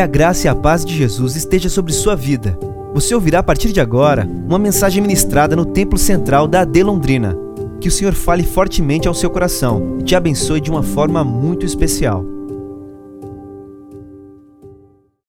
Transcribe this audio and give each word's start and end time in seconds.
Que 0.00 0.04
a 0.04 0.06
graça 0.06 0.46
e 0.46 0.48
a 0.48 0.54
paz 0.54 0.82
de 0.82 0.96
Jesus 0.96 1.36
esteja 1.36 1.68
sobre 1.68 1.92
sua 1.92 2.16
vida. 2.16 2.58
Você 2.94 3.14
ouvirá 3.14 3.40
a 3.40 3.42
partir 3.42 3.70
de 3.70 3.82
agora 3.82 4.24
uma 4.24 4.58
mensagem 4.58 5.02
ministrada 5.02 5.54
no 5.54 5.66
Templo 5.66 5.98
Central 5.98 6.48
da 6.48 6.62
AD 6.62 6.82
Londrina. 6.82 7.36
Que 7.82 7.88
o 7.88 7.90
Senhor 7.90 8.14
fale 8.14 8.42
fortemente 8.42 9.06
ao 9.06 9.12
seu 9.12 9.28
coração 9.28 9.98
e 10.00 10.02
te 10.02 10.16
abençoe 10.16 10.58
de 10.58 10.70
uma 10.70 10.82
forma 10.82 11.22
muito 11.22 11.66
especial. 11.66 12.24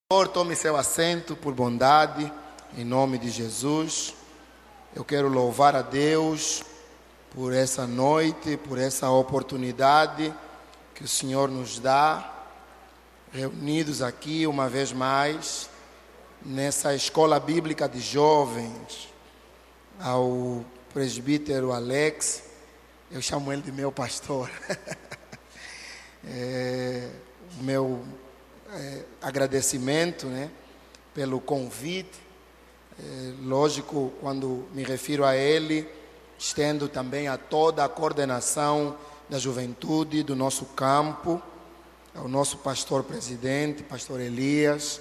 Senhor, 0.10 0.30
tome 0.30 0.56
seu 0.56 0.78
assento 0.78 1.36
por 1.36 1.54
bondade, 1.54 2.32
em 2.78 2.86
nome 2.86 3.18
de 3.18 3.30
Jesus. 3.30 4.14
Eu 4.96 5.04
quero 5.04 5.28
louvar 5.28 5.76
a 5.76 5.82
Deus 5.82 6.64
por 7.36 7.54
essa 7.54 7.86
noite, 7.86 8.56
por 8.56 8.78
essa 8.78 9.10
oportunidade 9.10 10.34
que 10.96 11.04
o 11.04 11.10
Senhor 11.10 11.52
nos 11.52 11.78
dá, 11.78 12.41
reunidos 13.32 14.02
aqui 14.02 14.46
uma 14.46 14.68
vez 14.68 14.92
mais, 14.92 15.70
nessa 16.46 16.94
escola 16.94 17.40
bíblica 17.40 17.88
de 17.88 18.02
jovens, 18.02 19.08
ao 19.98 20.66
presbítero 20.94 21.72
Alex, 21.72 22.44
eu 23.10 23.22
chamo 23.22 23.54
ele 23.54 23.62
de 23.62 23.72
meu 23.72 23.90
pastor. 23.90 24.52
é, 26.28 27.10
meu 27.62 28.04
é, 28.74 29.04
agradecimento 29.22 30.28
né, 30.28 30.52
pelo 31.14 31.40
convite. 31.40 32.20
É, 33.00 33.34
lógico, 33.44 34.12
quando 34.20 34.68
me 34.74 34.84
refiro 34.84 35.24
a 35.24 35.38
ele, 35.38 35.88
estendo 36.38 36.90
também 36.90 37.30
a 37.30 37.38
toda 37.38 37.86
a 37.86 37.90
coordenação 37.90 38.98
da 39.30 39.40
juventude 39.40 40.22
do 40.22 40.36
nosso 40.36 40.66
campo, 40.66 41.42
ao 42.14 42.28
nosso 42.28 42.58
pastor 42.58 43.04
presidente, 43.04 43.84
pastor 43.84 44.20
Elias, 44.20 45.00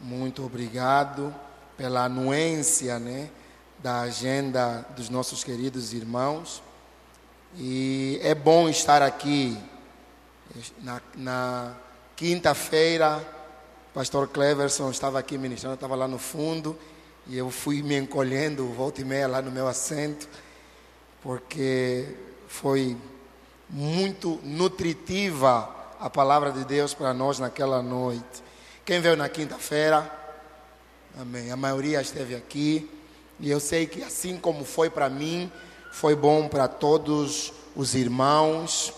muito 0.00 0.44
obrigado 0.44 1.34
pela 1.76 2.04
anuência 2.04 2.98
né, 2.98 3.30
da 3.78 4.00
agenda 4.00 4.84
dos 4.96 5.08
nossos 5.08 5.44
queridos 5.44 5.92
irmãos. 5.92 6.62
E 7.56 8.18
é 8.22 8.34
bom 8.34 8.68
estar 8.68 9.00
aqui 9.00 9.56
na, 10.78 11.00
na 11.14 11.76
quinta-feira. 12.16 13.24
Pastor 13.94 14.28
Cleverson 14.28 14.90
estava 14.90 15.18
aqui 15.18 15.38
ministrando, 15.38 15.74
estava 15.74 15.94
lá 15.94 16.08
no 16.08 16.18
fundo, 16.18 16.76
e 17.26 17.36
eu 17.36 17.50
fui 17.50 17.82
me 17.82 17.96
encolhendo, 17.96 18.66
volta 18.72 19.00
e 19.00 19.04
meia 19.04 19.28
lá 19.28 19.40
no 19.40 19.50
meu 19.50 19.68
assento, 19.68 20.28
porque 21.22 22.16
foi 22.48 22.96
muito 23.68 24.40
nutritiva 24.42 25.79
a 26.00 26.08
palavra 26.08 26.50
de 26.50 26.64
Deus 26.64 26.94
para 26.94 27.12
nós 27.12 27.38
naquela 27.38 27.82
noite. 27.82 28.42
Quem 28.86 29.02
veio 29.02 29.16
na 29.16 29.28
quinta-feira? 29.28 30.10
Amém. 31.20 31.50
A 31.50 31.56
maioria 31.56 32.00
esteve 32.00 32.34
aqui. 32.34 32.90
E 33.38 33.50
eu 33.50 33.60
sei 33.60 33.86
que 33.86 34.02
assim 34.02 34.38
como 34.38 34.64
foi 34.64 34.88
para 34.88 35.10
mim, 35.10 35.52
foi 35.92 36.16
bom 36.16 36.48
para 36.48 36.66
todos 36.66 37.52
os 37.76 37.94
irmãos. 37.94 38.94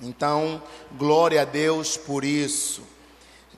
Então, 0.00 0.62
glória 0.96 1.42
a 1.42 1.44
Deus 1.44 1.96
por 1.96 2.24
isso. 2.24 2.82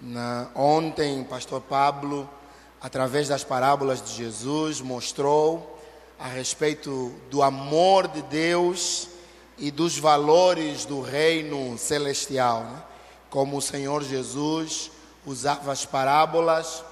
Na, 0.00 0.48
ontem, 0.54 1.22
pastor 1.24 1.60
Pablo, 1.60 2.28
através 2.80 3.28
das 3.28 3.44
parábolas 3.44 4.02
de 4.02 4.14
Jesus, 4.14 4.80
mostrou 4.80 5.78
a 6.18 6.28
respeito 6.28 7.12
do 7.30 7.42
amor 7.42 8.08
de 8.08 8.22
Deus 8.22 9.13
e 9.58 9.70
dos 9.70 9.98
valores 9.98 10.84
do 10.84 11.00
reino 11.00 11.77
celestial, 11.78 12.64
né? 12.64 12.83
como 13.30 13.56
o 13.56 13.62
Senhor 13.62 14.02
Jesus 14.02 14.91
usava 15.27 15.72
as 15.72 15.84
parábolas 15.84 16.84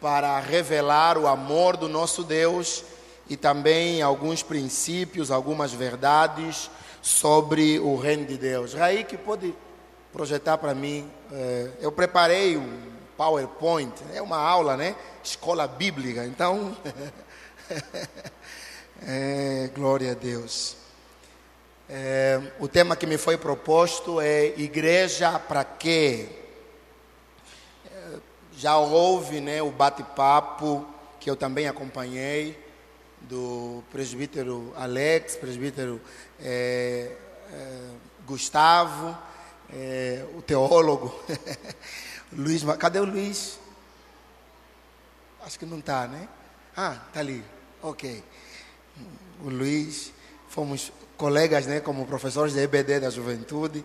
para 0.00 0.38
revelar 0.38 1.18
o 1.18 1.26
amor 1.26 1.76
do 1.76 1.88
nosso 1.88 2.22
Deus 2.22 2.84
e 3.28 3.36
também 3.36 4.02
alguns 4.02 4.42
princípios, 4.42 5.30
algumas 5.30 5.72
verdades 5.72 6.70
sobre 7.02 7.78
o 7.78 7.96
reino 7.96 8.24
de 8.24 8.36
Deus. 8.36 8.74
Raí 8.74 9.04
que 9.04 9.16
pode 9.16 9.54
projetar 10.12 10.58
para 10.58 10.74
mim, 10.74 11.08
é, 11.32 11.70
eu 11.80 11.92
preparei 11.92 12.56
um 12.56 12.90
PowerPoint, 13.16 13.92
é 14.14 14.20
uma 14.20 14.38
aula, 14.38 14.76
né? 14.76 14.96
Escola 15.22 15.68
bíblica, 15.68 16.24
então, 16.24 16.76
é, 19.06 19.70
glória 19.74 20.12
a 20.12 20.14
Deus. 20.14 20.79
É, 21.92 22.40
o 22.60 22.68
tema 22.68 22.94
que 22.94 23.04
me 23.04 23.18
foi 23.18 23.36
proposto 23.36 24.20
é 24.20 24.46
Igreja 24.56 25.40
para 25.40 25.64
quê? 25.64 26.28
É, 27.84 28.18
já 28.56 28.76
houve 28.76 29.40
né, 29.40 29.60
o 29.60 29.72
bate-papo 29.72 30.86
que 31.18 31.28
eu 31.28 31.34
também 31.34 31.66
acompanhei 31.66 32.56
do 33.22 33.82
presbítero 33.90 34.72
Alex, 34.76 35.34
presbítero 35.34 36.00
é, 36.38 37.10
é, 37.52 37.88
Gustavo, 38.24 39.18
é, 39.72 40.24
o 40.36 40.42
teólogo 40.42 41.12
Luiz. 42.32 42.62
Cadê 42.78 43.00
o 43.00 43.04
Luiz? 43.04 43.58
Acho 45.42 45.58
que 45.58 45.66
não 45.66 45.80
está, 45.80 46.06
né? 46.06 46.28
Ah, 46.76 47.02
está 47.08 47.18
ali. 47.18 47.44
Ok. 47.82 48.22
O 49.42 49.48
Luiz, 49.48 50.12
fomos 50.48 50.92
colegas, 51.20 51.66
né, 51.66 51.80
como 51.80 52.06
professores 52.06 52.54
de 52.54 52.60
EBD 52.60 52.98
da 52.98 53.10
juventude, 53.10 53.84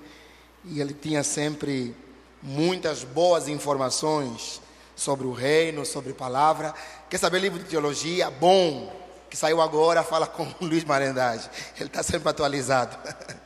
e 0.63 0.79
ele 0.79 0.94
tinha 0.94 1.22
sempre 1.22 1.94
muitas 2.41 3.03
boas 3.03 3.50
informações 3.50 4.62
sobre 4.96 5.28
o 5.28 5.34
reino, 5.34 5.85
sobre 5.85 6.13
palavra. 6.13 6.74
Quer 7.09 7.18
saber 7.18 7.40
livro 7.40 7.59
de 7.59 7.66
teologia? 7.66 8.31
Bom, 8.31 8.90
que 9.29 9.35
saiu 9.35 9.59
agora, 9.59 10.01
fala 10.01 10.25
com 10.25 10.44
o 10.62 10.66
Luiz 10.66 10.85
Marendage. 10.85 11.50
Ele 11.75 11.88
está 11.90 12.01
sempre 12.01 12.29
atualizado. 12.29 12.97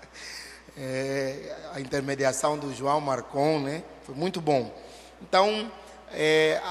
É, 0.82 1.58
a 1.74 1.82
intermediação 1.82 2.58
do 2.58 2.74
João 2.74 3.02
Marcon, 3.02 3.60
né? 3.60 3.84
Foi 4.06 4.16
muito 4.16 4.40
bom. 4.40 4.74
Então, 5.22 5.70
é, 6.14 6.62
a, 6.64 6.70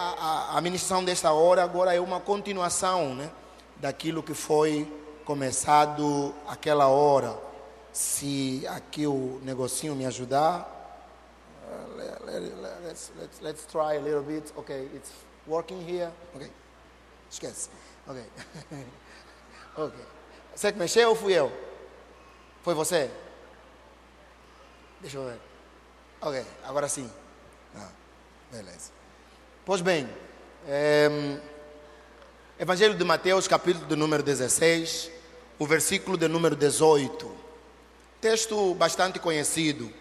a, 0.54 0.56
a 0.56 0.60
ministração 0.62 1.04
desta 1.04 1.30
hora 1.30 1.62
agora 1.62 1.94
é 1.94 2.00
uma 2.00 2.18
continuação, 2.18 3.14
né? 3.14 3.28
Daquilo 3.76 4.22
que 4.22 4.32
foi 4.32 4.90
começado 5.28 6.34
aquela 6.46 6.86
hora, 6.86 7.38
se 7.92 8.66
aqui 8.66 9.06
o 9.06 9.38
negocinho 9.42 9.94
me 9.94 10.06
ajudar, 10.06 10.66
let's, 12.82 13.12
let's, 13.20 13.40
let's 13.42 13.66
try 13.66 13.98
a 13.98 14.00
little 14.00 14.22
bit. 14.22 14.50
Okay, 14.56 14.88
it's 14.94 15.12
working 15.46 15.86
here. 15.86 16.10
Okay, 16.34 16.50
esquece. 17.30 17.68
Ok. 18.06 18.24
ok. 19.76 19.98
Você 20.54 20.72
que 20.72 20.78
mexeu 20.78 21.10
ou 21.10 21.14
fui 21.14 21.34
eu? 21.34 21.52
Foi 22.62 22.72
você? 22.72 23.10
Deixa 24.98 25.18
eu 25.18 25.26
ver. 25.26 25.38
Ok, 26.22 26.42
agora 26.64 26.88
sim. 26.88 27.12
Ah, 27.76 27.90
beleza. 28.50 28.92
Pois 29.66 29.82
bem, 29.82 30.08
é, 30.66 31.38
Evangelho 32.58 32.94
de 32.94 33.04
Mateus, 33.04 33.46
capítulo 33.46 33.84
de 33.84 33.94
número 33.94 34.22
16 34.22 35.17
o 35.58 35.66
versículo 35.66 36.16
de 36.16 36.28
número 36.28 36.54
18. 36.54 37.30
Texto 38.20 38.74
bastante 38.74 39.19
conhecido. 39.19 39.92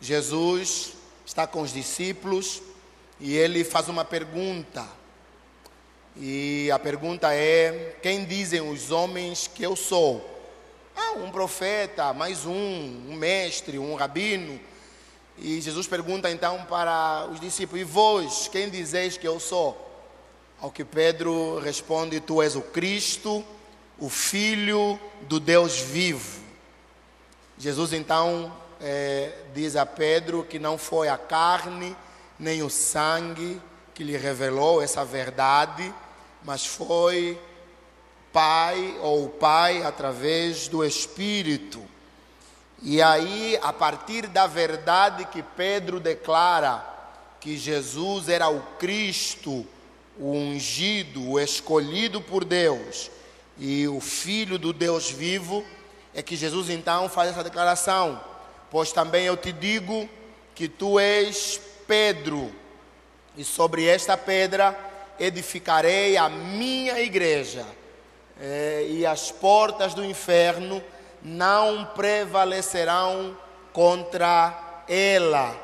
Jesus 0.00 0.92
está 1.24 1.46
com 1.46 1.62
os 1.62 1.72
discípulos 1.72 2.60
e 3.18 3.34
ele 3.34 3.64
faz 3.64 3.88
uma 3.88 4.04
pergunta. 4.04 4.86
E 6.16 6.70
a 6.70 6.78
pergunta 6.78 7.32
é: 7.32 7.96
Quem 8.02 8.24
dizem 8.24 8.60
os 8.60 8.90
homens 8.90 9.46
que 9.46 9.62
eu 9.62 9.74
sou? 9.74 10.28
Ah, 10.94 11.12
um 11.12 11.30
profeta, 11.30 12.12
mais 12.12 12.44
um, 12.44 12.52
um 12.52 13.14
mestre, 13.14 13.78
um 13.78 13.94
rabino. 13.94 14.60
E 15.38 15.58
Jesus 15.58 15.86
pergunta 15.86 16.30
então 16.30 16.66
para 16.66 17.28
os 17.32 17.40
discípulos: 17.40 17.80
E 17.80 17.84
vós, 17.84 18.48
quem 18.48 18.68
dizeis 18.68 19.16
que 19.16 19.26
eu 19.26 19.40
sou? 19.40 19.90
Ao 20.60 20.70
que 20.70 20.84
Pedro 20.84 21.58
responde: 21.60 22.20
Tu 22.20 22.42
és 22.42 22.56
o 22.56 22.60
Cristo 22.60 23.42
o 24.02 24.08
Filho 24.08 24.98
do 25.28 25.38
Deus 25.38 25.78
vivo. 25.78 26.42
Jesus 27.56 27.92
então 27.92 28.52
é, 28.80 29.32
diz 29.54 29.76
a 29.76 29.86
Pedro 29.86 30.42
que 30.42 30.58
não 30.58 30.76
foi 30.76 31.08
a 31.08 31.16
carne 31.16 31.96
nem 32.36 32.64
o 32.64 32.68
sangue 32.68 33.62
que 33.94 34.02
lhe 34.02 34.16
revelou 34.16 34.82
essa 34.82 35.04
verdade, 35.04 35.94
mas 36.42 36.66
foi 36.66 37.40
Pai 38.32 38.98
ou 39.02 39.26
o 39.26 39.28
Pai 39.28 39.84
através 39.84 40.66
do 40.66 40.84
Espírito. 40.84 41.80
E 42.82 43.00
aí, 43.00 43.56
a 43.62 43.72
partir 43.72 44.26
da 44.26 44.48
verdade 44.48 45.26
que 45.26 45.44
Pedro 45.44 46.00
declara 46.00 46.84
que 47.38 47.56
Jesus 47.56 48.28
era 48.28 48.48
o 48.48 48.62
Cristo, 48.80 49.64
o 50.18 50.32
ungido, 50.32 51.30
o 51.30 51.38
escolhido 51.38 52.20
por 52.20 52.44
Deus, 52.44 53.08
e 53.58 53.86
o 53.88 54.00
Filho 54.00 54.58
do 54.58 54.72
Deus 54.72 55.10
vivo, 55.10 55.64
é 56.14 56.22
que 56.22 56.36
Jesus 56.36 56.70
então 56.70 57.08
faz 57.08 57.30
essa 57.30 57.44
declaração: 57.44 58.20
Pois 58.70 58.92
também 58.92 59.26
eu 59.26 59.36
te 59.36 59.52
digo 59.52 60.08
que 60.54 60.68
tu 60.68 60.98
és 60.98 61.60
Pedro, 61.86 62.52
E 63.36 63.44
sobre 63.44 63.86
esta 63.86 64.16
pedra 64.16 64.78
edificarei 65.18 66.16
a 66.16 66.28
minha 66.28 67.00
igreja, 67.00 67.66
é, 68.40 68.86
e 68.88 69.06
as 69.06 69.30
portas 69.30 69.94
do 69.94 70.04
inferno 70.04 70.82
não 71.22 71.84
prevalecerão 71.94 73.36
contra 73.72 74.84
ela. 74.88 75.56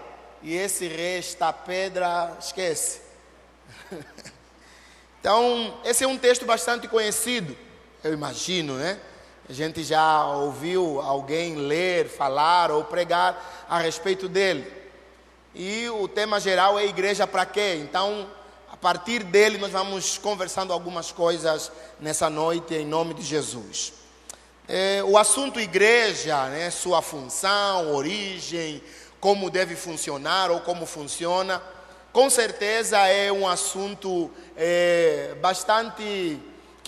E 0.43 0.55
esse 0.55 0.87
esta 0.87 1.53
pedra, 1.53 2.37
esquece. 2.41 3.01
então, 5.21 5.79
esse 5.85 6.05
é 6.05 6.07
um 6.07 6.17
texto 6.17 6.47
bastante 6.47 6.87
conhecido, 6.87 7.57
eu 8.03 8.13
imagino, 8.13 8.75
né? 8.75 8.99
A 9.49 9.53
gente 9.53 9.83
já 9.83 10.27
ouviu 10.27 11.01
alguém 11.01 11.57
ler, 11.57 12.09
falar 12.09 12.71
ou 12.71 12.85
pregar 12.85 13.67
a 13.69 13.79
respeito 13.79 14.29
dele. 14.29 14.71
E 15.55 15.89
o 15.89 16.07
tema 16.07 16.39
geral 16.39 16.79
é 16.79 16.87
igreja 16.87 17.27
para 17.27 17.47
quê? 17.47 17.79
Então, 17.83 18.29
a 18.71 18.77
partir 18.77 19.25
dele 19.25 19.57
nós 19.59 19.73
vamos 19.73 20.19
conversando 20.19 20.73
algumas 20.73 21.11
coisas 21.11 21.73
nessa 21.99 22.29
noite 22.29 22.75
em 22.75 22.87
nome 22.87 23.15
de 23.15 23.23
Jesus. 23.23 23.95
É, 24.69 25.03
o 25.03 25.17
assunto 25.17 25.59
igreja, 25.59 26.45
né, 26.49 26.71
sua 26.71 27.01
função, 27.01 27.95
origem, 27.95 28.83
como 29.19 29.51
deve 29.51 29.75
funcionar 29.75 30.51
ou 30.51 30.61
como 30.61 30.85
funciona, 30.85 31.63
com 32.13 32.29
certeza 32.29 32.99
é 33.07 33.33
um 33.33 33.49
assunto 33.49 34.31
é, 34.57 35.35
bastante 35.41 36.39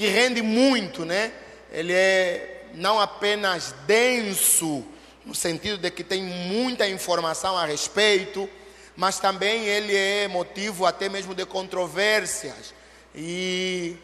que 0.00 0.06
rende 0.06 0.40
muito, 0.40 1.04
né? 1.04 1.30
Ele 1.70 1.92
é 1.92 2.68
não 2.72 2.98
apenas 2.98 3.74
denso 3.86 4.82
no 5.26 5.34
sentido 5.34 5.76
de 5.76 5.90
que 5.90 6.02
tem 6.02 6.22
muita 6.22 6.88
informação 6.88 7.54
a 7.54 7.66
respeito, 7.66 8.48
mas 8.96 9.18
também 9.20 9.66
ele 9.66 9.94
é 9.94 10.26
motivo 10.26 10.86
até 10.86 11.06
mesmo 11.10 11.34
de 11.34 11.44
controvérsias 11.44 12.72
e 13.14 13.94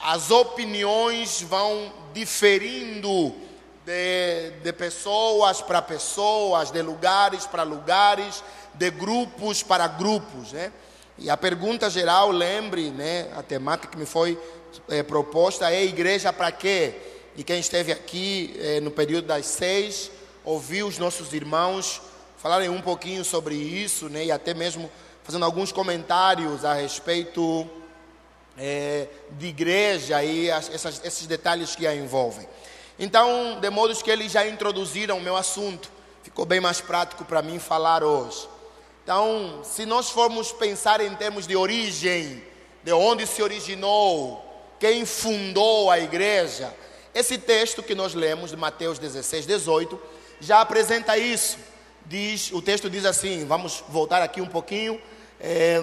as 0.00 0.30
opiniões 0.30 1.42
vão 1.42 1.92
diferindo 2.14 3.34
de, 3.84 4.50
de 4.62 4.72
pessoas 4.72 5.60
para 5.60 5.82
pessoas, 5.82 6.70
de 6.70 6.82
lugares 6.82 7.46
para 7.46 7.64
lugares, 7.64 8.44
de 8.74 8.90
grupos 8.92 9.60
para 9.60 9.88
grupos, 9.88 10.52
né? 10.52 10.70
E 11.18 11.28
a 11.28 11.36
pergunta 11.36 11.90
geral, 11.90 12.30
lembre, 12.30 12.90
né, 12.90 13.28
a 13.36 13.42
temática 13.42 13.88
que 13.88 13.98
me 13.98 14.06
foi 14.06 14.38
é, 14.88 15.02
proposta 15.02 15.70
é 15.70 15.84
igreja 15.84 16.32
para 16.32 16.52
quê? 16.52 16.94
E 17.36 17.42
quem 17.42 17.60
esteve 17.60 17.92
aqui 17.92 18.54
é, 18.58 18.80
no 18.80 18.90
período 18.90 19.26
das 19.26 19.46
seis, 19.46 20.10
ouviu 20.44 20.86
os 20.86 20.98
nossos 20.98 21.32
irmãos 21.32 22.00
falarem 22.36 22.68
um 22.68 22.80
pouquinho 22.80 23.24
sobre 23.24 23.54
isso, 23.54 24.08
né, 24.08 24.26
e 24.26 24.32
até 24.32 24.52
mesmo 24.52 24.90
fazendo 25.22 25.44
alguns 25.44 25.70
comentários 25.70 26.64
a 26.64 26.74
respeito 26.74 27.68
é, 28.58 29.06
de 29.30 29.46
igreja 29.46 30.22
e 30.24 30.50
as, 30.50 30.68
essas, 30.68 31.00
esses 31.04 31.26
detalhes 31.26 31.76
que 31.76 31.86
a 31.86 31.94
envolvem. 31.94 32.48
Então, 32.98 33.58
de 33.60 33.70
modo 33.70 33.94
que 33.94 34.10
eles 34.10 34.32
já 34.32 34.46
introduziram 34.46 35.18
o 35.18 35.20
meu 35.20 35.36
assunto, 35.36 35.90
ficou 36.22 36.44
bem 36.44 36.60
mais 36.60 36.80
prático 36.80 37.24
para 37.24 37.42
mim 37.42 37.58
falar 37.58 38.02
hoje. 38.02 38.48
Então, 39.02 39.60
se 39.64 39.86
nós 39.86 40.10
formos 40.10 40.52
pensar 40.52 41.00
em 41.00 41.14
termos 41.14 41.46
de 41.46 41.56
origem, 41.56 42.42
de 42.84 42.92
onde 42.92 43.26
se 43.26 43.42
originou, 43.42 44.51
quem 44.82 45.06
fundou 45.06 45.92
a 45.92 46.00
igreja, 46.00 46.74
esse 47.14 47.38
texto 47.38 47.84
que 47.84 47.94
nós 47.94 48.14
lemos 48.14 48.50
de 48.50 48.56
Mateus 48.56 48.98
16, 48.98 49.46
18, 49.46 49.96
já 50.40 50.60
apresenta 50.60 51.16
isso. 51.16 51.56
Diz, 52.04 52.50
o 52.50 52.60
texto 52.60 52.90
diz 52.90 53.04
assim, 53.04 53.46
vamos 53.46 53.84
voltar 53.88 54.20
aqui 54.22 54.40
um 54.40 54.48
pouquinho. 54.48 55.00
É, 55.40 55.80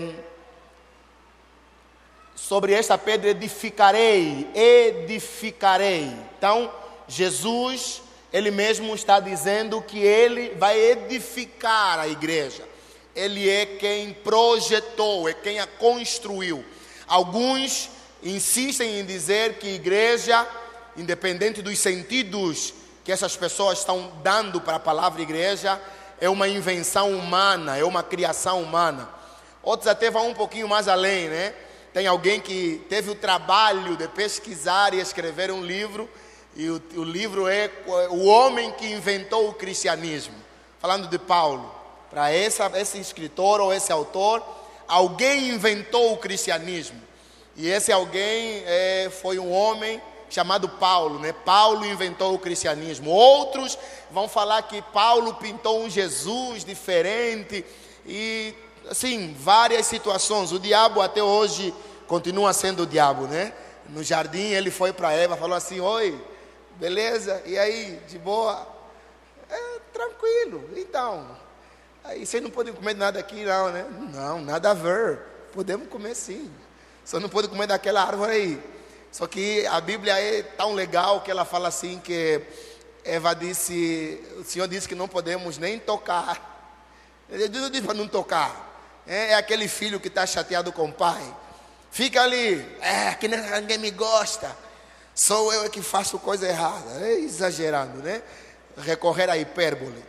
sobre 2.35 2.73
esta 2.73 2.97
pedra 2.97 3.29
edificarei, 3.29 4.49
edificarei. 4.53 6.11
Então, 6.37 6.69
Jesus, 7.07 8.01
ele 8.33 8.51
mesmo 8.51 8.93
está 8.93 9.21
dizendo 9.21 9.81
que 9.81 9.99
ele 9.99 10.55
vai 10.55 10.77
edificar 10.77 11.99
a 11.99 12.07
igreja. 12.09 12.67
Ele 13.15 13.49
é 13.49 13.65
quem 13.65 14.11
projetou, 14.11 15.29
é 15.29 15.33
quem 15.33 15.61
a 15.61 15.67
construiu. 15.67 16.65
Alguns 17.07 17.97
insistem 18.23 18.99
em 18.99 19.05
dizer 19.05 19.55
que 19.55 19.67
igreja, 19.67 20.47
independente 20.97 21.61
dos 21.61 21.77
sentidos 21.79 22.73
que 23.03 23.11
essas 23.11 23.35
pessoas 23.35 23.79
estão 23.79 24.11
dando 24.23 24.61
para 24.61 24.75
a 24.75 24.79
palavra 24.79 25.21
igreja, 25.21 25.81
é 26.19 26.29
uma 26.29 26.47
invenção 26.47 27.11
humana, 27.11 27.77
é 27.77 27.83
uma 27.83 28.03
criação 28.03 28.61
humana. 28.61 29.09
Outros 29.63 29.87
até 29.87 30.11
vão 30.11 30.29
um 30.29 30.33
pouquinho 30.33 30.67
mais 30.67 30.87
além, 30.87 31.29
né? 31.29 31.53
Tem 31.93 32.05
alguém 32.05 32.39
que 32.39 32.85
teve 32.89 33.09
o 33.09 33.15
trabalho 33.15 33.97
de 33.97 34.07
pesquisar 34.09 34.93
e 34.93 34.99
escrever 34.99 35.51
um 35.51 35.63
livro 35.63 36.09
e 36.55 36.69
o, 36.69 36.81
o 36.97 37.03
livro 37.03 37.47
é 37.47 37.69
O 38.09 38.25
Homem 38.25 38.71
que 38.71 38.85
Inventou 38.85 39.49
o 39.49 39.53
Cristianismo, 39.53 40.35
falando 40.79 41.07
de 41.07 41.17
Paulo. 41.17 41.73
Para 42.09 42.33
esse 42.33 42.99
escritor 42.99 43.61
ou 43.61 43.73
esse 43.73 43.91
autor, 43.91 44.43
alguém 44.87 45.49
inventou 45.49 46.11
o 46.11 46.17
cristianismo. 46.17 46.99
E 47.59 47.69
esse 47.69 47.91
alguém 47.91 48.63
é, 48.65 49.11
foi 49.21 49.37
um 49.37 49.51
homem 49.51 50.01
chamado 50.29 50.67
Paulo, 50.67 51.19
né? 51.19 51.31
Paulo 51.31 51.85
inventou 51.85 52.33
o 52.33 52.39
cristianismo. 52.39 53.11
Outros 53.11 53.77
vão 54.09 54.27
falar 54.27 54.63
que 54.63 54.81
Paulo 54.81 55.35
pintou 55.35 55.83
um 55.83 55.89
Jesus 55.89 56.63
diferente 56.63 57.63
e 58.05 58.55
assim, 58.89 59.35
várias 59.37 59.85
situações. 59.85 60.51
O 60.51 60.59
diabo 60.59 61.01
até 61.01 61.21
hoje 61.21 61.71
continua 62.07 62.53
sendo 62.53 62.83
o 62.83 62.87
diabo, 62.87 63.27
né? 63.27 63.53
No 63.89 64.03
jardim 64.03 64.53
ele 64.53 64.71
foi 64.71 64.91
para 64.91 65.11
Eva, 65.11 65.35
falou 65.35 65.57
assim: 65.57 65.79
"Oi, 65.79 66.17
Beleza? 66.79 67.43
E 67.45 67.59
aí, 67.59 67.99
de 68.07 68.17
boa? 68.17 68.65
É, 69.49 69.79
tranquilo. 69.91 70.69
Então, 70.77 71.27
aí 72.05 72.25
vocês 72.25 72.41
não 72.41 72.49
podem 72.49 72.73
comer 72.73 72.95
nada 72.95 73.19
aqui, 73.19 73.43
não, 73.43 73.69
né? 73.69 73.85
Não, 74.13 74.39
nada 74.39 74.71
a 74.71 74.73
ver. 74.73 75.19
Podemos 75.51 75.89
comer 75.89 76.15
sim. 76.15 76.49
Só 77.09 77.19
não 77.19 77.27
pode 77.27 77.47
comer 77.47 77.65
daquela 77.65 78.03
árvore 78.03 78.31
aí. 78.33 78.63
Só 79.11 79.25
que 79.25 79.65
a 79.65 79.81
Bíblia 79.81 80.21
é 80.21 80.43
tão 80.43 80.75
legal 80.75 81.21
que 81.21 81.31
ela 81.31 81.43
fala 81.43 81.67
assim 81.67 81.99
que 81.99 82.39
Eva 83.03 83.33
disse, 83.33 84.23
o 84.37 84.43
Senhor 84.43 84.67
disse 84.67 84.87
que 84.87 84.93
não 84.93 85.07
podemos 85.07 85.57
nem 85.57 85.79
tocar. 85.79 86.77
Ele 87.27 87.49
disse 87.49 87.81
para 87.81 87.95
não 87.95 88.07
tocar. 88.07 89.01
É, 89.07 89.31
é, 89.31 89.33
aquele 89.33 89.67
filho 89.67 89.99
que 89.99 90.07
está 90.07 90.23
chateado 90.27 90.71
com 90.71 90.85
o 90.85 90.93
pai. 90.93 91.19
Fica 91.89 92.21
ali, 92.21 92.63
é 92.79 93.11
que 93.15 93.27
ninguém 93.27 93.79
me 93.79 93.89
gosta. 93.89 94.55
Sou 95.15 95.51
eu 95.51 95.67
que 95.67 95.81
faço 95.81 96.19
coisa 96.19 96.47
errada. 96.47 96.91
É 97.07 97.13
exagerando, 97.21 98.03
né? 98.03 98.21
Recorrer 98.77 99.31
à 99.31 99.35
hipérbole. 99.35 100.05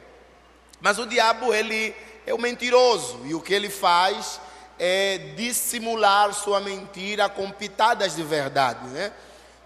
Mas 0.82 0.98
o 0.98 1.06
diabo, 1.06 1.54
ele 1.54 1.96
é 2.26 2.34
o 2.34 2.38
mentiroso. 2.38 3.22
E 3.24 3.34
o 3.34 3.40
que 3.40 3.54
ele 3.54 3.70
faz 3.70 4.38
é 4.82 5.18
dissimular 5.36 6.32
sua 6.32 6.58
mentira 6.58 7.28
com 7.28 7.50
pitadas 7.50 8.16
de 8.16 8.22
verdade, 8.22 8.88
né? 8.88 9.12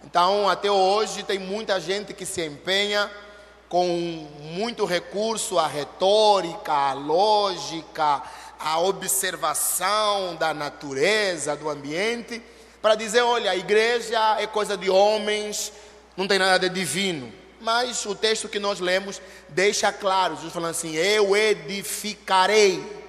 Então, 0.02 0.48
até 0.48 0.68
hoje, 0.70 1.22
tem 1.22 1.38
muita 1.38 1.80
gente 1.80 2.12
que 2.12 2.26
se 2.26 2.44
empenha 2.44 3.08
com 3.68 3.86
muito 4.40 4.84
recurso 4.84 5.56
à 5.56 5.68
retórica, 5.68 6.72
à 6.72 6.92
lógica, 6.94 8.22
à 8.58 8.80
observação 8.80 10.34
da 10.34 10.52
natureza, 10.52 11.54
do 11.54 11.70
ambiente 11.70 12.42
para 12.82 12.96
dizer: 12.96 13.22
olha, 13.22 13.52
a 13.52 13.56
igreja 13.56 14.36
é 14.38 14.46
coisa 14.46 14.76
de 14.76 14.90
homens, 14.90 15.72
não 16.16 16.28
tem 16.28 16.38
nada 16.38 16.68
de 16.68 16.74
divino. 16.74 17.32
Mas 17.58 18.04
o 18.04 18.14
texto 18.14 18.46
que 18.46 18.58
nós 18.58 18.78
lemos 18.78 19.22
deixa 19.48 19.90
claro, 19.90 20.34
Jesus 20.34 20.52
falando 20.52 20.72
assim: 20.72 20.94
eu 20.94 21.34
edificarei. 21.34 23.03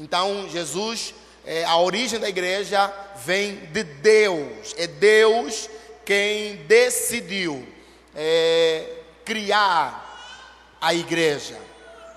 Então, 0.00 0.48
Jesus, 0.48 1.14
é, 1.44 1.62
a 1.66 1.76
origem 1.76 2.18
da 2.18 2.26
igreja 2.26 2.90
vem 3.22 3.56
de 3.66 3.84
Deus, 3.84 4.74
é 4.78 4.86
Deus 4.86 5.68
quem 6.06 6.56
decidiu 6.64 7.68
é, 8.16 8.96
criar 9.26 10.78
a 10.80 10.94
igreja. 10.94 11.58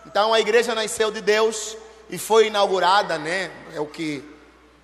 Então, 0.05 0.33
a 0.33 0.39
igreja 0.39 0.73
nasceu 0.73 1.11
de 1.11 1.19
Deus 1.19 1.75
e 2.09 2.17
foi 2.17 2.47
inaugurada, 2.47 3.17
né? 3.17 3.51
É 3.73 3.81
o 3.81 3.85
que 3.85 4.23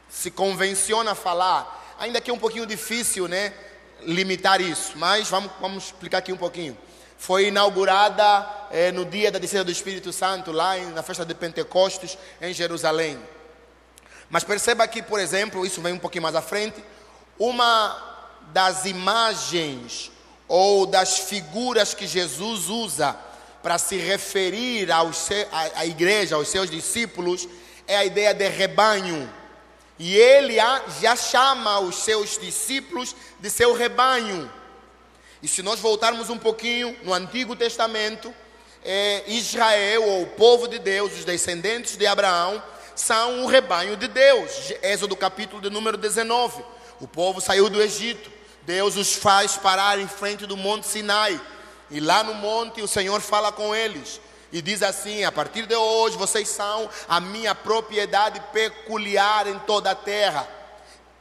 se 0.10 0.30
convenciona 0.30 1.16
falar. 1.16 1.96
Ainda 2.00 2.20
que 2.20 2.30
é 2.30 2.34
um 2.34 2.38
pouquinho 2.38 2.66
difícil, 2.66 3.30
né? 3.30 3.54
Limitar 4.02 4.60
isso, 4.60 4.98
mas 4.98 5.30
vamos, 5.30 5.50
vamos 5.62 5.86
explicar 5.86 6.18
aqui 6.18 6.34
um 6.34 6.38
pouquinho. 6.38 6.78
Foi 7.20 7.48
inaugurada 7.48 8.48
eh, 8.72 8.94
no 8.94 9.04
dia 9.04 9.30
da 9.30 9.38
descida 9.38 9.62
do 9.62 9.72
Espírito 9.72 10.14
Santo, 10.14 10.54
lá 10.54 10.80
em, 10.80 10.86
na 10.94 11.04
festa 11.04 11.26
de 11.26 11.36
Pentecostes, 11.36 12.18
em 12.42 12.54
Jerusalém. 12.54 13.20
Mas 14.30 14.46
perceba 14.46 14.88
que, 14.88 15.04
por 15.04 15.20
exemplo, 15.20 15.66
isso 15.66 15.82
vem 15.82 15.92
um 15.92 16.00
pouquinho 16.00 16.24
mais 16.24 16.34
à 16.34 16.42
frente, 16.42 16.82
uma 17.38 18.32
das 18.54 18.86
imagens 18.86 20.12
ou 20.48 20.86
das 20.86 21.20
figuras 21.20 21.94
que 21.94 22.08
Jesus 22.08 22.70
usa 22.70 23.16
para 23.62 23.78
se 23.78 23.98
referir 23.98 24.90
aos, 24.90 25.28
à 25.76 25.86
igreja, 25.86 26.38
aos 26.38 26.48
seus 26.48 26.70
discípulos, 26.70 27.50
é 27.86 27.98
a 27.98 28.06
ideia 28.06 28.34
de 28.34 28.48
rebanho. 28.48 29.30
E 30.00 30.16
ele 30.16 30.56
já 31.02 31.18
chama 31.18 31.80
os 31.82 31.98
seus 31.98 32.38
discípulos 32.38 33.14
de 33.42 33.50
seu 33.50 33.74
rebanho. 33.74 34.50
E 35.42 35.48
se 35.48 35.64
nós 35.64 35.80
voltarmos 35.80 36.30
um 36.30 36.38
pouquinho 36.38 36.96
no 37.04 37.14
Antigo 37.14 37.56
Testamento, 37.56 38.34
é, 38.84 39.24
Israel, 39.28 40.04
ou 40.04 40.24
o 40.24 40.28
povo 40.28 40.68
de 40.68 40.80
Deus, 40.80 41.14
os 41.14 41.26
descendentes 41.26 41.96
de 41.96 42.06
Abraão, 42.06 42.62
são 42.96 43.44
o 43.44 43.48
rebanho 43.48 43.96
de 43.96 44.08
Deus. 44.08 44.74
Êxodo 44.82 45.16
capítulo 45.16 45.62
de 45.62 45.70
número 45.70 45.98
19. 45.98 46.64
O 47.00 47.08
povo 47.08 47.40
saiu 47.40 47.70
do 47.70 47.82
Egito. 47.82 48.30
Deus 48.64 48.98
os 48.98 49.16
faz 49.16 49.56
parar 49.56 49.98
em 50.00 50.08
frente 50.08 50.46
do 50.46 50.58
monte 50.58 50.86
Sinai. 50.86 51.40
E 51.90 52.00
lá 52.02 52.22
no 52.24 52.34
monte 52.34 52.82
o 52.82 52.88
Senhor 52.88 53.22
fala 53.22 53.52
com 53.52 53.74
eles. 53.74 54.20
E 54.52 54.62
diz 54.62 54.84
assim: 54.84 55.24
A 55.24 55.32
partir 55.32 55.66
de 55.66 55.76
hoje 55.76 56.18
vocês 56.18 56.50
são 56.50 56.90
a 57.08 57.20
minha 57.22 57.56
propriedade 57.56 58.42
peculiar 58.52 59.48
em 59.48 59.58
toda 59.60 59.92
a 59.92 59.96
terra. 59.96 60.48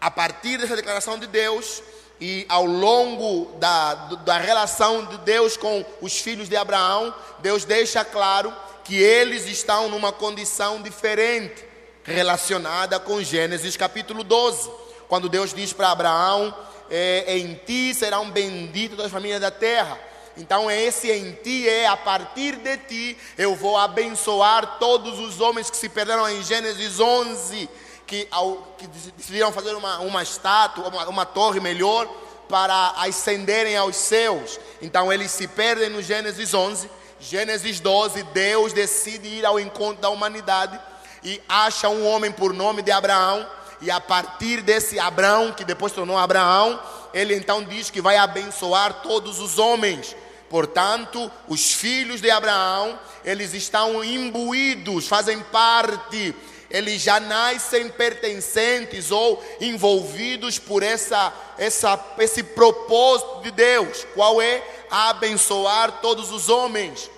A 0.01 0.11
partir 0.11 0.59
dessa 0.59 0.77
declaração 0.77 1.19
de 1.19 1.27
Deus, 1.27 1.83
e 2.21 2.45
ao 2.49 2.67
longo 2.67 3.53
da, 3.59 3.95
da 4.25 4.39
relação 4.39 5.05
de 5.05 5.19
Deus 5.19 5.57
com 5.57 5.85
os 6.01 6.19
filhos 6.21 6.49
de 6.49 6.57
Abraão, 6.57 7.15
Deus 7.39 7.65
deixa 7.65 8.05
claro 8.05 8.53
que 8.85 8.97
eles 8.97 9.47
estão 9.47 9.89
numa 9.89 10.13
condição 10.13 10.83
diferente, 10.83 11.65
relacionada 12.03 12.99
com 12.99 13.23
Gênesis 13.23 13.77
capítulo 13.77 14.25
12, 14.25 14.71
quando 15.09 15.29
Deus 15.29 15.55
diz 15.55 15.73
para 15.73 15.91
Abraão: 15.91 16.55
é, 16.91 17.39
Em 17.39 17.55
ti 17.55 17.95
serão 17.95 18.31
benditas 18.31 18.99
das 18.99 19.13
famílias 19.13 19.41
da 19.41 19.51
terra. 19.51 19.99
Então, 20.37 20.71
esse 20.71 21.11
em 21.11 21.33
ti 21.33 21.69
é 21.69 21.87
a 21.87 21.97
partir 21.97 22.57
de 22.57 22.77
ti 22.79 23.19
eu 23.37 23.57
vou 23.57 23.77
abençoar 23.77 24.79
todos 24.79 25.19
os 25.19 25.41
homens 25.41 25.69
que 25.69 25.77
se 25.77 25.89
perderam 25.89 26.29
em 26.29 26.43
Gênesis 26.43 27.01
11 27.01 27.69
que, 28.09 28.27
ao, 28.31 28.57
que 28.79 28.87
decidiram 28.87 29.53
fazer 29.53 29.75
uma, 29.75 29.99
uma 29.99 30.23
estátua, 30.23 30.89
uma, 30.89 31.09
uma 31.09 31.27
torre 31.27 31.61
melhor, 31.61 32.09
para 32.49 32.95
ascenderem 32.97 33.77
aos 33.77 33.95
céus. 33.95 34.59
Então 34.81 35.13
eles 35.13 35.31
se 35.31 35.47
perdem 35.47 35.91
no 35.91 36.03
Gênesis 36.03 36.55
11. 36.55 36.91
Gênesis 37.21 37.79
12, 37.79 38.23
Deus 38.33 38.73
decide 38.73 39.29
ir 39.29 39.45
ao 39.45 39.61
encontro 39.61 40.01
da 40.01 40.09
humanidade 40.09 40.81
e 41.23 41.41
acha 41.47 41.91
um 41.91 42.07
homem 42.07 42.33
por 42.33 42.55
nome 42.55 42.81
de 42.81 42.91
Abraão. 42.91 43.47
E 43.83 43.91
a 43.91 44.01
partir 44.01 44.63
desse 44.63 44.99
Abraão, 44.99 45.53
que 45.53 45.65
depois 45.65 45.93
tornou 45.93 46.17
Abraão, 46.17 46.81
ele 47.13 47.35
então 47.35 47.63
diz 47.63 47.91
que 47.91 48.01
vai 48.01 48.17
abençoar 48.17 49.03
todos 49.03 49.39
os 49.39 49.59
homens. 49.59 50.17
Portanto, 50.49 51.31
os 51.47 51.75
filhos 51.75 52.23
de 52.23 52.31
Abraão, 52.31 52.99
eles 53.23 53.53
estão 53.53 54.03
imbuídos, 54.03 55.07
fazem 55.07 55.41
parte 55.41 56.35
eles 56.71 57.01
já 57.01 57.19
nascem 57.19 57.89
pertencentes 57.89 59.11
ou 59.11 59.43
envolvidos 59.61 60.59
por 60.59 60.83
essa, 60.83 61.33
essa, 61.57 61.99
esse 62.19 62.43
propósito 62.43 63.43
de 63.43 63.51
Deus, 63.51 64.07
qual 64.15 64.41
é 64.41 64.63
abençoar 64.91 66.01
todos 66.01 66.31
os 66.31 66.49
homens. 66.49 67.11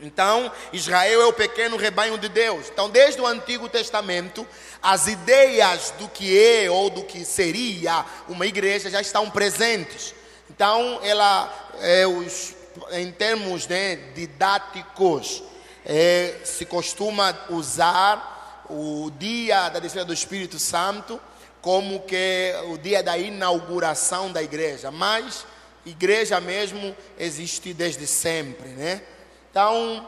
Então, 0.00 0.50
Israel 0.72 1.22
é 1.22 1.26
o 1.26 1.32
pequeno 1.32 1.76
rebanho 1.76 2.16
de 2.18 2.28
Deus. 2.28 2.68
Então, 2.70 2.88
desde 2.88 3.20
o 3.20 3.26
Antigo 3.26 3.68
Testamento, 3.68 4.46
as 4.80 5.08
ideias 5.08 5.92
do 5.98 6.08
que 6.08 6.38
é 6.38 6.70
ou 6.70 6.88
do 6.88 7.02
que 7.02 7.24
seria 7.24 8.04
uma 8.28 8.46
igreja 8.46 8.88
já 8.90 9.00
estão 9.00 9.28
presentes. 9.28 10.14
Então, 10.48 11.00
ela, 11.02 11.52
é, 11.80 12.06
os, 12.06 12.54
em 12.92 13.10
termos 13.10 13.66
né, 13.66 13.96
didáticos, 14.14 15.42
é, 15.84 16.36
se 16.44 16.64
costuma 16.64 17.36
usar 17.50 18.37
o 18.70 19.10
dia 19.18 19.68
da 19.68 19.78
descida 19.78 20.04
do 20.04 20.12
Espírito 20.12 20.58
Santo 20.58 21.20
como 21.60 22.00
que 22.00 22.52
o 22.70 22.78
dia 22.78 23.02
da 23.02 23.18
inauguração 23.18 24.30
da 24.30 24.42
igreja, 24.42 24.90
mas 24.90 25.44
igreja 25.84 26.40
mesmo 26.40 26.96
existe 27.18 27.72
desde 27.72 28.06
sempre, 28.06 28.68
né? 28.70 29.02
Então, 29.50 30.06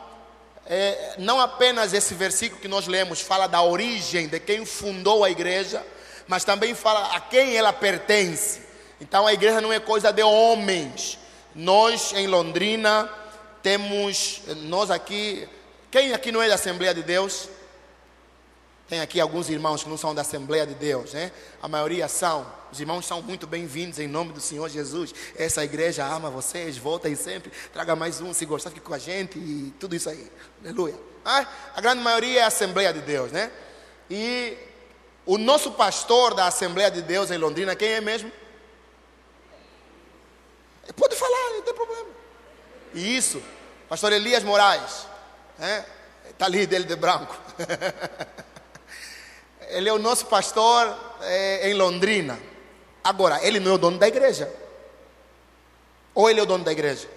é, 0.66 1.14
não 1.18 1.40
apenas 1.40 1.92
esse 1.92 2.14
versículo 2.14 2.60
que 2.60 2.68
nós 2.68 2.86
lemos 2.86 3.20
fala 3.20 3.46
da 3.46 3.62
origem 3.62 4.28
de 4.28 4.38
quem 4.38 4.64
fundou 4.64 5.24
a 5.24 5.30
igreja, 5.30 5.84
mas 6.28 6.44
também 6.44 6.74
fala 6.74 7.16
a 7.16 7.20
quem 7.20 7.56
ela 7.56 7.72
pertence. 7.72 8.60
Então, 9.00 9.26
a 9.26 9.32
igreja 9.32 9.60
não 9.60 9.72
é 9.72 9.80
coisa 9.80 10.12
de 10.12 10.22
homens. 10.22 11.18
Nós 11.54 12.12
em 12.12 12.26
Londrina 12.26 13.10
temos, 13.62 14.42
nós 14.58 14.90
aqui, 14.90 15.48
quem 15.90 16.12
aqui 16.12 16.30
não 16.30 16.40
é 16.40 16.48
da 16.48 16.54
Assembleia 16.54 16.94
de 16.94 17.02
Deus? 17.02 17.48
Tem 18.90 19.00
aqui 19.00 19.20
alguns 19.20 19.48
irmãos 19.48 19.84
que 19.84 19.88
não 19.88 19.96
são 19.96 20.12
da 20.12 20.22
Assembleia 20.22 20.66
de 20.66 20.74
Deus, 20.74 21.12
né? 21.12 21.30
A 21.62 21.68
maioria 21.68 22.08
são. 22.08 22.44
Os 22.72 22.80
irmãos 22.80 23.06
são 23.06 23.22
muito 23.22 23.46
bem-vindos 23.46 24.00
em 24.00 24.08
nome 24.08 24.32
do 24.32 24.40
Senhor 24.40 24.68
Jesus. 24.68 25.14
Essa 25.36 25.62
igreja 25.64 26.04
ama 26.04 26.28
vocês, 26.28 26.76
voltem 26.76 27.14
sempre. 27.14 27.52
Traga 27.72 27.94
mais 27.94 28.20
um, 28.20 28.34
se 28.34 28.44
gostar, 28.44 28.70
fique 28.70 28.80
com 28.80 28.92
a 28.92 28.98
gente 28.98 29.38
e 29.38 29.72
tudo 29.78 29.94
isso 29.94 30.10
aí. 30.10 30.28
Aleluia. 30.64 30.96
Ah, 31.24 31.46
a 31.76 31.80
grande 31.80 32.02
maioria 32.02 32.40
é 32.40 32.42
a 32.42 32.48
Assembleia 32.48 32.92
de 32.92 33.00
Deus, 33.02 33.30
né? 33.30 33.52
E 34.10 34.58
o 35.24 35.38
nosso 35.38 35.70
pastor 35.70 36.34
da 36.34 36.48
Assembleia 36.48 36.90
de 36.90 37.00
Deus 37.00 37.30
em 37.30 37.38
Londrina, 37.38 37.76
quem 37.76 37.90
é 37.90 38.00
mesmo? 38.00 38.32
Pode 40.96 41.14
falar, 41.14 41.50
não 41.52 41.62
tem 41.62 41.74
problema. 41.74 42.08
E 42.92 43.16
isso, 43.16 43.40
pastor 43.88 44.12
Elias 44.12 44.42
Moraes, 44.42 45.06
né? 45.56 45.86
Está 46.28 46.46
ali 46.46 46.66
dele 46.66 46.86
de 46.86 46.96
branco. 46.96 47.38
ele 49.70 49.88
é 49.88 49.92
o 49.92 49.98
nosso 49.98 50.26
pastor 50.26 50.96
é, 51.22 51.70
em 51.70 51.74
Londrina. 51.74 52.38
Agora, 53.02 53.44
ele 53.44 53.60
não 53.60 53.72
é 53.72 53.74
o 53.74 53.78
dono 53.78 53.98
da 53.98 54.08
igreja. 54.08 54.52
Ou 56.14 56.28
ele 56.28 56.40
é 56.40 56.42
o 56.42 56.46
dono 56.46 56.64
da 56.64 56.72
igreja? 56.72 57.08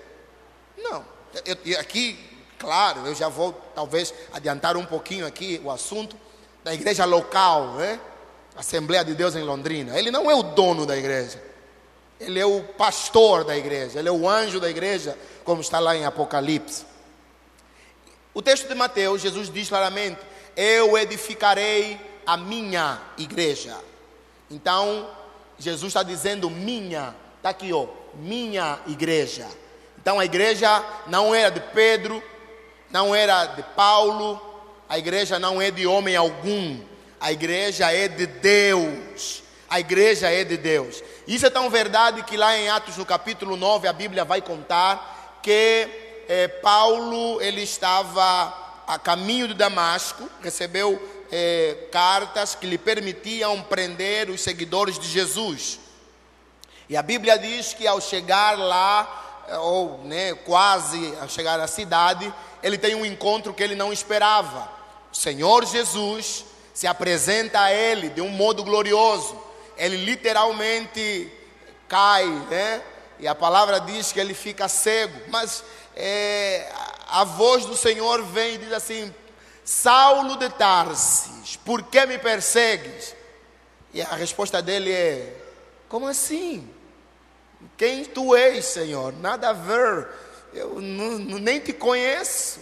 Não. 0.77 1.05
Eu, 1.45 1.57
eu, 1.65 1.79
aqui, 1.79 2.17
claro, 2.57 3.05
eu 3.07 3.15
já 3.15 3.27
vou 3.27 3.53
talvez 3.75 4.13
adiantar 4.31 4.77
um 4.77 4.85
pouquinho 4.85 5.25
aqui 5.25 5.59
o 5.63 5.71
assunto 5.71 6.15
da 6.63 6.73
igreja 6.73 7.05
local, 7.05 7.73
né? 7.73 7.99
Assembleia 8.55 9.03
de 9.03 9.15
Deus 9.15 9.35
em 9.35 9.41
Londrina. 9.41 9.97
Ele 9.97 10.11
não 10.11 10.29
é 10.29 10.35
o 10.35 10.43
dono 10.43 10.85
da 10.85 10.95
igreja. 10.95 11.41
Ele 12.19 12.39
é 12.39 12.45
o 12.45 12.63
pastor 12.63 13.43
da 13.43 13.57
igreja. 13.57 13.99
Ele 13.99 14.07
é 14.07 14.11
o 14.11 14.29
anjo 14.29 14.59
da 14.59 14.69
igreja, 14.69 15.17
como 15.43 15.61
está 15.61 15.79
lá 15.79 15.95
em 15.95 16.05
Apocalipse. 16.05 16.85
O 18.33 18.41
texto 18.41 18.67
de 18.67 18.75
Mateus, 18.75 19.21
Jesus 19.21 19.51
diz 19.51 19.67
claramente: 19.67 20.19
Eu 20.55 20.97
edificarei 20.97 21.99
a 22.25 22.37
minha 22.37 23.01
igreja. 23.17 23.77
Então, 24.49 25.09
Jesus 25.57 25.89
está 25.89 26.03
dizendo 26.03 26.49
minha, 26.49 27.15
está 27.37 27.49
aqui, 27.49 27.71
ó, 27.73 27.87
minha 28.15 28.79
igreja. 28.87 29.47
Então, 29.97 30.19
a 30.19 30.25
igreja 30.25 30.83
não 31.07 31.33
era 31.33 31.49
de 31.49 31.59
Pedro, 31.59 32.21
não 32.91 33.15
era 33.15 33.45
de 33.45 33.63
Paulo, 33.75 34.39
a 34.87 34.97
igreja 34.97 35.39
não 35.39 35.61
é 35.61 35.71
de 35.71 35.87
homem 35.87 36.15
algum, 36.15 36.79
a 37.19 37.31
igreja 37.31 37.91
é 37.91 38.07
de 38.07 38.27
Deus. 38.27 39.41
A 39.69 39.79
igreja 39.79 40.29
é 40.29 40.43
de 40.43 40.55
Deus. 40.55 41.01
Isso 41.27 41.47
é 41.47 41.49
tão 41.49 41.67
verdade 41.67 42.21
que 42.21 42.37
lá 42.37 42.55
em 42.55 42.69
Atos, 42.69 42.97
no 42.97 43.05
capítulo 43.05 43.57
9, 43.57 43.87
a 43.87 43.93
Bíblia 43.93 44.23
vai 44.23 44.39
contar 44.39 45.39
que 45.41 45.89
eh, 46.27 46.47
Paulo 46.61 47.41
ele 47.41 47.61
estava 47.61 48.53
a 48.85 48.99
caminho 48.99 49.47
de 49.47 49.55
Damasco, 49.55 50.29
recebeu 50.41 51.01
eh, 51.35 51.87
cartas 51.91 52.53
que 52.53 52.67
lhe 52.67 52.77
permitiam 52.77 53.59
prender 53.63 54.29
os 54.29 54.39
seguidores 54.39 54.99
de 54.99 55.07
Jesus. 55.07 55.79
E 56.87 56.95
a 56.95 57.01
Bíblia 57.01 57.39
diz 57.39 57.73
que 57.73 57.87
ao 57.87 57.99
chegar 57.99 58.55
lá, 58.55 59.45
eh, 59.47 59.57
ou 59.57 59.97
né, 60.03 60.35
quase 60.35 61.11
a 61.19 61.27
chegar 61.27 61.59
à 61.59 61.65
cidade, 61.65 62.31
ele 62.61 62.77
tem 62.77 62.93
um 62.93 63.03
encontro 63.03 63.51
que 63.51 63.63
ele 63.63 63.73
não 63.73 63.91
esperava. 63.91 64.69
O 65.11 65.15
Senhor 65.15 65.65
Jesus 65.65 66.45
se 66.71 66.85
apresenta 66.85 67.61
a 67.61 67.73
ele 67.73 68.09
de 68.09 68.21
um 68.21 68.29
modo 68.29 68.63
glorioso. 68.63 69.35
Ele 69.75 69.97
literalmente 69.97 71.31
cai, 71.87 72.27
né? 72.27 72.79
E 73.17 73.27
a 73.27 73.33
palavra 73.33 73.79
diz 73.79 74.11
que 74.11 74.19
ele 74.19 74.35
fica 74.35 74.67
cego. 74.67 75.19
Mas 75.29 75.63
é, 75.95 76.71
a 77.07 77.23
voz 77.23 77.65
do 77.65 77.75
Senhor 77.75 78.21
vem 78.21 78.53
e 78.53 78.57
diz 78.59 78.71
assim: 78.71 79.11
Saulo 79.63 80.37
de 80.37 80.49
Tarsis, 80.49 81.55
por 81.63 81.83
que 81.83 82.05
me 82.05 82.17
persegues? 82.17 83.15
E 83.93 84.01
a 84.01 84.15
resposta 84.15 84.61
dele 84.61 84.91
é: 84.91 85.33
Como 85.87 86.07
assim? 86.07 86.69
Quem 87.77 88.03
tu 88.03 88.35
és, 88.35 88.65
Senhor? 88.65 89.13
Nada 89.13 89.49
a 89.49 89.53
ver, 89.53 90.07
eu 90.53 90.81
nem 90.81 91.59
te 91.59 91.71
conheço, 91.71 92.59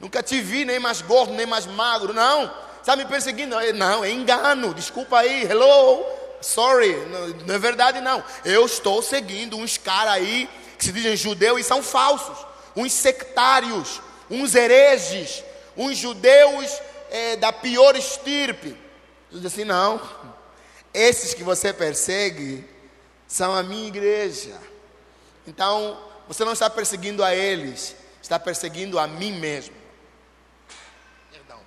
nunca 0.00 0.22
te 0.22 0.40
vi, 0.40 0.64
nem 0.64 0.80
mais 0.80 1.00
gordo, 1.00 1.34
nem 1.34 1.46
mais 1.46 1.66
magro, 1.66 2.12
não. 2.12 2.52
Está 2.80 2.96
me 2.96 3.04
perseguindo? 3.04 3.56
Não, 3.74 4.04
é 4.04 4.10
engano, 4.10 4.74
desculpa 4.74 5.18
aí, 5.18 5.44
hello, 5.44 6.04
sorry, 6.40 6.94
não, 7.06 7.28
não 7.46 7.54
é 7.54 7.58
verdade 7.58 8.00
não. 8.00 8.24
Eu 8.44 8.66
estou 8.66 9.02
seguindo 9.02 9.56
uns 9.56 9.76
caras 9.76 10.14
aí 10.14 10.48
que 10.78 10.86
se 10.86 10.92
dizem 10.92 11.16
judeu 11.16 11.58
e 11.58 11.64
são 11.64 11.82
falsos. 11.82 12.38
uns 12.74 12.92
sectários, 12.92 14.00
uns 14.30 14.54
hereges, 14.54 15.44
uns 15.80 15.96
judeus 15.96 16.80
é, 17.10 17.36
da 17.36 17.50
pior 17.52 17.96
estirpe. 17.96 18.76
Jesus 19.30 19.42
disse 19.42 19.46
assim: 19.46 19.64
não, 19.64 20.00
esses 20.92 21.32
que 21.32 21.42
você 21.42 21.72
persegue 21.72 22.64
são 23.26 23.54
a 23.54 23.62
minha 23.62 23.88
igreja. 23.88 24.56
Então, 25.46 25.98
você 26.28 26.44
não 26.44 26.52
está 26.52 26.68
perseguindo 26.68 27.24
a 27.24 27.34
eles, 27.34 27.96
está 28.22 28.38
perseguindo 28.38 28.98
a 28.98 29.08
mim 29.08 29.32
mesmo. 29.32 29.74
Perdão. 31.32 31.60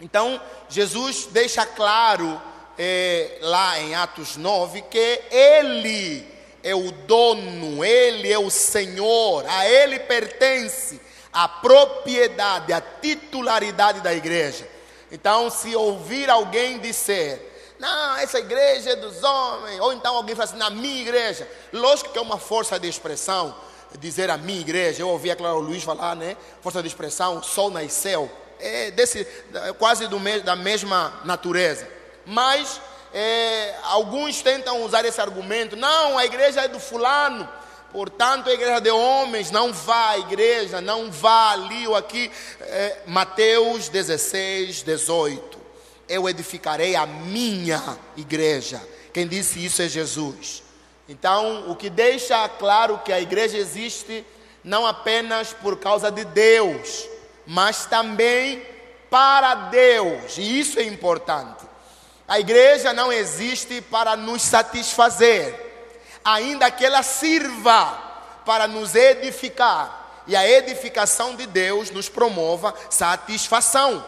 Então, 0.00 0.40
Jesus 0.68 1.26
deixa 1.26 1.66
claro 1.66 2.40
é, 2.78 3.38
lá 3.42 3.78
em 3.78 3.94
Atos 3.94 4.36
9 4.36 4.82
que 4.82 5.20
Ele 5.30 6.26
é 6.62 6.74
o 6.74 6.90
dono, 6.90 7.84
Ele 7.84 8.32
é 8.32 8.38
o 8.38 8.50
Senhor, 8.50 9.44
a 9.46 9.68
Ele 9.68 10.00
pertence 10.00 11.07
a 11.38 11.46
propriedade, 11.46 12.72
a 12.72 12.80
titularidade 12.80 14.00
da 14.00 14.12
igreja. 14.12 14.68
Então, 15.08 15.48
se 15.48 15.74
ouvir 15.76 16.28
alguém 16.28 16.80
dizer, 16.80 17.76
não, 17.78 18.16
essa 18.16 18.40
igreja 18.40 18.90
é 18.90 18.96
dos 18.96 19.22
homens, 19.22 19.78
ou 19.78 19.92
então 19.92 20.16
alguém 20.16 20.34
fala 20.34 20.48
assim, 20.48 20.56
na 20.56 20.68
minha 20.68 21.00
igreja, 21.00 21.48
lógico 21.72 22.10
que 22.10 22.18
é 22.18 22.20
uma 22.20 22.38
força 22.38 22.76
de 22.80 22.88
expressão, 22.88 23.54
dizer 24.00 24.30
a 24.30 24.36
minha 24.36 24.60
igreja, 24.60 25.02
eu 25.02 25.08
ouvi, 25.08 25.32
claro, 25.36 25.58
o 25.58 25.60
Luiz 25.60 25.84
falar, 25.84 26.16
né? 26.16 26.36
Força 26.60 26.82
de 26.82 26.88
expressão, 26.88 27.40
sol 27.40 27.70
nasceu, 27.70 28.28
é 28.58 28.90
desse, 28.90 29.24
quase 29.78 30.08
do, 30.08 30.18
da 30.42 30.56
mesma 30.56 31.20
natureza. 31.24 31.88
Mas 32.26 32.80
é, 33.14 33.76
alguns 33.84 34.42
tentam 34.42 34.82
usar 34.82 35.04
esse 35.04 35.20
argumento, 35.20 35.76
não, 35.76 36.18
a 36.18 36.26
igreja 36.26 36.62
é 36.62 36.68
do 36.68 36.80
fulano, 36.80 37.48
Portanto, 37.92 38.50
a 38.50 38.52
igreja 38.52 38.80
de 38.80 38.90
homens 38.90 39.50
não 39.50 39.72
vá 39.72 40.10
à 40.10 40.18
igreja, 40.18 40.80
não 40.80 41.10
vá 41.10 41.52
ali 41.52 41.86
ou 41.86 41.96
aqui. 41.96 42.30
É, 42.60 42.98
Mateus 43.06 43.88
16, 43.88 44.82
18. 44.82 45.58
Eu 46.08 46.28
edificarei 46.28 46.94
a 46.94 47.06
minha 47.06 47.98
igreja. 48.16 48.80
Quem 49.12 49.26
disse 49.26 49.64
isso 49.64 49.80
é 49.80 49.88
Jesus. 49.88 50.62
Então, 51.08 51.70
o 51.70 51.76
que 51.76 51.88
deixa 51.88 52.46
claro 52.50 52.98
que 52.98 53.12
a 53.12 53.20
igreja 53.20 53.56
existe 53.56 54.24
não 54.62 54.86
apenas 54.86 55.54
por 55.54 55.78
causa 55.78 56.10
de 56.10 56.24
Deus, 56.24 57.08
mas 57.46 57.86
também 57.86 58.62
para 59.08 59.54
Deus, 59.54 60.36
e 60.36 60.60
isso 60.60 60.78
é 60.78 60.82
importante. 60.82 61.64
A 62.26 62.38
igreja 62.38 62.92
não 62.92 63.10
existe 63.10 63.80
para 63.80 64.14
nos 64.14 64.42
satisfazer 64.42 65.67
ainda 66.24 66.70
que 66.70 66.84
ela 66.84 67.02
sirva 67.02 68.08
para 68.44 68.66
nos 68.66 68.94
edificar. 68.94 70.22
E 70.26 70.36
a 70.36 70.48
edificação 70.48 71.34
de 71.34 71.46
Deus 71.46 71.90
nos 71.90 72.08
promova 72.08 72.74
satisfação. 72.90 74.04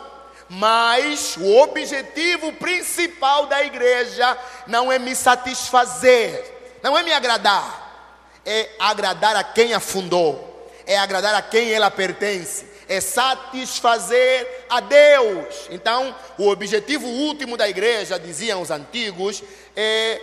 Mas 0.48 1.36
o 1.36 1.56
objetivo 1.58 2.52
principal 2.54 3.46
da 3.46 3.62
igreja 3.62 4.36
não 4.66 4.90
é 4.90 4.98
me 4.98 5.14
satisfazer, 5.14 6.78
não 6.82 6.98
é 6.98 7.02
me 7.02 7.12
agradar, 7.12 8.40
é 8.44 8.68
agradar 8.78 9.36
a 9.36 9.44
quem 9.44 9.72
a 9.74 9.80
fundou, 9.80 10.68
é 10.86 10.98
agradar 10.98 11.34
a 11.34 11.42
quem 11.42 11.72
ela 11.72 11.88
pertence, 11.88 12.66
é 12.88 13.00
satisfazer 13.00 14.66
a 14.68 14.80
Deus. 14.80 15.68
Então, 15.70 16.12
o 16.36 16.48
objetivo 16.48 17.06
último 17.06 17.56
da 17.56 17.68
igreja, 17.68 18.18
diziam 18.18 18.60
os 18.60 18.72
antigos, 18.72 19.44
é 19.76 20.20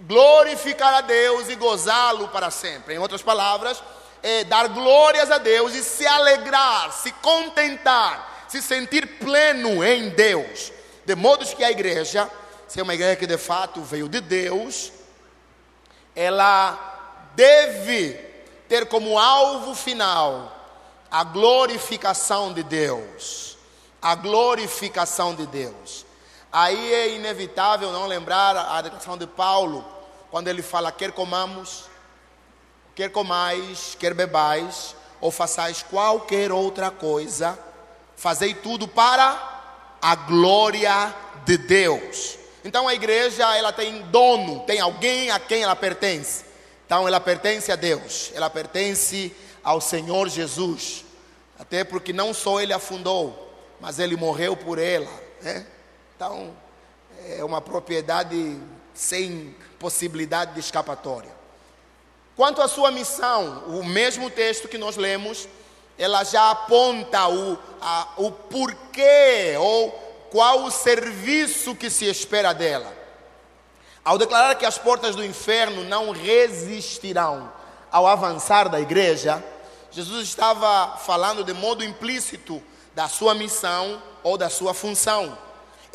glorificar 0.00 0.94
a 0.94 1.00
Deus 1.00 1.48
e 1.48 1.54
gozá-lo 1.54 2.28
para 2.28 2.50
sempre. 2.50 2.94
Em 2.94 2.98
outras 2.98 3.22
palavras, 3.22 3.82
é 4.22 4.44
dar 4.44 4.68
glórias 4.68 5.30
a 5.30 5.38
Deus 5.38 5.74
e 5.74 5.82
se 5.82 6.06
alegrar, 6.06 6.92
se 6.92 7.12
contentar, 7.12 8.46
se 8.48 8.60
sentir 8.60 9.18
pleno 9.18 9.84
em 9.84 10.10
Deus. 10.10 10.72
De 11.04 11.14
modo 11.14 11.46
que 11.46 11.64
a 11.64 11.70
igreja, 11.70 12.30
se 12.66 12.80
é 12.80 12.82
uma 12.82 12.94
igreja 12.94 13.16
que 13.16 13.26
de 13.26 13.38
fato 13.38 13.80
veio 13.82 14.08
de 14.08 14.20
Deus, 14.20 14.92
ela 16.14 17.30
deve 17.34 18.14
ter 18.68 18.86
como 18.86 19.18
alvo 19.18 19.74
final 19.74 20.52
a 21.10 21.22
glorificação 21.22 22.52
de 22.52 22.62
Deus. 22.62 23.56
A 24.00 24.14
glorificação 24.14 25.34
de 25.34 25.46
Deus. 25.46 26.05
Aí 26.58 26.94
é 26.94 27.10
inevitável 27.10 27.92
não 27.92 28.06
lembrar 28.06 28.56
a 28.56 28.80
declaração 28.80 29.18
de 29.18 29.26
Paulo, 29.26 29.84
quando 30.30 30.48
ele 30.48 30.62
fala: 30.62 30.90
quer 30.90 31.12
comamos, 31.12 31.84
quer 32.94 33.10
comais, 33.10 33.94
quer 34.00 34.14
bebais, 34.14 34.96
ou 35.20 35.30
façais 35.30 35.82
qualquer 35.82 36.50
outra 36.50 36.90
coisa, 36.90 37.58
fazei 38.16 38.54
tudo 38.54 38.88
para 38.88 39.98
a 40.00 40.14
glória 40.14 41.14
de 41.44 41.58
Deus. 41.58 42.38
Então 42.64 42.88
a 42.88 42.94
igreja 42.94 43.54
ela 43.54 43.70
tem 43.70 44.00
dono, 44.04 44.60
tem 44.60 44.80
alguém 44.80 45.30
a 45.30 45.38
quem 45.38 45.62
ela 45.62 45.76
pertence. 45.76 46.46
Então 46.86 47.06
ela 47.06 47.20
pertence 47.20 47.70
a 47.70 47.76
Deus, 47.76 48.32
ela 48.34 48.48
pertence 48.48 49.30
ao 49.62 49.78
Senhor 49.78 50.26
Jesus. 50.30 51.04
Até 51.58 51.84
porque 51.84 52.14
não 52.14 52.32
só 52.32 52.62
ele 52.62 52.72
a 52.72 52.78
fundou, 52.78 53.54
mas 53.78 53.98
ele 53.98 54.16
morreu 54.16 54.56
por 54.56 54.78
ela. 54.78 55.10
Né? 55.42 55.66
Então, 56.16 56.56
é 57.28 57.44
uma 57.44 57.60
propriedade 57.60 58.58
sem 58.94 59.54
possibilidade 59.78 60.54
de 60.54 60.60
escapatória. 60.60 61.30
Quanto 62.34 62.62
à 62.62 62.68
sua 62.68 62.90
missão, 62.90 63.64
o 63.66 63.84
mesmo 63.84 64.30
texto 64.30 64.66
que 64.66 64.78
nós 64.78 64.96
lemos, 64.96 65.46
ela 65.98 66.24
já 66.24 66.50
aponta 66.50 67.28
o, 67.28 67.58
a, 67.82 68.08
o 68.16 68.32
porquê 68.32 69.56
ou 69.58 69.90
qual 70.30 70.64
o 70.64 70.70
serviço 70.70 71.74
que 71.74 71.90
se 71.90 72.06
espera 72.06 72.54
dela. 72.54 72.90
Ao 74.02 74.16
declarar 74.16 74.54
que 74.54 74.64
as 74.64 74.78
portas 74.78 75.14
do 75.14 75.24
inferno 75.24 75.84
não 75.84 76.12
resistirão 76.12 77.52
ao 77.92 78.06
avançar 78.06 78.70
da 78.70 78.80
igreja, 78.80 79.44
Jesus 79.90 80.26
estava 80.26 80.96
falando 80.96 81.44
de 81.44 81.52
modo 81.52 81.84
implícito 81.84 82.62
da 82.94 83.06
sua 83.06 83.34
missão 83.34 84.02
ou 84.22 84.38
da 84.38 84.48
sua 84.48 84.72
função. 84.72 85.44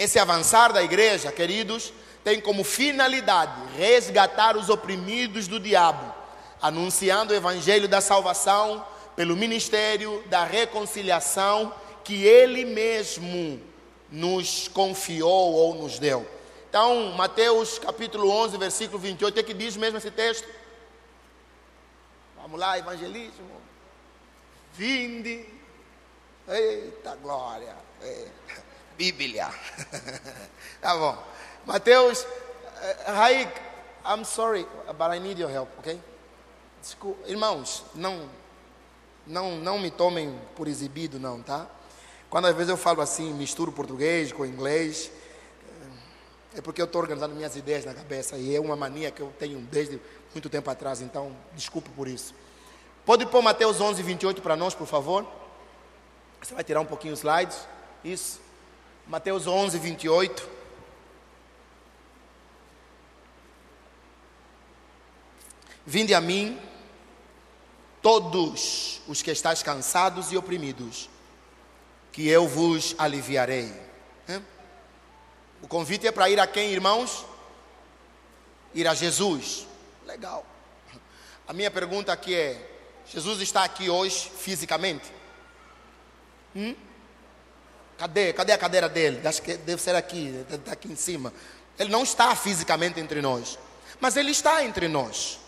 Esse 0.01 0.17
avançar 0.17 0.73
da 0.73 0.81
igreja, 0.81 1.31
queridos, 1.31 1.93
tem 2.23 2.41
como 2.41 2.63
finalidade 2.63 3.53
resgatar 3.77 4.57
os 4.57 4.67
oprimidos 4.67 5.47
do 5.47 5.59
diabo, 5.59 6.11
anunciando 6.59 7.31
o 7.31 7.35
evangelho 7.35 7.87
da 7.87 8.01
salvação 8.01 8.83
pelo 9.15 9.37
ministério 9.37 10.23
da 10.25 10.43
reconciliação 10.43 11.71
que 12.03 12.23
ele 12.23 12.65
mesmo 12.65 13.61
nos 14.09 14.67
confiou 14.69 15.53
ou 15.53 15.75
nos 15.75 15.99
deu. 15.99 16.27
Então, 16.67 17.11
Mateus 17.11 17.77
capítulo 17.77 18.27
11, 18.27 18.57
versículo 18.57 18.97
28, 18.97 19.39
o 19.39 19.43
que 19.43 19.53
diz 19.53 19.77
mesmo 19.77 19.99
esse 19.99 20.09
texto? 20.09 20.47
Vamos 22.41 22.59
lá, 22.59 22.75
evangelismo. 22.79 23.61
Vinde. 24.73 25.45
Eita 26.47 27.15
glória. 27.17 27.75
Eita. 28.01 28.70
Bíblia. 29.01 29.49
tá 30.79 30.95
bom. 30.95 31.17
Mateus, 31.65 32.23
uh, 32.23 33.47
I'm 34.05 34.23
sorry, 34.23 34.67
but 34.95 35.11
I 35.11 35.17
need 35.17 35.41
your 35.41 35.49
help, 35.49 35.69
ok? 35.79 35.99
Desculpa, 36.79 37.27
irmãos, 37.27 37.83
não, 37.95 38.29
não, 39.25 39.57
não 39.57 39.79
me 39.79 39.89
tomem 39.89 40.39
por 40.55 40.67
exibido, 40.67 41.19
não, 41.19 41.41
tá? 41.41 41.67
Quando 42.29 42.45
às 42.45 42.55
vezes 42.55 42.69
eu 42.69 42.77
falo 42.77 43.01
assim, 43.01 43.33
misturo 43.33 43.71
português 43.71 44.31
com 44.31 44.45
inglês, 44.45 45.09
eh, 46.53 46.59
é 46.59 46.61
porque 46.61 46.79
eu 46.79 46.85
estou 46.85 47.01
organizando 47.01 47.33
minhas 47.33 47.55
ideias 47.55 47.83
na 47.85 47.95
cabeça 47.95 48.37
e 48.37 48.55
é 48.55 48.61
uma 48.61 48.75
mania 48.75 49.09
que 49.09 49.21
eu 49.21 49.33
tenho 49.39 49.59
desde 49.61 49.99
muito 50.31 50.47
tempo 50.47 50.69
atrás, 50.69 51.01
então 51.01 51.35
desculpe 51.55 51.89
por 51.89 52.07
isso. 52.07 52.35
Pode 53.03 53.25
pôr 53.25 53.41
Mateus 53.41 53.81
11, 53.81 54.03
28 54.03 54.43
para 54.43 54.55
nós, 54.55 54.75
por 54.75 54.85
favor? 54.85 55.25
Você 56.39 56.53
vai 56.53 56.63
tirar 56.63 56.81
um 56.81 56.85
pouquinho 56.85 57.13
os 57.13 57.21
slides? 57.21 57.57
Isso. 58.03 58.50
Mateus 59.12 59.45
11, 59.45 59.78
28. 59.78 60.50
Vinde 65.86 66.13
a 66.13 66.21
mim, 66.21 66.58
todos 68.02 69.02
os 69.10 69.21
que 69.21 69.30
estáis 69.30 69.62
cansados 69.62 70.32
e 70.32 70.38
oprimidos, 70.38 71.10
que 72.13 72.26
eu 72.30 72.47
vos 72.47 72.95
aliviarei. 72.97 73.74
O 75.62 75.67
convite 75.67 76.08
é 76.08 76.12
para 76.13 76.30
ir 76.30 76.39
a 76.39 76.47
quem, 76.47 76.71
irmãos? 76.71 77.26
Ir 78.74 78.88
a 78.88 78.93
Jesus. 78.93 79.67
Legal. 80.06 80.45
A 81.45 81.52
minha 81.52 81.69
pergunta 81.69 82.13
aqui 82.13 82.34
é: 82.34 82.65
Jesus 83.06 83.41
está 83.41 83.65
aqui 83.65 83.89
hoje 83.89 84.32
fisicamente? 84.38 85.12
Hum? 86.56 86.74
Cadê? 88.01 88.33
Cadê 88.33 88.51
a 88.51 88.57
cadeira 88.57 88.89
dele? 88.89 89.21
Acho 89.27 89.43
que 89.43 89.53
deve 89.57 89.79
ser 89.79 89.95
aqui, 89.95 90.43
está 90.49 90.71
aqui 90.71 90.91
em 90.91 90.95
cima. 90.95 91.31
Ele 91.77 91.91
não 91.91 92.01
está 92.01 92.35
fisicamente 92.35 92.99
entre 92.99 93.21
nós, 93.21 93.59
mas 93.99 94.17
ele 94.17 94.31
está 94.31 94.65
entre 94.65 94.87
nós. 94.87 95.39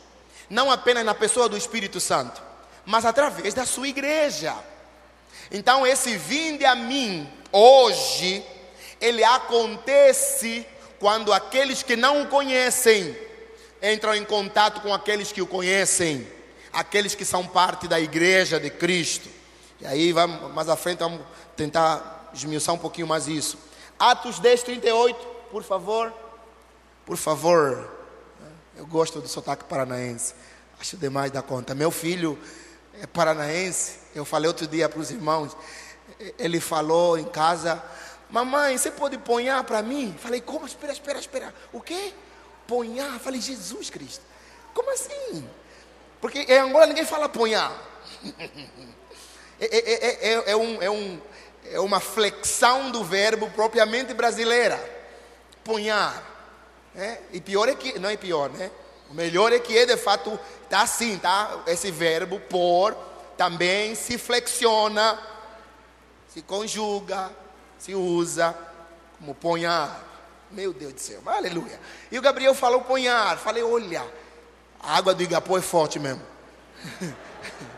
Não 0.51 0.69
apenas 0.69 1.03
na 1.03 1.15
pessoa 1.15 1.49
do 1.49 1.57
Espírito 1.57 1.99
Santo, 1.99 2.43
mas 2.85 3.05
através 3.05 3.55
da 3.55 3.65
sua 3.65 3.87
igreja. 3.87 4.55
Então, 5.49 5.87
esse 5.87 6.15
vinde 6.15 6.63
a 6.63 6.75
mim 6.75 7.27
hoje, 7.51 8.45
ele 9.01 9.23
acontece 9.23 10.63
quando 10.99 11.33
aqueles 11.33 11.81
que 11.81 11.95
não 11.95 12.21
o 12.21 12.27
conhecem 12.27 13.17
entram 13.81 14.13
em 14.13 14.23
contato 14.23 14.79
com 14.81 14.93
aqueles 14.93 15.31
que 15.31 15.41
o 15.41 15.47
conhecem, 15.47 16.27
aqueles 16.71 17.15
que 17.15 17.25
são 17.25 17.47
parte 17.47 17.87
da 17.87 17.99
igreja 17.99 18.59
de 18.59 18.69
Cristo. 18.69 19.27
E 19.81 19.87
aí, 19.87 20.11
vamos, 20.11 20.53
mais 20.53 20.69
à 20.69 20.75
frente, 20.75 20.99
vamos 20.99 21.21
tentar 21.57 22.13
esmiuçar 22.33 22.73
um 22.73 22.77
pouquinho 22.77 23.07
mais 23.07 23.27
isso. 23.27 23.57
Atos 23.99 24.39
10, 24.39 24.63
38, 24.63 25.15
por 25.51 25.63
favor. 25.63 26.13
Por 27.05 27.17
favor. 27.17 27.91
Eu 28.75 28.85
gosto 28.87 29.21
do 29.21 29.27
sotaque 29.27 29.65
paranaense. 29.65 30.33
Acho 30.79 30.97
demais 30.97 31.31
da 31.31 31.41
conta. 31.41 31.75
Meu 31.75 31.91
filho 31.91 32.37
é 33.01 33.07
paranaense. 33.07 33.99
Eu 34.15 34.25
falei 34.25 34.47
outro 34.47 34.67
dia 34.67 34.89
para 34.89 34.99
os 34.99 35.11
irmãos. 35.11 35.55
Ele 36.37 36.59
falou 36.59 37.17
em 37.17 37.25
casa: 37.25 37.81
Mamãe, 38.29 38.77
você 38.77 38.91
pode 38.91 39.17
ponhar 39.17 39.63
para 39.63 39.81
mim? 39.81 40.15
Falei: 40.17 40.41
Como? 40.41 40.65
Espera, 40.65 40.91
espera, 40.91 41.19
espera. 41.19 41.53
O 41.71 41.79
quê? 41.79 42.13
Ponhar? 42.67 43.19
Falei: 43.19 43.39
Jesus 43.39 43.89
Cristo. 43.89 44.23
Como 44.73 44.91
assim? 44.91 45.47
Porque 46.19 46.39
em 46.39 46.57
Angola 46.57 46.87
ninguém 46.87 47.05
fala 47.05 47.29
ponhar. 47.29 47.71
É, 49.59 49.77
é, 49.77 50.33
é, 50.33 50.51
é, 50.51 50.55
um, 50.57 50.81
é, 50.81 50.89
um, 50.89 51.21
é 51.71 51.79
uma 51.79 51.99
flexão 51.99 52.91
do 52.91 53.03
verbo 53.03 53.49
propriamente 53.51 54.13
brasileira. 54.13 54.79
Ponhar. 55.63 56.31
É? 56.95 57.19
E 57.31 57.41
pior 57.41 57.67
é 57.67 57.75
que, 57.75 57.97
não 57.97 58.09
é 58.09 58.17
pior, 58.17 58.49
né? 58.49 58.69
O 59.09 59.13
melhor 59.13 59.51
é 59.51 59.59
que 59.59 59.77
é 59.77 59.85
de 59.85 59.97
fato, 59.97 60.39
está 60.63 60.81
assim, 60.81 61.17
tá? 61.17 61.63
Esse 61.67 61.91
verbo 61.91 62.39
por 62.39 62.95
também 63.37 63.95
se 63.95 64.17
flexiona, 64.17 65.19
se 66.27 66.41
conjuga, 66.41 67.31
se 67.77 67.95
usa 67.95 68.55
como 69.17 69.33
ponhar. 69.33 70.11
Meu 70.51 70.71
Deus 70.71 70.93
do 70.93 70.99
céu, 70.99 71.21
aleluia. 71.25 71.79
E 72.11 72.19
o 72.19 72.21
Gabriel 72.21 72.53
falou 72.53 72.81
ponhar. 72.81 73.37
Falei, 73.37 73.63
olha, 73.63 74.05
a 74.79 74.97
água 74.97 75.15
do 75.15 75.23
Igapó 75.23 75.57
é 75.57 75.61
forte 75.61 75.97
mesmo. 75.97 76.21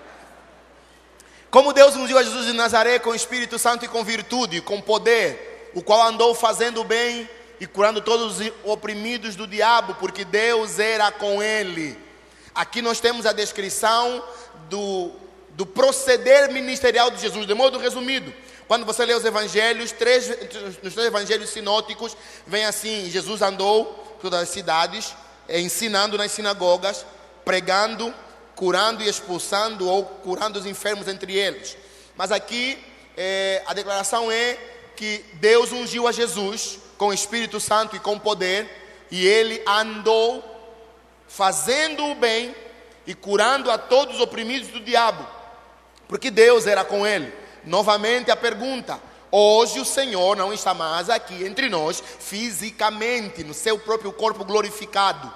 Como 1.49 1.73
Deus 1.73 1.95
ungiu 1.95 2.17
a 2.17 2.23
Jesus 2.23 2.45
de 2.45 2.53
Nazaré 2.53 2.99
com 2.99 3.11
o 3.11 3.15
Espírito 3.15 3.57
Santo 3.57 3.85
e 3.85 3.87
com 3.87 4.03
virtude, 4.03 4.61
com 4.61 4.81
poder, 4.81 5.71
o 5.73 5.81
qual 5.81 6.01
andou 6.07 6.35
fazendo 6.35 6.83
bem 6.83 7.29
e 7.59 7.65
curando 7.65 8.01
todos 8.01 8.39
os 8.39 8.51
oprimidos 8.63 9.35
do 9.35 9.47
diabo, 9.47 9.95
porque 9.95 10.25
Deus 10.25 10.79
era 10.79 11.11
com 11.11 11.41
ele. 11.41 11.97
Aqui 12.53 12.81
nós 12.81 12.99
temos 12.99 13.25
a 13.25 13.33
descrição 13.33 14.23
do, 14.69 15.11
do 15.51 15.65
proceder 15.65 16.51
ministerial 16.51 17.11
de 17.11 17.21
Jesus, 17.21 17.45
de 17.45 17.53
modo 17.53 17.77
resumido. 17.77 18.33
Quando 18.67 18.85
você 18.85 19.05
lê 19.05 19.13
os 19.13 19.23
evangelhos, 19.23 19.91
três, 19.91 20.27
nos 20.81 20.93
três 20.93 21.07
evangelhos 21.07 21.49
sinóticos, 21.49 22.17
vem 22.47 22.65
assim: 22.65 23.09
Jesus 23.09 23.41
andou 23.41 23.85
por 23.85 24.21
todas 24.21 24.41
as 24.41 24.49
cidades, 24.49 25.13
eh, 25.47 25.59
ensinando 25.59 26.17
nas 26.17 26.31
sinagogas, 26.31 27.05
pregando, 27.43 28.13
curando 28.55 29.03
e 29.03 29.09
expulsando, 29.09 29.87
ou 29.87 30.03
curando 30.03 30.59
os 30.59 30.65
enfermos 30.65 31.07
entre 31.07 31.35
eles. 31.35 31.77
Mas 32.15 32.31
aqui 32.31 32.77
é, 33.17 33.61
a 33.65 33.73
declaração 33.73 34.31
é 34.31 34.57
que 34.95 35.23
Deus 35.33 35.71
ungiu 35.71 36.07
a 36.07 36.11
Jesus 36.11 36.79
com 36.97 37.07
o 37.07 37.13
Espírito 37.13 37.59
Santo 37.59 37.95
e 37.95 37.99
com 37.99 38.17
poder, 38.17 39.07
e 39.11 39.25
ele 39.25 39.61
andou 39.67 40.43
fazendo 41.27 42.05
o 42.05 42.15
bem 42.15 42.55
e 43.05 43.13
curando 43.13 43.69
a 43.69 43.77
todos 43.77 44.15
os 44.15 44.21
oprimidos 44.21 44.69
do 44.69 44.79
diabo, 44.79 45.27
porque 46.07 46.31
Deus 46.31 46.65
era 46.65 46.83
com 46.83 47.05
ele. 47.05 47.31
Novamente 47.63 48.31
a 48.31 48.35
pergunta: 48.35 48.99
hoje 49.29 49.79
o 49.79 49.85
Senhor 49.85 50.35
não 50.37 50.53
está 50.53 50.73
mais 50.73 51.09
aqui 51.09 51.43
entre 51.43 51.69
nós, 51.69 52.01
fisicamente, 52.19 53.43
no 53.43 53.53
seu 53.53 53.77
próprio 53.77 54.13
corpo 54.13 54.45
glorificado, 54.45 55.31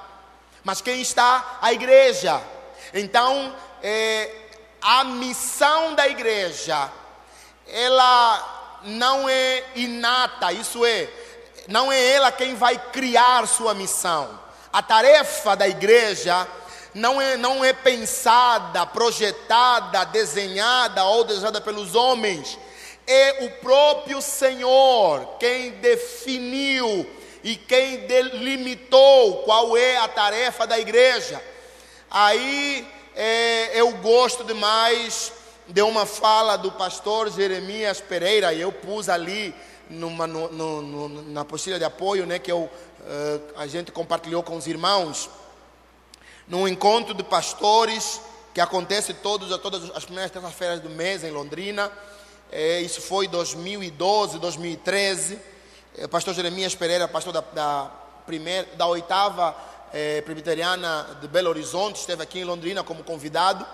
mas 0.64 0.82
quem 0.82 1.02
está? 1.02 1.60
A 1.62 1.74
igreja. 1.74 2.42
Então, 2.94 3.56
é, 3.84 4.32
a 4.82 5.04
missão 5.04 5.94
da 5.94 6.08
igreja, 6.08 6.90
ela 7.68 8.80
não 8.84 9.28
é 9.28 9.64
inata, 9.76 10.52
isso 10.54 10.86
é, 10.86 11.10
não 11.68 11.92
é 11.92 12.12
ela 12.12 12.32
quem 12.32 12.56
vai 12.56 12.78
criar 12.92 13.48
sua 13.48 13.74
missão. 13.74 14.40
A 14.72 14.82
tarefa 14.82 15.56
da 15.56 15.68
igreja 15.68 16.48
não 16.94 17.22
é, 17.22 17.38
não 17.38 17.64
é 17.64 17.74
pensada, 17.74 18.86
projetada, 18.86 20.06
desenhada 20.06 21.04
ou 21.06 21.24
desejada 21.24 21.62
pelos 21.62 21.96
homens. 21.96 22.58
É 23.06 23.46
o 23.46 23.50
próprio 23.62 24.22
Senhor 24.22 25.38
quem 25.40 25.72
definiu 25.72 27.10
e 27.44 27.56
quem 27.56 28.00
delimitou 28.02 29.44
qual 29.44 29.76
é 29.76 29.98
a 29.98 30.08
tarefa 30.08 30.68
da 30.68 30.80
igreja. 30.80 31.42
Aí 32.12 32.88
é, 33.16 33.80
eu 33.80 33.92
gosto 33.98 34.44
demais 34.44 35.32
de 35.68 35.82
uma 35.84 36.06
fala 36.06 36.58
do 36.58 36.72
pastor 36.72 37.30
Jeremias 37.32 38.02
Pereira, 38.02 38.52
e 38.52 38.62
eu 38.62 38.72
pus 38.72 39.08
ali 39.08 39.54
numa, 39.88 40.26
no, 40.26 40.50
no, 40.82 41.10
na 41.24 41.42
apostila 41.42 41.78
de 41.78 41.86
apoio, 41.86 42.26
né, 42.26 42.40
que 42.40 42.52
eu, 42.52 42.62
uh, 42.62 42.72
a 43.56 43.68
gente 43.68 43.92
compartilhou 43.92 44.42
com 44.42 44.58
os 44.58 44.66
irmãos, 44.66 45.30
num 46.48 46.68
encontro 46.68 47.14
de 47.14 47.24
pastores 47.24 48.20
que 48.56 48.62
acontece 48.62 49.14
todos, 49.14 49.56
todas 49.60 49.92
as 49.96 50.04
primeiras 50.04 50.32
terças-feiras 50.32 50.80
do 50.80 50.90
mês 50.90 51.24
em 51.24 51.30
Londrina. 51.30 51.92
É, 52.52 52.82
isso 52.82 53.02
foi 53.02 53.28
2012, 53.28 54.40
2013. 54.40 55.40
É, 55.96 56.06
o 56.06 56.10
pastor 56.10 56.34
Jeremias 56.34 56.74
Pereira, 56.74 57.08
pastor 57.08 57.34
da, 57.34 57.42
da, 57.42 57.92
primeira, 58.26 58.68
da 58.76 58.88
oitava 58.88 59.56
é, 59.94 60.22
presbiteriana 60.22 61.18
de 61.22 61.28
Belo 61.28 61.50
Horizonte, 61.50 62.00
esteve 62.00 62.24
aqui 62.24 62.40
em 62.40 62.44
Londrina 62.44 62.84
como 62.84 63.04
convidado. 63.04 63.66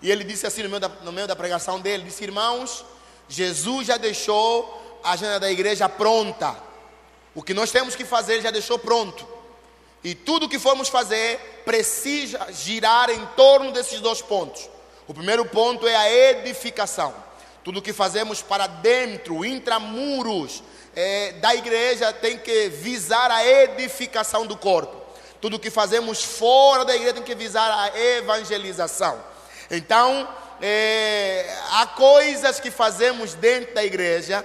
E 0.00 0.10
ele 0.10 0.24
disse 0.24 0.46
assim 0.46 0.62
no 0.62 0.68
meio 0.68 0.80
da, 0.80 0.88
no 0.88 1.12
meio 1.12 1.26
da 1.26 1.36
pregação 1.36 1.80
dele: 1.80 2.04
disse, 2.04 2.24
irmãos, 2.24 2.84
Jesus 3.28 3.86
já 3.86 3.96
deixou 3.96 5.00
a 5.02 5.12
agenda 5.12 5.40
da 5.40 5.50
igreja 5.50 5.88
pronta. 5.88 6.56
O 7.34 7.42
que 7.42 7.54
nós 7.54 7.70
temos 7.70 7.96
que 7.96 8.04
fazer, 8.04 8.40
já 8.40 8.50
deixou 8.50 8.78
pronto. 8.78 9.26
E 10.02 10.14
tudo 10.14 10.48
que 10.48 10.58
formos 10.58 10.88
fazer 10.88 11.62
precisa 11.64 12.52
girar 12.52 13.10
em 13.10 13.24
torno 13.34 13.72
desses 13.72 14.00
dois 14.00 14.20
pontos. 14.20 14.68
O 15.06 15.14
primeiro 15.14 15.44
ponto 15.46 15.86
é 15.86 15.96
a 15.96 16.12
edificação. 16.30 17.14
Tudo 17.64 17.82
que 17.82 17.92
fazemos 17.92 18.42
para 18.42 18.66
dentro, 18.66 19.44
intramuros 19.44 20.62
é, 20.94 21.32
da 21.32 21.54
igreja, 21.54 22.12
tem 22.12 22.38
que 22.38 22.68
visar 22.68 23.30
a 23.30 23.44
edificação 23.46 24.46
do 24.46 24.56
corpo. 24.56 25.03
Tudo 25.44 25.58
que 25.58 25.68
fazemos 25.68 26.24
fora 26.24 26.86
da 26.86 26.96
igreja 26.96 27.12
tem 27.12 27.22
que 27.22 27.34
visar 27.34 27.70
a 27.70 28.00
evangelização. 28.00 29.22
Então, 29.70 30.26
é, 30.58 31.54
há 31.72 31.86
coisas 31.86 32.58
que 32.58 32.70
fazemos 32.70 33.34
dentro 33.34 33.74
da 33.74 33.84
igreja 33.84 34.42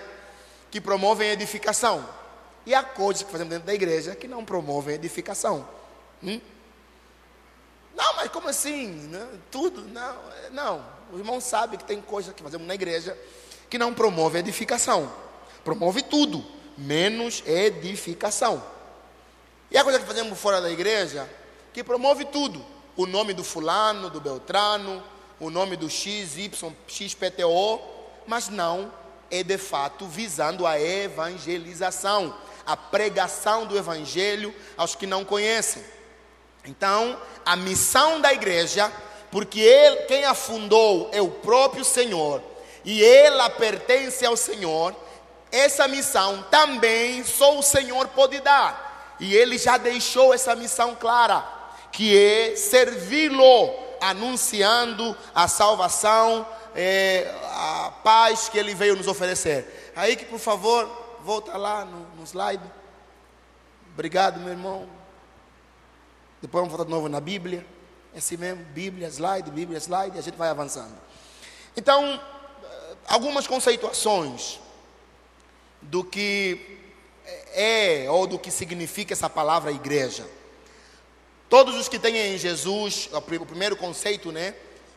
que 0.70 0.82
promovem 0.82 1.30
edificação. 1.30 2.06
E 2.66 2.74
há 2.74 2.84
coisas 2.84 3.24
que 3.24 3.32
fazemos 3.32 3.54
dentro 3.54 3.68
da 3.68 3.74
igreja 3.74 4.14
que 4.14 4.28
não 4.28 4.44
promovem 4.44 4.94
edificação. 4.94 5.66
Hum? 6.22 6.42
Não, 7.96 8.16
mas 8.18 8.30
como 8.30 8.50
assim? 8.50 8.88
Não, 9.10 9.30
tudo? 9.50 9.86
Não, 9.86 10.18
não. 10.52 10.86
O 11.14 11.18
irmão 11.18 11.40
sabe 11.40 11.78
que 11.78 11.86
tem 11.86 12.02
coisas 12.02 12.34
que 12.34 12.44
fazemos 12.44 12.68
na 12.68 12.76
igreja 12.76 13.18
que 13.70 13.78
não 13.78 13.94
promovem 13.94 14.42
edificação. 14.42 15.10
Promove 15.64 16.04
tudo, 16.04 16.46
menos 16.78 17.42
edificação. 17.48 18.62
E 19.72 19.78
a 19.78 19.84
coisa 19.84 20.00
que 20.00 20.06
fazemos 20.06 20.40
fora 20.40 20.60
da 20.60 20.72
igreja 20.72 21.30
que 21.72 21.84
promove 21.84 22.26
tudo. 22.26 22.66
O 22.98 23.06
nome 23.06 23.34
do 23.34 23.44
fulano, 23.44 24.10
do 24.10 24.20
Beltrano, 24.20 25.04
o 25.40 25.50
nome 25.50 25.76
do 25.76 25.90
X, 25.90 26.38
Y, 26.38 26.74
XPTO, 26.88 27.80
mas 28.26 28.50
não 28.50 28.92
é 29.32 29.44
de 29.44 29.58
fato 29.58 30.06
visando 30.06 30.66
a 30.66 30.80
evangelização, 30.80 32.36
a 32.66 32.76
pregação 32.76 33.66
do 33.66 33.78
evangelho 33.78 34.54
aos 34.76 34.96
que 34.96 35.06
não 35.06 35.24
conhecem. 35.24 35.84
Então, 36.66 37.20
a 37.46 37.56
missão 37.56 38.20
da 38.20 38.34
igreja, 38.34 38.92
porque 39.32 39.60
ele, 39.60 39.98
quem 40.04 40.26
a 40.26 40.34
fundou 40.34 41.10
é 41.14 41.22
o 41.22 41.30
próprio 41.30 41.86
Senhor, 41.86 42.42
e 42.84 43.04
ela 43.04 43.50
pertence 43.50 44.26
ao 44.26 44.36
Senhor, 44.36 44.96
essa 45.52 45.88
missão 45.88 46.44
também 46.50 47.24
só 47.24 47.58
o 47.58 47.64
Senhor 47.64 48.08
pode 48.10 48.40
dar. 48.40 48.89
E 49.20 49.36
ele 49.36 49.58
já 49.58 49.78
deixou 49.78 50.34
essa 50.34 50.56
missão 50.56 50.96
clara, 50.96 51.46
que 51.92 52.18
é 52.18 52.56
servi-lo, 52.56 53.74
anunciando 54.00 55.16
a 55.36 55.48
salvação, 55.48 56.48
é, 56.74 57.30
a 57.46 57.92
paz 58.04 58.48
que 58.48 58.58
ele 58.58 58.74
veio 58.74 58.96
nos 58.96 59.08
oferecer. 59.08 59.92
Aí 59.96 60.16
que, 60.16 60.26
por 60.26 60.40
favor, 60.40 60.88
volta 61.22 61.58
lá 61.58 61.84
no, 61.84 62.00
no 62.16 62.24
slide. 62.24 62.64
Obrigado, 63.94 64.40
meu 64.40 64.50
irmão. 64.50 64.88
Depois 66.42 66.62
vamos 66.62 66.70
voltar 66.70 66.86
de 66.86 66.92
novo 66.92 67.10
na 67.10 67.20
Bíblia. 67.20 67.66
É 68.14 68.20
assim 68.20 68.38
mesmo, 68.38 68.64
Bíblia, 68.66 69.08
slide, 69.10 69.52
Bíblia, 69.52 69.78
slide, 69.80 70.16
e 70.16 70.20
a 70.20 70.22
gente 70.22 70.38
vai 70.38 70.50
avançando. 70.50 70.96
Então, 71.76 72.20
eh, 72.64 72.96
algumas 73.08 73.46
conceituações 73.46 74.60
do 75.82 76.04
que 76.04 76.79
é 77.54 78.06
ou 78.10 78.28
do 78.28 78.40
que 78.40 78.52
significa 78.52 79.14
essa 79.14 79.30
palavra 79.30 79.72
igreja. 79.72 80.26
Todos 81.50 81.76
os 81.76 81.90
que 81.90 81.98
têm 81.98 82.16
em 82.16 82.38
Jesus, 82.38 83.10
o 83.12 83.46
primeiro 83.46 83.76
conceito, 83.76 84.32
né, 84.32 84.54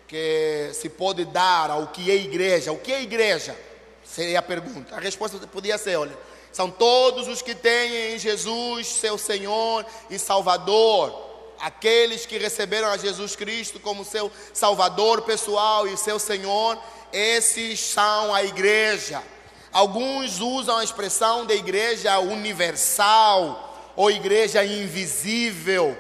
que 0.07 0.71
se 0.75 0.91
pode 0.91 1.25
dar 1.25 1.71
ao 1.71 1.87
que 1.87 2.11
é 2.11 2.15
igreja. 2.15 2.71
O 2.71 2.79
que 2.79 2.93
é 2.93 3.01
igreja? 3.01 3.57
Seria 4.05 4.41
a 4.41 4.43
pergunta. 4.43 4.95
A 4.95 5.01
resposta 5.01 5.39
podia 5.47 5.79
ser, 5.79 5.97
olha, 5.97 6.17
são 6.53 6.71
todos 6.71 7.29
os 7.29 7.41
que 7.41 7.55
têm 7.55 8.15
em 8.15 8.19
Jesus 8.19 8.87
seu 8.87 9.17
Senhor 9.17 9.87
e 10.11 10.19
Salvador. 10.19 11.31
Aqueles 11.59 12.27
que 12.27 12.37
receberam 12.37 12.89
a 12.89 12.99
Jesus 12.99 13.35
Cristo 13.35 13.81
como 13.81 14.05
seu 14.05 14.31
Salvador 14.53 15.23
pessoal 15.23 15.89
e 15.89 15.97
seu 15.97 16.19
Senhor, 16.19 16.79
esses 17.11 17.81
são 17.81 18.35
a 18.35 18.45
igreja. 18.45 19.23
Alguns 19.73 20.39
usam 20.39 20.77
a 20.77 20.85
expressão 20.85 21.47
de 21.47 21.55
igreja 21.55 22.19
universal 22.19 23.93
ou 23.97 24.11
igreja 24.11 24.63
invisível, 24.63 25.97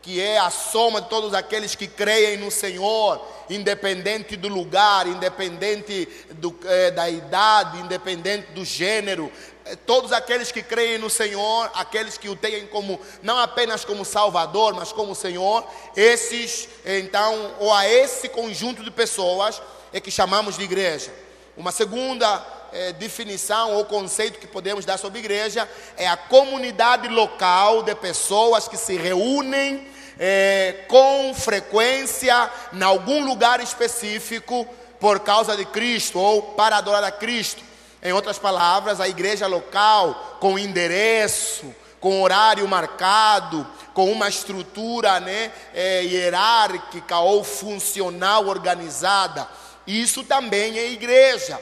que 0.00 0.18
é 0.18 0.38
a 0.38 0.48
soma 0.48 1.02
de 1.02 1.10
todos 1.10 1.34
aqueles 1.34 1.74
que 1.74 1.86
creem 1.86 2.38
no 2.38 2.50
Senhor, 2.50 3.22
independente 3.50 4.34
do 4.34 4.48
lugar, 4.48 5.06
independente 5.06 6.08
do, 6.30 6.58
eh, 6.64 6.90
da 6.90 7.10
idade, 7.10 7.78
independente 7.80 8.50
do 8.52 8.64
gênero. 8.64 9.30
Eh, 9.66 9.76
todos 9.76 10.10
aqueles 10.10 10.50
que 10.50 10.62
creem 10.62 10.96
no 10.96 11.10
Senhor, 11.10 11.70
aqueles 11.74 12.16
que 12.16 12.30
o 12.30 12.34
têm 12.34 12.66
como 12.66 12.98
não 13.22 13.38
apenas 13.38 13.84
como 13.84 14.06
Salvador, 14.06 14.72
mas 14.72 14.90
como 14.90 15.14
Senhor, 15.14 15.66
esses 15.94 16.66
então, 16.84 17.54
ou 17.60 17.72
a 17.72 17.86
esse 17.86 18.26
conjunto 18.30 18.82
de 18.82 18.90
pessoas 18.90 19.60
é 19.92 20.00
que 20.00 20.10
chamamos 20.10 20.56
de 20.56 20.64
igreja. 20.64 21.12
Uma 21.58 21.70
segunda 21.70 22.61
é, 22.72 22.92
definição 22.92 23.74
ou 23.74 23.84
conceito 23.84 24.38
que 24.38 24.46
podemos 24.46 24.84
dar 24.84 24.98
sobre 24.98 25.18
igreja 25.18 25.68
é 25.96 26.08
a 26.08 26.16
comunidade 26.16 27.08
local 27.08 27.82
de 27.82 27.94
pessoas 27.94 28.66
que 28.66 28.76
se 28.76 28.96
reúnem 28.96 29.86
é, 30.18 30.84
com 30.88 31.34
frequência 31.34 32.50
em 32.72 32.82
algum 32.82 33.24
lugar 33.24 33.60
específico 33.60 34.66
por 35.00 35.20
causa 35.20 35.56
de 35.56 35.64
Cristo 35.64 36.18
ou 36.18 36.42
para 36.42 36.76
adorar 36.76 37.02
a 37.04 37.10
Cristo. 37.10 37.62
Em 38.02 38.12
outras 38.12 38.38
palavras, 38.38 39.00
a 39.00 39.08
igreja 39.08 39.46
local 39.46 40.38
com 40.40 40.58
endereço, 40.58 41.74
com 42.00 42.22
horário 42.22 42.66
marcado, 42.66 43.66
com 43.94 44.10
uma 44.10 44.28
estrutura 44.28 45.20
né, 45.20 45.52
é, 45.74 46.02
hierárquica 46.02 47.18
ou 47.18 47.44
funcional 47.44 48.46
organizada. 48.48 49.46
Isso 49.86 50.24
também 50.24 50.78
é 50.78 50.90
igreja. 50.90 51.60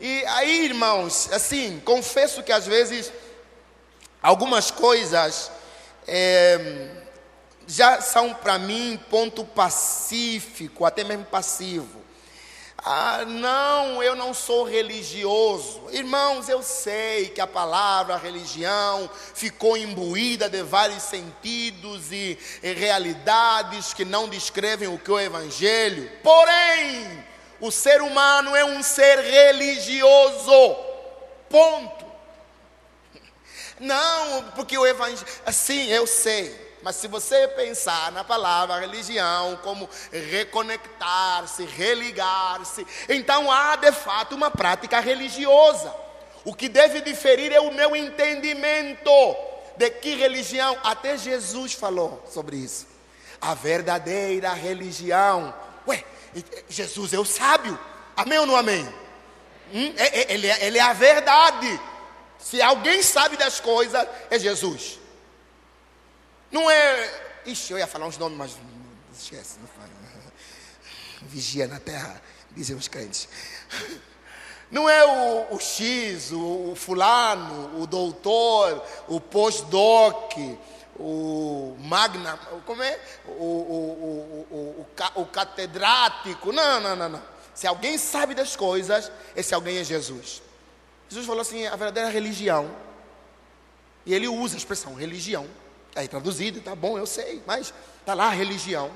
E 0.00 0.24
aí, 0.26 0.64
irmãos, 0.66 1.28
assim, 1.32 1.80
confesso 1.84 2.42
que 2.42 2.52
às 2.52 2.66
vezes 2.66 3.12
algumas 4.22 4.70
coisas 4.70 5.50
é, 6.06 6.88
já 7.66 8.00
são 8.00 8.32
para 8.32 8.58
mim 8.58 8.98
ponto 9.10 9.44
pacífico, 9.44 10.84
até 10.84 11.02
mesmo 11.02 11.24
passivo. 11.24 11.98
Ah, 12.84 13.24
não, 13.26 14.00
eu 14.00 14.14
não 14.14 14.32
sou 14.32 14.62
religioso. 14.62 15.82
Irmãos, 15.90 16.48
eu 16.48 16.62
sei 16.62 17.28
que 17.28 17.40
a 17.40 17.46
palavra 17.46 18.16
religião 18.16 19.10
ficou 19.34 19.76
imbuída 19.76 20.48
de 20.48 20.62
vários 20.62 21.02
sentidos 21.02 22.12
e, 22.12 22.38
e 22.62 22.72
realidades 22.72 23.92
que 23.92 24.04
não 24.04 24.28
descrevem 24.28 24.88
o 24.88 24.96
que 24.96 25.10
é 25.10 25.14
o 25.14 25.18
Evangelho. 25.18 26.08
Porém, 26.22 27.24
o 27.60 27.70
ser 27.70 28.00
humano 28.00 28.54
é 28.54 28.64
um 28.64 28.82
ser 28.82 29.18
religioso. 29.18 30.76
Ponto. 31.48 32.06
Não, 33.80 34.44
porque 34.54 34.76
o 34.76 34.86
evangelho. 34.86 35.26
Assim, 35.46 35.88
eu 35.88 36.06
sei. 36.06 36.68
Mas 36.82 36.96
se 36.96 37.08
você 37.08 37.48
pensar 37.48 38.12
na 38.12 38.22
palavra 38.22 38.78
religião 38.78 39.58
como 39.62 39.88
reconectar-se, 40.12 41.64
religar-se, 41.64 42.86
então 43.08 43.50
há 43.50 43.74
de 43.76 43.90
fato 43.90 44.34
uma 44.34 44.50
prática 44.50 45.00
religiosa. 45.00 45.92
O 46.44 46.54
que 46.54 46.68
deve 46.68 47.00
diferir 47.00 47.52
é 47.52 47.60
o 47.60 47.74
meu 47.74 47.96
entendimento 47.96 49.10
de 49.76 49.90
que 49.90 50.14
religião. 50.14 50.78
Até 50.84 51.16
Jesus 51.16 51.72
falou 51.72 52.24
sobre 52.32 52.56
isso. 52.56 52.86
A 53.40 53.54
verdadeira 53.54 54.52
religião. 54.52 55.52
Ué, 55.86 56.04
Jesus 56.68 57.12
é 57.12 57.18
o 57.18 57.24
sábio. 57.24 57.78
Amém 58.16 58.38
ou 58.38 58.46
não 58.46 58.56
amém? 58.56 58.84
Hum? 59.72 59.94
É, 59.96 60.20
é, 60.20 60.32
ele, 60.32 60.46
é, 60.46 60.66
ele 60.66 60.78
é 60.78 60.82
a 60.82 60.92
verdade. 60.92 61.80
Se 62.38 62.60
alguém 62.62 63.02
sabe 63.02 63.36
das 63.36 63.60
coisas, 63.60 64.06
é 64.30 64.38
Jesus. 64.38 64.98
Não 66.50 66.70
é. 66.70 67.28
Ixi, 67.46 67.72
eu 67.72 67.78
ia 67.78 67.86
falar 67.86 68.06
uns 68.06 68.18
nomes, 68.18 68.38
mas 68.38 68.56
esquece. 69.16 69.58
Não 69.60 69.68
fala. 69.68 69.88
Vigia 71.22 71.66
na 71.66 71.78
terra, 71.78 72.20
dizem 72.52 72.76
os 72.76 72.88
crentes. 72.88 73.28
Não 74.70 74.86
é 74.86 75.02
o, 75.02 75.54
o 75.54 75.58
X, 75.58 76.30
o, 76.30 76.72
o, 76.72 76.76
fulano, 76.76 77.80
o 77.80 77.86
doutor, 77.86 78.84
o 79.08 79.18
postdoc, 79.18 80.58
o 80.98 81.76
magna, 81.78 82.38
como 82.66 82.82
é? 82.82 82.98
O, 83.26 83.30
o, 83.30 84.46
o, 84.50 84.86
o, 85.16 85.22
o 85.22 85.26
catedrático. 85.26 86.52
Não, 86.52 86.80
não, 86.80 86.96
não, 86.96 87.08
não. 87.08 87.22
Se 87.54 87.66
alguém 87.66 87.98
sabe 87.98 88.34
das 88.34 88.56
coisas, 88.56 89.10
esse 89.34 89.54
alguém 89.54 89.78
é 89.78 89.84
Jesus. 89.84 90.42
Jesus 91.08 91.26
falou 91.26 91.42
assim: 91.42 91.66
a 91.66 91.76
verdadeira 91.76 92.10
religião. 92.10 92.70
E 94.04 94.14
ele 94.14 94.28
usa 94.28 94.56
a 94.56 94.58
expressão 94.58 94.94
religião. 94.94 95.46
Aí 95.94 96.06
traduzido, 96.06 96.60
tá 96.60 96.74
bom, 96.74 96.98
eu 96.98 97.06
sei, 97.06 97.42
mas 97.46 97.74
tá 98.04 98.14
lá 98.14 98.30
religião. 98.30 98.90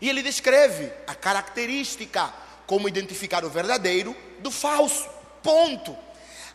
E 0.00 0.08
ele 0.08 0.22
descreve 0.22 0.92
a 1.06 1.14
característica, 1.14 2.32
como 2.66 2.88
identificar 2.88 3.44
o 3.44 3.50
verdadeiro 3.50 4.14
do 4.40 4.50
falso. 4.50 5.08
Ponto. 5.42 5.96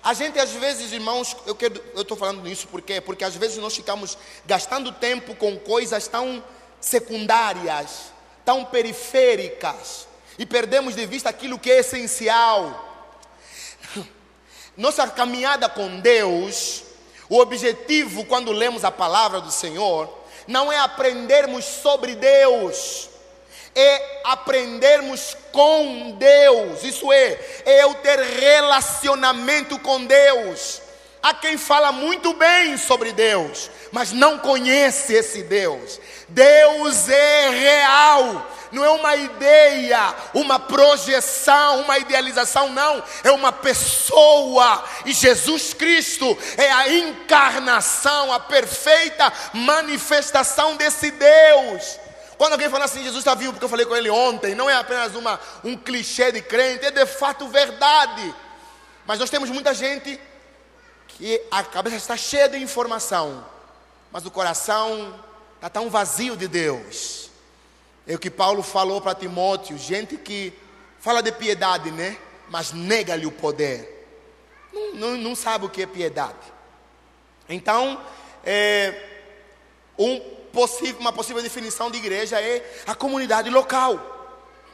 A 0.03 0.13
gente 0.13 0.39
às 0.39 0.51
vezes, 0.51 0.91
irmãos, 0.91 1.35
eu 1.45 2.01
estou 2.01 2.17
falando 2.17 2.41
nisso 2.41 2.67
porque 2.67 2.99
porque 2.99 3.23
às 3.23 3.35
vezes 3.35 3.57
nós 3.57 3.75
ficamos 3.75 4.17
gastando 4.45 4.91
tempo 4.91 5.35
com 5.35 5.57
coisas 5.59 6.07
tão 6.07 6.43
secundárias, 6.79 8.11
tão 8.43 8.65
periféricas 8.65 10.07
e 10.39 10.45
perdemos 10.45 10.95
de 10.95 11.05
vista 11.05 11.29
aquilo 11.29 11.59
que 11.59 11.71
é 11.71 11.79
essencial. 11.79 13.13
Nossa 14.75 15.07
caminhada 15.07 15.69
com 15.69 15.99
Deus, 15.99 16.83
o 17.29 17.37
objetivo 17.37 18.25
quando 18.25 18.51
lemos 18.51 18.83
a 18.83 18.89
palavra 18.89 19.39
do 19.39 19.51
Senhor, 19.51 20.11
não 20.47 20.71
é 20.71 20.79
aprendermos 20.79 21.63
sobre 21.63 22.15
Deus, 22.15 23.07
é 23.75 24.21
aprendermos 24.25 25.35
com 25.51 26.11
Deus, 26.17 26.83
isso 26.83 27.11
é, 27.11 27.39
é 27.65 27.83
eu 27.83 27.93
ter 27.95 28.19
relacionamento 28.19 29.79
com 29.79 30.05
Deus. 30.05 30.81
Há 31.23 31.35
quem 31.35 31.55
fala 31.55 31.91
muito 31.91 32.33
bem 32.33 32.77
sobre 32.77 33.11
Deus, 33.11 33.69
mas 33.91 34.11
não 34.11 34.39
conhece 34.39 35.13
esse 35.13 35.43
Deus. 35.43 35.99
Deus 36.27 37.07
é 37.09 37.49
real, 37.49 38.49
não 38.71 38.83
é 38.83 38.89
uma 38.89 39.15
ideia, 39.15 40.15
uma 40.33 40.59
projeção, 40.59 41.81
uma 41.81 41.99
idealização, 41.99 42.69
não, 42.69 43.03
é 43.23 43.31
uma 43.31 43.51
pessoa, 43.51 44.83
e 45.05 45.13
Jesus 45.13 45.75
Cristo 45.75 46.35
é 46.57 46.71
a 46.71 46.89
encarnação, 46.91 48.33
a 48.33 48.39
perfeita 48.39 49.31
manifestação 49.53 50.75
desse 50.75 51.11
Deus. 51.11 51.99
Quando 52.41 52.53
alguém 52.53 52.71
fala 52.71 52.85
assim, 52.85 53.03
Jesus 53.03 53.19
está 53.19 53.35
vivo 53.35 53.53
porque 53.53 53.65
eu 53.65 53.69
falei 53.69 53.85
com 53.85 53.95
ele 53.95 54.09
ontem, 54.09 54.55
não 54.55 54.67
é 54.67 54.73
apenas 54.73 55.13
uma, 55.13 55.39
um 55.63 55.77
clichê 55.77 56.31
de 56.31 56.41
crente, 56.41 56.83
é 56.83 56.89
de 56.89 57.05
fato 57.05 57.47
verdade. 57.47 58.33
Mas 59.05 59.19
nós 59.19 59.29
temos 59.29 59.47
muita 59.51 59.75
gente 59.75 60.19
que 61.09 61.39
a 61.51 61.63
cabeça 61.63 61.97
está 61.97 62.17
cheia 62.17 62.49
de 62.49 62.57
informação, 62.57 63.45
mas 64.11 64.25
o 64.25 64.31
coração 64.31 65.23
está 65.53 65.69
tão 65.69 65.87
vazio 65.87 66.35
de 66.35 66.47
Deus. 66.47 67.29
É 68.07 68.15
o 68.15 68.19
que 68.19 68.31
Paulo 68.31 68.63
falou 68.63 68.99
para 68.99 69.13
Timóteo: 69.13 69.77
gente 69.77 70.17
que 70.17 70.51
fala 70.99 71.21
de 71.21 71.31
piedade, 71.31 71.91
né? 71.91 72.17
Mas 72.49 72.71
nega-lhe 72.71 73.27
o 73.27 73.31
poder. 73.31 74.07
Não, 74.73 74.95
não, 74.95 75.15
não, 75.15 75.35
sabe 75.35 75.67
o 75.67 75.69
que 75.69 75.83
é 75.83 75.85
piedade. 75.85 76.39
Então, 77.47 78.03
é, 78.43 79.09
um 79.95 80.40
possível, 80.51 80.99
uma 80.99 81.13
possível 81.13 81.41
definição 81.41 81.89
de 81.89 81.97
igreja 81.97 82.39
é 82.39 82.63
a 82.85 82.95
comunidade 82.95 83.49
local. 83.49 84.19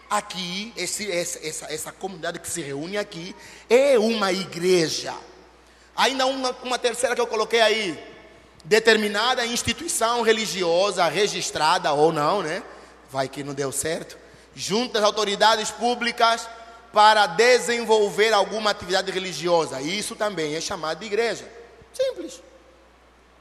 Aqui, 0.09 0.73
esse, 0.77 1.11
essa, 1.11 1.45
essa, 1.45 1.65
essa 1.73 1.91
comunidade 1.91 2.39
que 2.39 2.49
se 2.49 2.61
reúne 2.61 2.97
aqui 2.97 3.35
é 3.69 3.99
uma 3.99 4.31
igreja. 4.31 5.13
Ainda 5.95 6.25
uma, 6.25 6.51
uma 6.63 6.79
terceira 6.79 7.15
que 7.15 7.21
eu 7.21 7.27
coloquei 7.27 7.59
aí, 7.59 7.99
determinada 8.63 9.45
instituição 9.45 10.21
religiosa, 10.21 11.07
registrada 11.07 11.91
ou 11.91 12.11
não, 12.11 12.41
né? 12.41 12.63
Vai 13.09 13.27
que 13.27 13.43
não 13.43 13.53
deu 13.53 13.71
certo, 13.71 14.17
junto 14.55 14.97
às 14.97 15.03
autoridades 15.03 15.71
públicas 15.71 16.47
para 16.93 17.27
desenvolver 17.27 18.33
alguma 18.33 18.71
atividade 18.71 19.11
religiosa. 19.11 19.81
Isso 19.81 20.15
também 20.15 20.55
é 20.55 20.61
chamado 20.61 20.99
de 20.99 21.05
igreja. 21.05 21.45
Simples. 21.93 22.41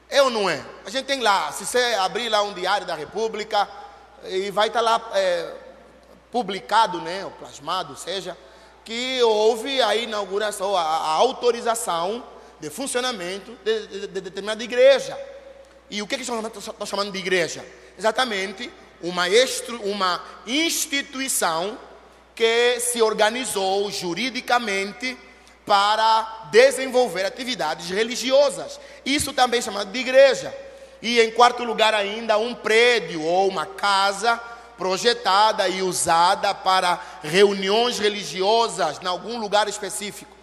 É 0.09 0.23
ou 0.23 0.31
não 0.31 0.49
é? 0.49 0.65
A 0.85 0.91
gente 0.91 1.07
tem 1.07 1.21
lá, 1.21 1.53
se 1.53 1.67
você 1.67 1.79
abrir 1.99 2.29
lá 2.29 2.43
um 2.43 2.55
diário 2.55 2.87
da 2.87 2.95
República, 2.95 3.69
e 4.25 4.51
vai 4.51 4.69
estar 4.69 4.81
lá 4.81 5.11
é, 5.15 5.53
publicado, 6.31 7.01
né, 7.01 7.25
ou 7.25 7.31
plasmado, 7.33 7.97
seja, 7.97 8.37
que 8.85 9.21
houve 9.23 9.83
a 9.83 9.97
inauguração, 9.97 10.77
a, 10.77 10.83
a 10.83 11.11
autorização 11.15 12.25
de 12.61 12.71
funcionamento 12.71 13.57
de, 13.65 13.87
de, 13.87 14.07
de, 14.07 14.21
determinada 14.21 14.63
igreja. 14.63 15.19
E 15.91 16.01
o 16.03 16.07
que, 16.07 16.17
que 16.17 16.23
estão 16.23 16.87
chamando 16.87 17.13
de 17.13 17.19
igreja? 17.19 17.65
Exatamente 17.99 18.71
uma, 19.03 19.29
estru, 19.29 19.81
uma 19.83 20.23
instituição 20.47 21.79
que 22.35 22.79
se 22.81 23.01
organizou 23.03 23.91
juridicamente 23.91 25.17
para 25.67 26.47
desenvolver 26.53 27.27
atividades 27.27 27.91
religiosas. 27.91 28.79
Isso 29.05 29.33
também 29.33 29.59
é 29.59 29.63
chamado 29.63 29.91
de 29.91 29.99
igreja. 29.99 30.57
E 31.03 31.21
em 31.21 31.33
quarto 31.33 31.65
lugar, 31.65 31.93
ainda, 31.93 32.39
um 32.39 32.55
prédio 32.55 33.23
ou 33.23 33.49
uma 33.49 33.67
casa 33.67 34.41
projetada 34.79 35.69
e 35.69 35.83
usada 35.83 36.55
para 36.55 37.01
reuniões 37.23 37.99
religiosas 37.99 38.99
em 39.03 39.07
algum 39.07 39.39
lugar 39.39 39.69
específico. 39.69 40.35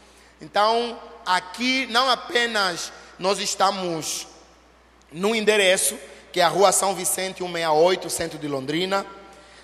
Então, 0.41 0.99
aqui 1.25 1.87
não 1.87 2.09
apenas 2.09 2.91
nós 3.17 3.39
estamos 3.39 4.27
no 5.11 5.35
endereço, 5.35 5.97
que 6.31 6.41
é 6.41 6.43
a 6.43 6.49
Rua 6.49 6.71
São 6.71 6.95
Vicente 6.95 7.37
168, 7.37 8.09
centro 8.09 8.39
de 8.39 8.47
Londrina. 8.47 9.05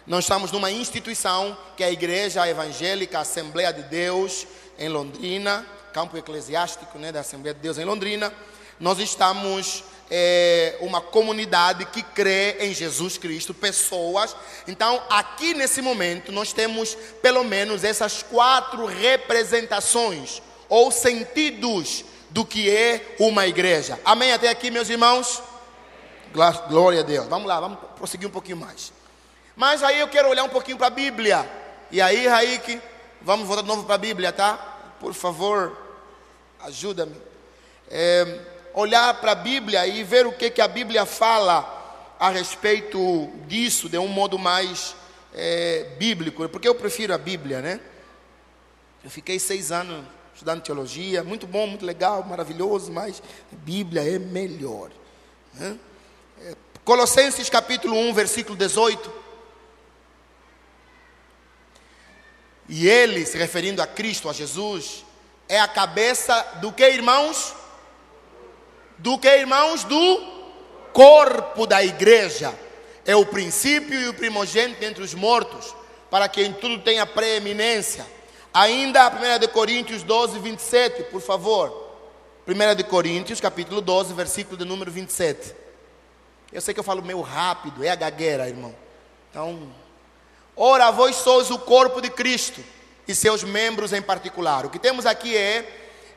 Nós 0.06 0.24
estamos 0.24 0.52
numa 0.52 0.72
instituição 0.72 1.58
que 1.76 1.84
é 1.84 1.88
a 1.88 1.92
Igreja 1.92 2.48
Evangélica 2.48 3.20
Assembleia 3.20 3.74
de 3.74 3.84
Deus 3.84 4.48
em 4.80 4.90
Londrina, 4.90 5.66
campo 5.94 6.18
eclesiástico 6.18 6.98
né, 6.98 7.12
da 7.12 7.20
Assembleia 7.20 7.54
de 7.54 7.60
Deus 7.60 7.78
em 7.78 7.86
Londrina. 7.86 8.34
Nós 8.80 8.98
estamos 8.98 9.84
é, 10.10 10.78
uma 10.80 11.02
comunidade 11.02 11.86
que 11.86 12.02
crê 12.02 12.58
em 12.62 12.74
Jesus 12.74 13.18
Cristo, 13.18 13.54
pessoas. 13.54 14.36
Então, 14.68 15.02
aqui 15.10 15.54
nesse 15.54 15.82
momento, 15.82 16.32
nós 16.32 16.54
temos 16.54 16.96
pelo 17.22 17.44
menos 17.44 17.84
essas 17.84 18.24
quatro 18.24 18.86
representações 18.86 20.42
ou 20.68 20.92
sentidos 20.92 22.06
do 22.30 22.46
que 22.46 22.70
é 22.70 23.16
uma 23.20 23.46
igreja. 23.48 24.00
Amém? 24.06 24.32
Até 24.32 24.50
aqui, 24.50 24.72
meus 24.72 24.90
irmãos? 24.90 25.44
Glória 26.70 27.02
a 27.02 27.04
Deus. 27.04 27.28
Vamos 27.28 27.48
lá, 27.48 27.60
vamos 27.60 27.80
prosseguir 27.98 28.28
um 28.28 28.32
pouquinho 28.32 28.58
mais. 28.58 28.94
Mas 29.56 29.84
aí 29.84 30.00
eu 30.00 30.08
quero 30.08 30.30
olhar 30.30 30.44
um 30.44 30.50
pouquinho 30.50 30.78
para 30.78 30.88
a 30.88 30.92
Bíblia. 30.92 31.50
E 31.92 32.00
aí, 32.00 32.28
Raik, 32.28 32.80
vamos 33.22 33.48
voltar 33.48 33.64
de 33.64 33.68
novo 33.68 33.84
para 33.84 33.96
a 33.96 33.98
Bíblia, 33.98 34.32
tá? 34.32 34.69
Por 35.00 35.14
favor, 35.14 35.78
ajuda-me. 36.62 37.16
É, 37.90 38.40
olhar 38.74 39.20
para 39.20 39.32
a 39.32 39.36
Bíblia 39.36 39.88
e 39.88 40.04
ver 40.04 40.28
o 40.28 40.32
que, 40.32 40.50
que 40.50 40.62
a 40.62 40.68
Bíblia 40.68 41.06
fala 41.06 41.78
a 42.20 42.30
respeito 42.30 43.30
disso 43.48 43.88
de 43.88 43.98
um 43.98 44.08
modo 44.08 44.38
mais 44.38 44.96
é, 45.34 45.96
bíblico. 45.98 46.48
Porque 46.50 46.68
eu 46.68 46.76
prefiro 46.76 47.14
a 47.14 47.18
Bíblia, 47.18 47.62
né? 47.62 47.80
Eu 49.04 49.10
fiquei 49.10 49.40
seis 49.40 49.72
anos 49.72 50.06
estudando 50.34 50.62
teologia, 50.62 51.24
muito 51.24 51.48
bom, 51.48 51.68
muito 51.68 51.86
legal, 51.86 52.24
maravilhoso, 52.24 52.92
mas 52.92 53.22
Bíblia 53.52 54.04
é 54.04 54.20
melhor. 54.20 54.90
Né? 55.54 55.78
É, 56.42 56.56
Colossenses 56.84 57.50
capítulo 57.50 57.96
1, 57.96 58.14
versículo 58.14 58.58
18. 58.58 59.29
E 62.70 62.88
ele, 62.88 63.26
se 63.26 63.38
referindo 63.38 63.82
a 63.82 63.88
Cristo, 63.88 64.30
a 64.30 64.34
Jesus, 64.34 65.04
é 65.50 65.60
a 65.60 65.68
cabeça 65.68 66.42
do 66.62 66.72
que, 66.72 66.88
irmãos? 66.88 67.54
Do 68.98 69.18
que, 69.18 69.28
irmãos? 69.28 69.84
Do 69.84 70.40
corpo 70.94 71.68
da 71.68 71.84
igreja. 71.84 72.58
É 73.06 73.16
o 73.16 73.26
princípio 73.26 74.00
e 74.00 74.08
o 74.08 74.14
primogênito 74.14 74.86
entre 74.86 75.04
os 75.04 75.14
mortos, 75.14 75.76
para 76.10 76.30
que 76.30 76.42
em 76.42 76.54
tudo 76.54 76.80
tenha 76.80 77.06
preeminência 77.06 78.06
Ainda 78.54 79.04
a 79.04 79.10
1 79.10 79.40
de 79.40 79.48
Coríntios 79.48 80.02
12, 80.02 80.40
27, 80.40 81.04
por 81.04 81.22
favor. 81.22 81.88
1 82.48 82.76
de 82.76 82.84
Coríntios, 82.84 83.40
capítulo 83.40 83.80
12, 83.80 84.14
versículo 84.14 84.58
de 84.58 84.66
número 84.66 84.92
27. 84.92 85.54
Eu 86.52 86.60
sei 86.60 86.74
que 86.74 86.80
eu 86.80 86.84
falo 86.84 87.04
meio 87.04 87.22
rápido, 87.22 87.84
é 87.84 87.90
a 87.90 87.96
gagueira, 87.96 88.48
irmão. 88.48 88.76
Então, 89.30 89.72
ora, 90.60 90.92
vós 90.92 91.16
sois 91.16 91.50
o 91.50 91.58
corpo 91.58 92.02
de 92.02 92.10
Cristo 92.10 92.62
e 93.08 93.16
seus 93.16 93.44
membros 93.44 93.94
em 93.94 94.02
particular. 94.02 94.66
O 94.66 94.70
que 94.70 94.78
temos 94.78 95.06
aqui 95.06 95.36
é, 95.36 95.66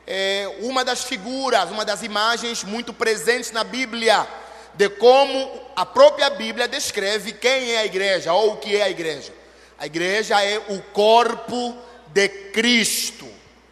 é 0.05 0.57
uma 0.59 0.83
das 0.83 1.05
figuras, 1.05 1.71
uma 1.71 1.85
das 1.85 2.03
imagens 2.03 2.63
muito 2.63 2.93
presentes 2.93 3.51
na 3.51 3.63
Bíblia, 3.63 4.27
de 4.73 4.89
como 4.89 5.61
a 5.75 5.85
própria 5.85 6.29
Bíblia 6.29 6.67
descreve 6.67 7.31
quem 7.31 7.71
é 7.71 7.79
a 7.79 7.85
igreja 7.85 8.33
ou 8.33 8.53
o 8.53 8.57
que 8.57 8.75
é 8.75 8.83
a 8.83 8.89
igreja. 8.89 9.33
A 9.79 9.85
igreja 9.85 10.43
é 10.43 10.57
o 10.69 10.81
corpo 10.93 11.75
de 12.07 12.27
Cristo. 12.27 13.27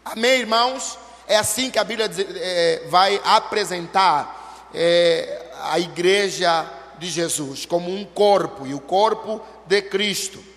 Amém, 0.06 0.40
irmãos? 0.40 0.98
É 1.28 1.36
assim 1.38 1.70
que 1.70 1.80
a 1.80 1.84
Bíblia 1.84 2.10
é, 2.36 2.84
vai 2.88 3.22
apresentar 3.24 4.70
é, 4.74 5.48
a 5.64 5.80
igreja 5.80 6.66
de 6.98 7.10
Jesus, 7.10 7.66
como 7.66 7.94
um 7.94 8.06
corpo, 8.06 8.66
e 8.66 8.74
o 8.74 8.80
corpo 8.80 9.42
de 9.66 9.82
Cristo. 9.82 10.51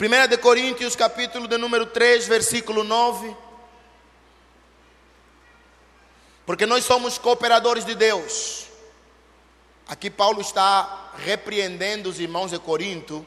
1 0.00 0.28
de 0.28 0.38
Coríntios, 0.38 0.94
capítulo 0.94 1.48
de 1.48 1.58
número 1.58 1.84
3, 1.84 2.28
versículo 2.28 2.84
9. 2.84 3.36
Porque 6.46 6.66
nós 6.66 6.84
somos 6.84 7.18
cooperadores 7.18 7.84
de 7.84 7.96
Deus. 7.96 8.66
Aqui 9.88 10.08
Paulo 10.08 10.40
está 10.40 11.10
repreendendo 11.16 12.08
os 12.08 12.20
irmãos 12.20 12.52
de 12.52 12.58
Corinto 12.60 13.26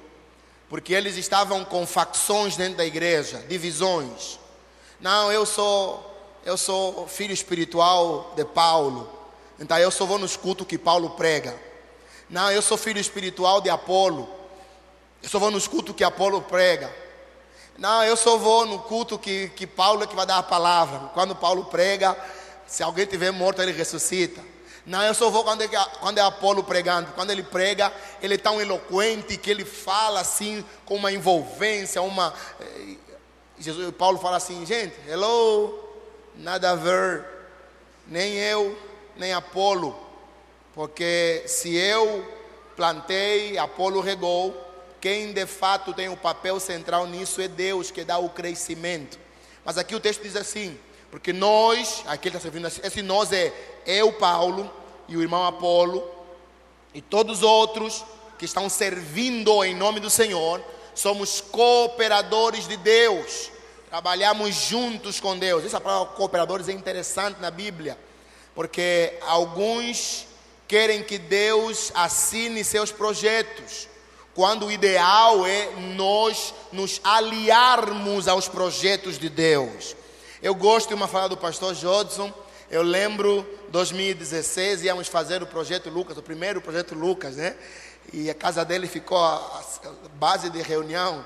porque 0.69 0.93
eles 0.93 1.17
estavam 1.17 1.65
com 1.65 1.85
facções 1.85 2.55
dentro 2.55 2.77
da 2.77 2.85
igreja, 2.85 3.43
divisões. 3.49 4.39
Não, 5.01 5.29
eu 5.29 5.45
sou 5.45 6.07
eu 6.45 6.55
sou 6.57 7.05
filho 7.05 7.33
espiritual 7.33 8.31
de 8.37 8.45
Paulo. 8.45 9.11
Então 9.59 9.77
eu 9.77 9.91
só 9.91 10.05
vou 10.05 10.17
nos 10.17 10.37
cultos 10.37 10.65
que 10.65 10.77
Paulo 10.77 11.09
prega. 11.11 11.53
Não, 12.29 12.49
eu 12.49 12.61
sou 12.61 12.77
filho 12.77 12.99
espiritual 12.99 13.59
de 13.59 13.69
Apolo. 13.69 14.40
Eu 15.21 15.29
só 15.29 15.39
vou 15.39 15.51
nos 15.51 15.67
cultos 15.67 15.95
que 15.95 16.03
Apolo 16.03 16.41
prega. 16.41 16.93
Não, 17.77 18.03
eu 18.03 18.15
só 18.15 18.37
vou 18.37 18.65
no 18.65 18.79
culto 18.79 19.17
que, 19.17 19.49
que 19.49 19.65
Paulo 19.65 20.03
é 20.03 20.07
que 20.07 20.15
vai 20.15 20.25
dar 20.25 20.37
a 20.37 20.43
palavra. 20.43 21.09
Quando 21.13 21.35
Paulo 21.35 21.65
prega, 21.65 22.15
se 22.67 22.83
alguém 22.83 23.05
tiver 23.05 23.31
morto, 23.31 23.61
ele 23.61 23.71
ressuscita. 23.71 24.41
Não, 24.85 25.01
eu 25.03 25.13
só 25.13 25.29
vou 25.29 25.43
quando 25.43 25.61
é, 25.61 25.67
quando 25.99 26.17
é 26.17 26.21
Apolo 26.21 26.63
pregando. 26.63 27.11
Quando 27.13 27.31
ele 27.31 27.43
prega, 27.43 27.93
ele 28.21 28.35
é 28.35 28.37
tão 28.37 28.59
eloquente 28.59 29.37
que 29.37 29.49
ele 29.49 29.63
fala 29.63 30.21
assim, 30.21 30.65
com 30.85 30.95
uma 30.95 31.11
envolvência, 31.11 32.01
uma. 32.01 32.33
Eh, 32.59 32.95
Jesus, 33.59 33.93
Paulo 33.95 34.17
fala 34.17 34.37
assim, 34.37 34.65
gente, 34.65 34.95
hello, 35.07 35.79
nada 36.35 36.71
a 36.71 36.75
ver, 36.75 37.23
nem 38.07 38.33
eu, 38.33 38.75
nem 39.15 39.33
Apolo, 39.33 39.95
porque 40.73 41.43
se 41.45 41.75
eu 41.75 42.25
plantei, 42.75 43.59
Apolo 43.59 44.01
regou, 44.01 44.70
quem 45.01 45.33
de 45.33 45.45
fato 45.47 45.93
tem 45.93 46.07
o 46.07 46.15
papel 46.15 46.59
central 46.59 47.07
nisso 47.07 47.41
é 47.41 47.47
Deus 47.47 47.89
que 47.89 48.03
dá 48.03 48.19
o 48.19 48.29
crescimento. 48.29 49.19
Mas 49.65 49.77
aqui 49.77 49.95
o 49.95 49.99
texto 49.99 50.21
diz 50.21 50.35
assim: 50.35 50.77
porque 51.09 51.33
nós, 51.33 52.03
aqui 52.07 52.29
ele 52.29 52.37
está 52.37 52.39
servindo 52.39 52.67
assim, 52.67 52.79
esse 52.83 53.01
nós 53.01 53.33
é 53.33 53.51
eu, 53.85 54.13
Paulo, 54.13 54.71
e 55.09 55.17
o 55.17 55.21
irmão 55.21 55.45
Apolo, 55.45 56.09
e 56.93 57.01
todos 57.01 57.39
os 57.39 57.43
outros 57.43 58.05
que 58.39 58.45
estão 58.45 58.69
servindo 58.69 59.63
em 59.63 59.75
nome 59.75 59.99
do 59.99 60.09
Senhor, 60.09 60.63
somos 60.95 61.41
cooperadores 61.41 62.67
de 62.67 62.77
Deus, 62.77 63.51
trabalhamos 63.89 64.55
juntos 64.55 65.19
com 65.19 65.37
Deus. 65.37 65.65
Essa 65.65 65.81
palavra 65.81 66.13
cooperadores 66.13 66.69
é 66.69 66.71
interessante 66.71 67.41
na 67.41 67.51
Bíblia, 67.51 67.97
porque 68.55 69.17
alguns 69.21 70.27
querem 70.65 71.03
que 71.03 71.17
Deus 71.17 71.91
assine 71.93 72.63
seus 72.63 72.89
projetos, 72.89 73.89
quando 74.33 74.65
o 74.65 74.71
ideal 74.71 75.45
é 75.45 75.71
nós 75.95 76.53
nos 76.71 77.01
aliarmos 77.03 78.27
aos 78.27 78.47
projetos 78.47 79.17
de 79.19 79.29
Deus. 79.29 79.95
Eu 80.41 80.55
gosto 80.55 80.89
de 80.89 80.93
uma 80.93 81.07
fala 81.07 81.29
do 81.29 81.37
pastor 81.37 81.75
Jodson. 81.75 82.33
Eu 82.69 82.81
lembro 82.81 83.45
2016 83.69 84.83
íamos 84.83 85.07
fazer 85.07 85.43
o 85.43 85.45
projeto 85.45 85.89
Lucas, 85.89 86.17
o 86.17 86.21
primeiro 86.21 86.61
projeto 86.61 86.95
Lucas, 86.95 87.35
né? 87.35 87.55
E 88.13 88.29
a 88.29 88.33
casa 88.33 88.65
dele 88.65 88.87
ficou 88.87 89.17
a 89.17 89.61
base 90.15 90.49
de 90.49 90.61
reunião. 90.61 91.25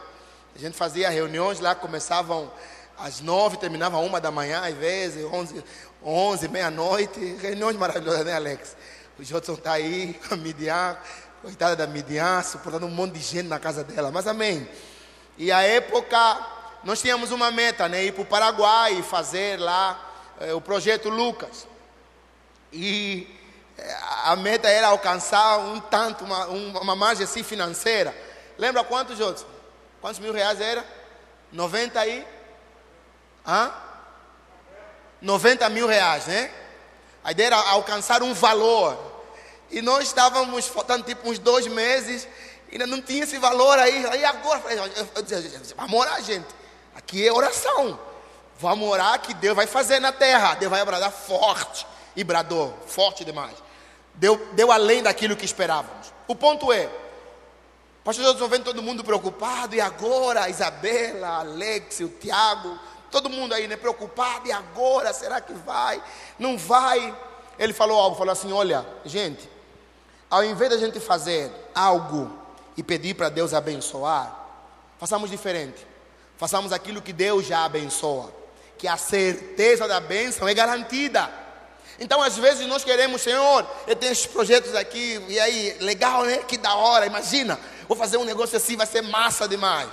A 0.56 0.60
gente 0.60 0.76
fazia 0.76 1.10
reuniões 1.10 1.60
lá, 1.60 1.76
começavam 1.76 2.52
às 2.98 3.22
nove, 3.22 3.58
terminava 3.58 3.98
uma 3.98 4.20
da 4.20 4.32
manhã, 4.32 4.62
às 4.66 4.76
vezes, 4.76 5.24
onze, 5.26 5.64
onze 6.04 6.48
meia-noite. 6.48 7.20
Reuniões 7.42 7.76
maravilhosas, 7.78 8.26
né, 8.26 8.34
Alex? 8.34 8.76
O 9.18 9.24
Jodson 9.24 9.54
está 9.54 9.74
aí, 9.74 10.20
a 10.30 10.36
Midian, 10.36 10.98
coitada 11.46 11.76
da 11.76 11.86
Midian, 11.86 12.42
suportando 12.42 12.88
um 12.88 12.90
monte 12.90 13.14
de 13.14 13.20
gente 13.20 13.48
na 13.48 13.60
casa 13.60 13.84
dela. 13.84 14.10
Mas 14.10 14.26
amém. 14.26 14.68
E 15.38 15.52
a 15.52 15.62
época, 15.62 16.40
nós 16.84 17.00
tínhamos 17.00 17.30
uma 17.30 17.52
meta, 17.52 17.88
né? 17.88 18.04
Ir 18.04 18.14
para 18.14 18.24
o 18.24 18.26
Paraguai 18.26 18.94
e 18.94 19.04
fazer 19.04 19.60
lá 19.60 20.12
eh, 20.40 20.54
o 20.56 20.60
projeto 20.60 21.08
Lucas. 21.08 21.68
E 22.74 23.28
eh, 23.78 23.98
a 24.24 24.36
meta 24.36 24.68
era 24.68 24.88
alcançar 24.88 25.60
um 25.60 25.80
tanto, 25.80 26.24
uma, 26.24 26.48
uma 26.48 26.96
margem 26.96 27.26
assim 27.26 27.44
financeira. 27.44 28.16
Lembra 28.58 28.84
quantos, 28.84 29.16
Jodson? 29.16 29.46
Quantos 30.02 30.20
mil 30.20 30.34
reais 30.34 30.60
era? 30.60 30.84
90 31.52 32.00
aí? 32.00 32.28
Hã? 33.46 33.72
90 35.22 35.70
mil 35.70 35.86
reais, 35.86 36.26
né? 36.26 36.50
A 37.24 37.32
ideia 37.32 37.48
era 37.48 37.58
alcançar 37.70 38.24
um 38.24 38.34
valor. 38.34 39.15
E 39.72 39.82
nós 39.82 40.06
estávamos 40.06 40.68
faltando 40.68 41.04
tipo 41.04 41.30
uns 41.30 41.40
dois 41.40 41.68
meses, 41.68 42.28
ainda 42.72 42.86
não 42.86 43.02
tinha 43.02 43.24
esse 43.24 43.38
valor 43.38 43.78
aí. 43.80 44.06
Aí 44.08 44.26
agora, 44.26 44.62
eu, 45.16 45.22
dizia, 45.22 45.62
vamos 45.76 46.00
orar, 46.00 46.22
gente. 46.22 46.48
Aqui 46.96 47.28
é 47.28 47.32
oração. 47.32 48.00
Vamos 48.58 48.88
orar 48.88 49.20
que 49.20 49.34
Deus 49.34 49.56
vai 49.56 49.68
fazer 49.68 50.00
na 50.00 50.12
terra. 50.12 50.56
Deus 50.56 50.70
vai 50.70 50.84
bradar 50.86 51.12
forte. 51.12 51.86
E 52.16 52.24
bradou, 52.24 52.78
forte 52.88 53.26
demais. 53.26 53.56
Deu, 54.14 54.38
deu 54.54 54.72
além 54.72 55.04
daquilo 55.04 55.36
que 55.36 55.44
esperávamos. 55.44 56.14
O 56.28 56.36
ponto 56.36 56.72
é, 56.72 56.90
pastor 58.04 58.24
Jesus 58.24 58.50
vendo 58.50 58.64
todo 58.64 58.82
mundo 58.82 59.04
preocupado, 59.04 59.76
e 59.76 59.82
agora 59.82 60.50
Isabela, 60.50 61.28
a 61.28 61.40
Alex, 61.40 62.00
o 62.00 62.08
Tiago, 62.08 62.80
todo 63.12 63.30
mundo 63.30 63.54
aí, 63.54 63.68
né, 63.68 63.76
preocupado, 63.76 64.48
e 64.48 64.52
agora, 64.52 65.12
será 65.12 65.42
que 65.42 65.54
vai? 65.54 66.02
Não 66.40 66.58
vai? 66.58 67.16
Ele 67.60 67.74
falou 67.74 68.00
algo, 68.00 68.16
falou 68.16 68.32
assim, 68.32 68.52
olha, 68.52 68.86
gente, 69.04 69.50
ao 70.30 70.44
invés 70.44 70.72
da 70.72 70.78
gente 70.78 71.00
fazer 71.00 71.52
algo 71.74 72.32
e 72.78 72.84
pedir 72.84 73.14
para 73.14 73.30
Deus 73.30 73.54
abençoar, 73.54 74.46
façamos 75.00 75.30
diferente. 75.30 75.86
Façamos 76.38 76.74
aquilo 76.74 77.02
que 77.02 77.14
Deus 77.14 77.46
já 77.46 77.64
abençoa, 77.64 78.34
que 78.78 78.88
a 78.88 78.98
certeza 78.98 79.88
da 79.88 80.00
bênção 80.00 80.48
é 80.48 80.54
garantida. 80.54 81.30
Então, 81.98 82.22
às 82.22 82.38
vezes, 82.38 82.68
nós 82.68 82.84
queremos, 82.84 83.22
Senhor, 83.22 83.66
eu 83.88 83.96
tenho 83.96 84.12
esses 84.12 84.26
projetos 84.26 84.76
aqui, 84.76 85.24
e 85.30 85.40
aí, 85.40 85.78
legal, 85.80 86.26
né? 86.26 86.40
Que 86.40 86.58
da 86.58 86.76
hora, 86.76 87.06
imagina, 87.06 87.58
vou 87.88 87.96
fazer 87.96 88.18
um 88.18 88.26
negócio 88.26 88.58
assim, 88.58 88.76
vai 88.76 88.86
ser 88.86 89.02
massa 89.02 89.48
demais. 89.48 89.88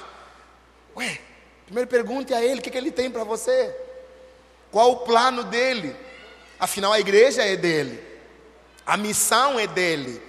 Ué, 0.96 1.20
primeiro 1.64 1.88
pergunte 1.88 2.34
a 2.34 2.42
Ele 2.42 2.58
o 2.58 2.62
que, 2.62 2.70
que 2.70 2.76
Ele 2.76 2.90
tem 2.90 3.08
para 3.08 3.22
você, 3.22 3.74
qual 4.72 4.90
o 4.90 4.96
plano 4.98 5.44
dele. 5.44 5.94
Afinal, 6.58 6.92
a 6.92 6.98
igreja 6.98 7.44
é 7.44 7.56
dele, 7.56 8.02
a 8.92 8.96
missão 8.98 9.58
é 9.58 9.66
dele, 9.66 10.20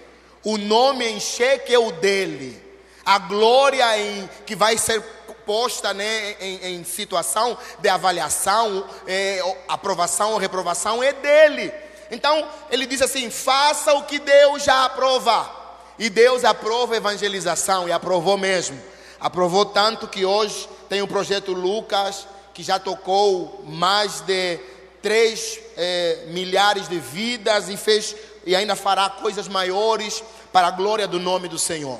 o 0.41 0.57
nome 0.57 1.05
em 1.05 1.19
xeque 1.19 1.73
é 1.73 1.77
o 1.77 1.91
dele, 1.91 2.57
a 3.05 3.19
glória 3.19 3.99
em, 3.99 4.29
que 4.45 4.55
vai 4.55 4.77
ser 4.77 5.01
posta 5.45 5.93
né, 5.93 6.37
em, 6.39 6.77
em 6.77 6.83
situação 6.85 7.57
de 7.79 7.89
avaliação, 7.89 8.87
é, 9.05 9.41
aprovação 9.67 10.31
ou 10.31 10.37
reprovação 10.37 11.03
é 11.03 11.11
dele. 11.11 11.73
Então 12.09 12.47
ele 12.71 12.85
diz 12.85 13.01
assim: 13.01 13.29
faça 13.29 13.95
o 13.95 14.03
que 14.03 14.17
Deus 14.17 14.63
já 14.63 14.85
aprova. 14.85 15.51
E 15.99 16.09
Deus 16.09 16.45
aprova 16.45 16.93
a 16.93 16.97
evangelização, 16.97 17.89
e 17.89 17.91
aprovou 17.91 18.37
mesmo. 18.37 18.81
Aprovou 19.19 19.65
tanto 19.65 20.07
que 20.07 20.23
hoje 20.23 20.69
tem 20.87 21.01
o 21.01 21.07
projeto 21.07 21.51
Lucas, 21.51 22.25
que 22.53 22.63
já 22.63 22.79
tocou 22.79 23.61
mais 23.67 24.21
de 24.21 24.57
3 25.01 25.59
é, 25.75 26.23
milhares 26.27 26.87
de 26.87 26.97
vidas 26.97 27.67
e 27.67 27.75
fez 27.75 28.15
e 28.45 28.55
ainda 28.55 28.75
fará 28.75 29.09
coisas 29.09 29.47
maiores 29.47 30.23
para 30.51 30.67
a 30.67 30.71
glória 30.71 31.07
do 31.07 31.19
nome 31.19 31.47
do 31.47 31.57
Senhor. 31.57 31.99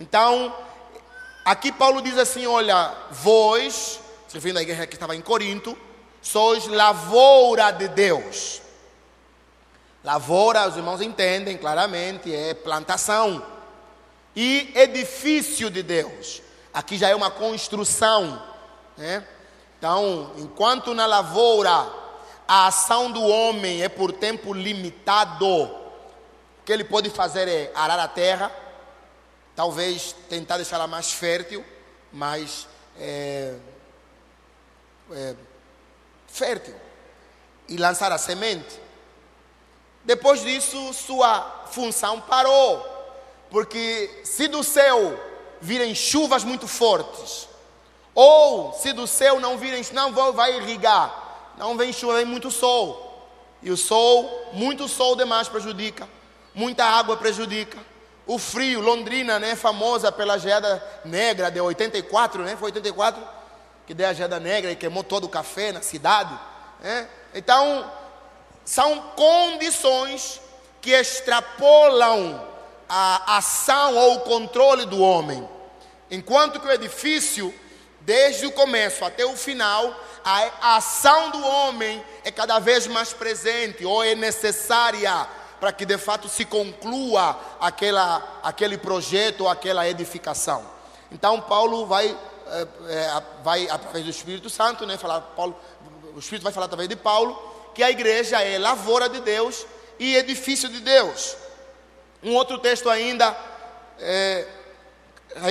Então, 0.00 0.54
Aqui 1.44 1.72
Paulo 1.72 2.00
diz 2.00 2.16
assim: 2.16 2.46
olha, 2.46 2.94
vós, 3.10 4.00
se 4.28 4.34
referindo 4.34 4.58
à 4.58 4.62
igreja 4.62 4.86
que 4.86 4.94
estava 4.94 5.16
em 5.16 5.20
Corinto, 5.20 5.76
sois 6.20 6.66
lavoura 6.66 7.70
de 7.72 7.88
Deus. 7.88 8.60
Lavoura, 10.04 10.68
os 10.68 10.76
irmãos 10.76 11.00
entendem 11.00 11.56
claramente, 11.56 12.34
é 12.34 12.54
plantação. 12.54 13.44
E 14.34 14.72
edifício 14.74 15.70
de 15.70 15.82
Deus. 15.82 16.42
Aqui 16.72 16.96
já 16.96 17.08
é 17.08 17.14
uma 17.14 17.30
construção. 17.30 18.42
Né? 18.96 19.26
Então, 19.78 20.32
enquanto 20.38 20.94
na 20.94 21.06
lavoura 21.06 21.70
a 22.48 22.66
ação 22.66 23.10
do 23.10 23.22
homem 23.22 23.82
é 23.82 23.88
por 23.88 24.12
tempo 24.12 24.52
limitado, 24.52 25.70
o 26.62 26.64
que 26.64 26.72
ele 26.72 26.84
pode 26.84 27.10
fazer 27.10 27.46
é 27.46 27.70
arar 27.74 27.98
a 27.98 28.08
terra, 28.08 28.50
Talvez 29.54 30.14
tentar 30.30 30.56
deixá-la 30.56 30.86
mais 30.86 31.12
fértil, 31.12 31.64
mais 32.10 32.66
é, 32.98 33.54
é, 35.10 35.36
fértil. 36.26 36.74
E 37.68 37.76
lançar 37.76 38.10
a 38.12 38.18
semente. 38.18 38.80
Depois 40.04 40.42
disso, 40.42 40.92
sua 40.94 41.66
função 41.70 42.20
parou. 42.20 42.88
Porque 43.50 44.22
se 44.24 44.48
do 44.48 44.64
céu 44.64 45.20
virem 45.60 45.94
chuvas 45.94 46.42
muito 46.42 46.66
fortes, 46.66 47.46
ou 48.14 48.72
se 48.72 48.92
do 48.92 49.06
céu 49.06 49.38
não 49.38 49.58
virem, 49.58 49.84
não 49.92 50.12
vai 50.32 50.56
irrigar, 50.56 51.52
não 51.58 51.76
vem 51.76 51.92
chuva, 51.92 52.14
vem 52.14 52.24
muito 52.24 52.50
sol. 52.50 53.28
E 53.62 53.70
o 53.70 53.76
sol, 53.76 54.50
muito 54.54 54.88
sol 54.88 55.14
demais 55.14 55.48
prejudica, 55.48 56.08
muita 56.54 56.84
água 56.84 57.16
prejudica. 57.16 57.78
O 58.26 58.38
frio, 58.38 58.80
Londrina, 58.80 59.38
né, 59.38 59.56
famosa 59.56 60.12
pela 60.12 60.38
geada 60.38 60.82
negra 61.04 61.50
de 61.50 61.60
84, 61.60 62.42
né? 62.42 62.56
Foi 62.56 62.66
84 62.66 63.22
que 63.86 63.94
deu 63.94 64.08
a 64.08 64.12
geada 64.12 64.38
negra 64.38 64.70
e 64.70 64.76
queimou 64.76 65.02
todo 65.02 65.24
o 65.24 65.28
café 65.28 65.72
na 65.72 65.82
cidade, 65.82 66.38
né? 66.80 67.08
Então, 67.34 67.90
são 68.64 69.00
condições 69.16 70.40
que 70.80 70.90
extrapolam 70.90 72.48
a 72.88 73.38
ação 73.38 73.96
ou 73.96 74.16
o 74.16 74.20
controle 74.20 74.84
do 74.84 75.00
homem. 75.00 75.48
Enquanto 76.10 76.60
que 76.60 76.66
o 76.66 76.72
edifício, 76.72 77.52
desde 78.00 78.46
o 78.46 78.52
começo 78.52 79.04
até 79.04 79.24
o 79.24 79.36
final, 79.36 79.94
a 80.24 80.76
ação 80.76 81.30
do 81.30 81.44
homem 81.44 82.04
é 82.24 82.30
cada 82.30 82.58
vez 82.58 82.86
mais 82.86 83.12
presente 83.12 83.84
ou 83.84 84.04
é 84.04 84.14
necessária 84.14 85.26
para 85.62 85.72
que 85.72 85.86
de 85.86 85.96
fato 85.96 86.28
se 86.28 86.44
conclua 86.44 87.38
aquela, 87.60 88.40
aquele 88.42 88.76
projeto, 88.76 89.46
aquela 89.46 89.88
edificação. 89.88 90.66
Então 91.08 91.40
Paulo 91.40 91.86
vai, 91.86 92.18
é, 92.88 93.22
vai 93.44 93.70
através 93.70 94.04
do 94.04 94.10
Espírito 94.10 94.50
Santo, 94.50 94.84
né, 94.84 94.98
falar, 94.98 95.20
Paulo, 95.20 95.56
o 96.16 96.18
Espírito 96.18 96.42
vai 96.42 96.52
falar 96.52 96.66
através 96.66 96.88
de 96.88 96.96
Paulo, 96.96 97.40
que 97.76 97.80
a 97.80 97.92
igreja 97.92 98.42
é 98.42 98.58
lavoura 98.58 99.08
de 99.08 99.20
Deus 99.20 99.64
e 100.00 100.16
edifício 100.16 100.68
de 100.68 100.80
Deus. 100.80 101.36
Um 102.24 102.34
outro 102.34 102.58
texto 102.58 102.90
ainda, 102.90 103.32
é, 104.00 104.48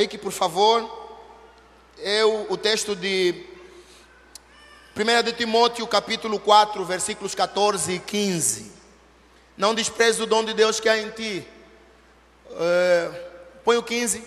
que 0.09 0.18
por 0.18 0.34
favor, 0.34 1.24
é 1.99 2.26
o, 2.26 2.51
o 2.51 2.57
texto 2.57 2.97
de 2.97 3.45
1 4.93 5.24
de 5.24 5.32
Timóteo 5.32 5.88
capítulo 5.88 6.38
4, 6.38 6.84
versículos 6.84 7.34
14 7.34 7.93
e 7.93 7.99
15. 7.99 8.80
Não 9.58 9.76
despreze 9.76 10.22
o 10.22 10.26
dom 10.26 10.43
de 10.43 10.54
Deus 10.54 10.80
que 10.80 10.89
há 10.89 10.97
em 10.97 11.10
ti. 11.12 11.47
Uh, 12.49 13.16
põe 13.64 13.78
o 13.78 13.84
15. 13.84 14.24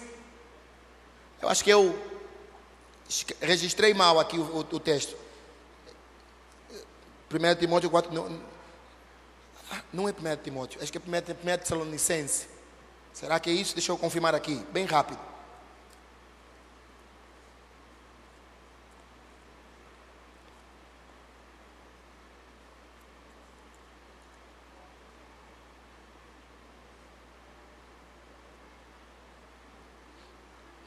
Eu 1.43 1.49
acho 1.49 1.65
que 1.65 1.71
eu 1.71 1.99
registrei 3.41 3.93
mal 3.93 4.19
aqui 4.19 4.39
o, 4.39 4.43
o, 4.43 4.59
o 4.61 4.81
texto. 4.81 5.17
1 7.31 7.55
Timóteo 7.59 7.91
4. 7.91 8.13
Não, 8.13 8.41
não 9.93 10.09
é 10.09 10.13
1 10.13 10.43
Timóteo, 10.43 10.83
acho 10.83 10.93
que 10.93 10.99
é 10.99 11.01
1 11.01 11.59
Tessalonicense. 11.59 12.49
Será 13.13 13.39
que 13.39 13.51
é 13.51 13.53
isso? 13.53 13.75
Deixa 13.75 13.93
eu 13.93 13.99
confirmar 13.99 14.35
aqui, 14.35 14.57
bem 14.73 14.85
rápido. 14.85 15.34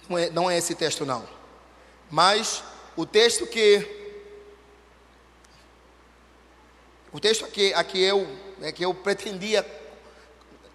Não 0.09 0.17
é, 0.17 0.29
não 0.29 0.49
é 0.49 0.57
esse 0.57 0.75
texto, 0.75 1.05
não. 1.05 1.27
Mas 2.09 2.63
o 2.95 3.05
texto 3.05 3.45
que. 3.45 3.95
O 7.11 7.19
texto 7.19 7.45
aqui, 7.45 7.73
aqui 7.73 8.01
eu, 8.01 8.27
é 8.61 8.71
que 8.71 8.83
eu 8.83 8.93
pretendia. 8.93 9.65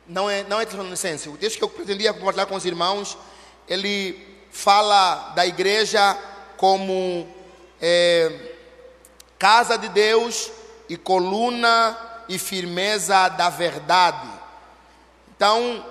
Não 0.06 0.28
é, 0.28 0.42
não 0.44 0.60
é 0.60 0.64
Tessalonicense. 0.64 1.28
O 1.28 1.36
texto 1.36 1.58
que 1.58 1.64
eu 1.64 1.68
pretendia 1.68 2.12
compartilhar 2.12 2.46
com 2.46 2.56
os 2.56 2.64
irmãos, 2.64 3.16
ele 3.68 4.32
fala 4.50 5.30
da 5.30 5.46
igreja 5.46 6.18
como 6.56 7.26
é, 7.80 8.54
casa 9.38 9.76
de 9.76 9.88
Deus 9.88 10.50
e 10.88 10.96
coluna 10.96 12.24
e 12.28 12.38
firmeza 12.38 13.28
da 13.30 13.48
verdade. 13.48 14.28
Então, 15.34 15.84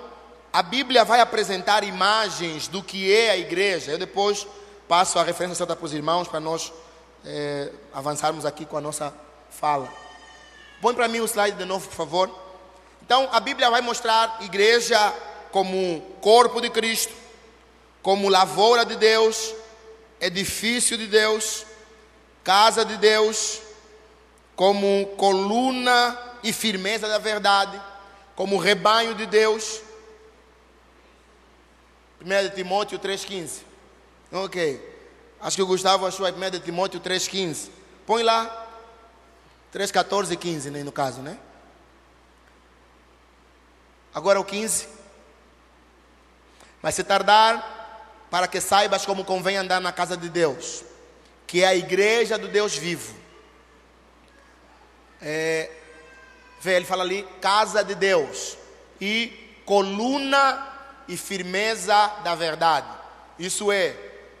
a 0.52 0.62
Bíblia 0.62 1.04
vai 1.04 1.20
apresentar 1.20 1.82
imagens 1.82 2.68
do 2.68 2.82
que 2.82 3.10
é 3.10 3.30
a 3.30 3.36
igreja. 3.36 3.92
Eu 3.92 3.98
depois 3.98 4.46
passo 4.86 5.18
a 5.18 5.22
referência 5.22 5.56
certa 5.56 5.74
para 5.74 5.86
os 5.86 5.94
irmãos 5.94 6.28
para 6.28 6.40
nós 6.40 6.70
é, 7.24 7.70
avançarmos 7.94 8.44
aqui 8.44 8.66
com 8.66 8.76
a 8.76 8.80
nossa 8.80 9.14
fala. 9.50 9.88
Põe 10.82 10.94
para 10.94 11.08
mim 11.08 11.20
o 11.20 11.24
slide 11.24 11.56
de 11.56 11.64
novo, 11.64 11.88
por 11.88 11.94
favor. 11.94 12.30
Então, 13.00 13.28
a 13.32 13.40
Bíblia 13.40 13.70
vai 13.70 13.80
mostrar 13.80 14.38
igreja 14.42 14.98
como 15.50 16.00
corpo 16.20 16.60
de 16.60 16.68
Cristo, 16.68 17.12
como 18.02 18.28
lavoura 18.28 18.84
de 18.84 18.96
Deus, 18.96 19.54
edifício 20.20 20.98
de 20.98 21.06
Deus, 21.06 21.64
casa 22.44 22.84
de 22.84 22.96
Deus, 22.96 23.60
como 24.54 25.06
coluna 25.16 26.18
e 26.42 26.52
firmeza 26.52 27.08
da 27.08 27.18
verdade, 27.18 27.80
como 28.36 28.58
rebanho 28.58 29.14
de 29.14 29.26
Deus. 29.26 29.80
1 32.22 32.54
Timóteo 32.54 32.98
3,15. 32.98 33.62
Ok. 34.30 34.90
Acho 35.40 35.56
que 35.56 35.62
o 35.62 35.66
Gustavo 35.66 36.06
achou 36.06 36.24
a 36.24 36.30
1 36.30 36.60
Timóteo 36.60 37.00
3,15. 37.00 37.68
Põe 38.06 38.22
lá. 38.22 38.58
3,14 39.74 40.32
e 40.32 40.36
15, 40.36 40.70
né, 40.70 40.82
no 40.84 40.92
caso, 40.92 41.22
né? 41.22 41.38
Agora 44.14 44.38
o 44.38 44.44
15. 44.44 44.86
Mas 46.82 46.94
se 46.94 47.02
tardar, 47.02 48.26
para 48.30 48.46
que 48.46 48.60
saibas 48.60 49.06
como 49.06 49.24
convém 49.24 49.56
andar 49.56 49.80
na 49.80 49.92
casa 49.92 50.16
de 50.16 50.28
Deus, 50.28 50.84
que 51.46 51.62
é 51.62 51.66
a 51.66 51.74
igreja 51.74 52.36
do 52.36 52.48
Deus 52.48 52.76
vivo. 52.76 53.14
É, 55.20 55.70
vê, 56.60 56.74
ele 56.74 56.84
fala 56.84 57.02
ali, 57.02 57.26
casa 57.40 57.82
de 57.82 57.94
Deus. 57.94 58.58
E 59.00 59.60
coluna 59.64 60.71
e 61.08 61.16
firmeza 61.16 62.10
da 62.24 62.34
verdade. 62.34 62.86
Isso 63.38 63.72
é, 63.72 63.96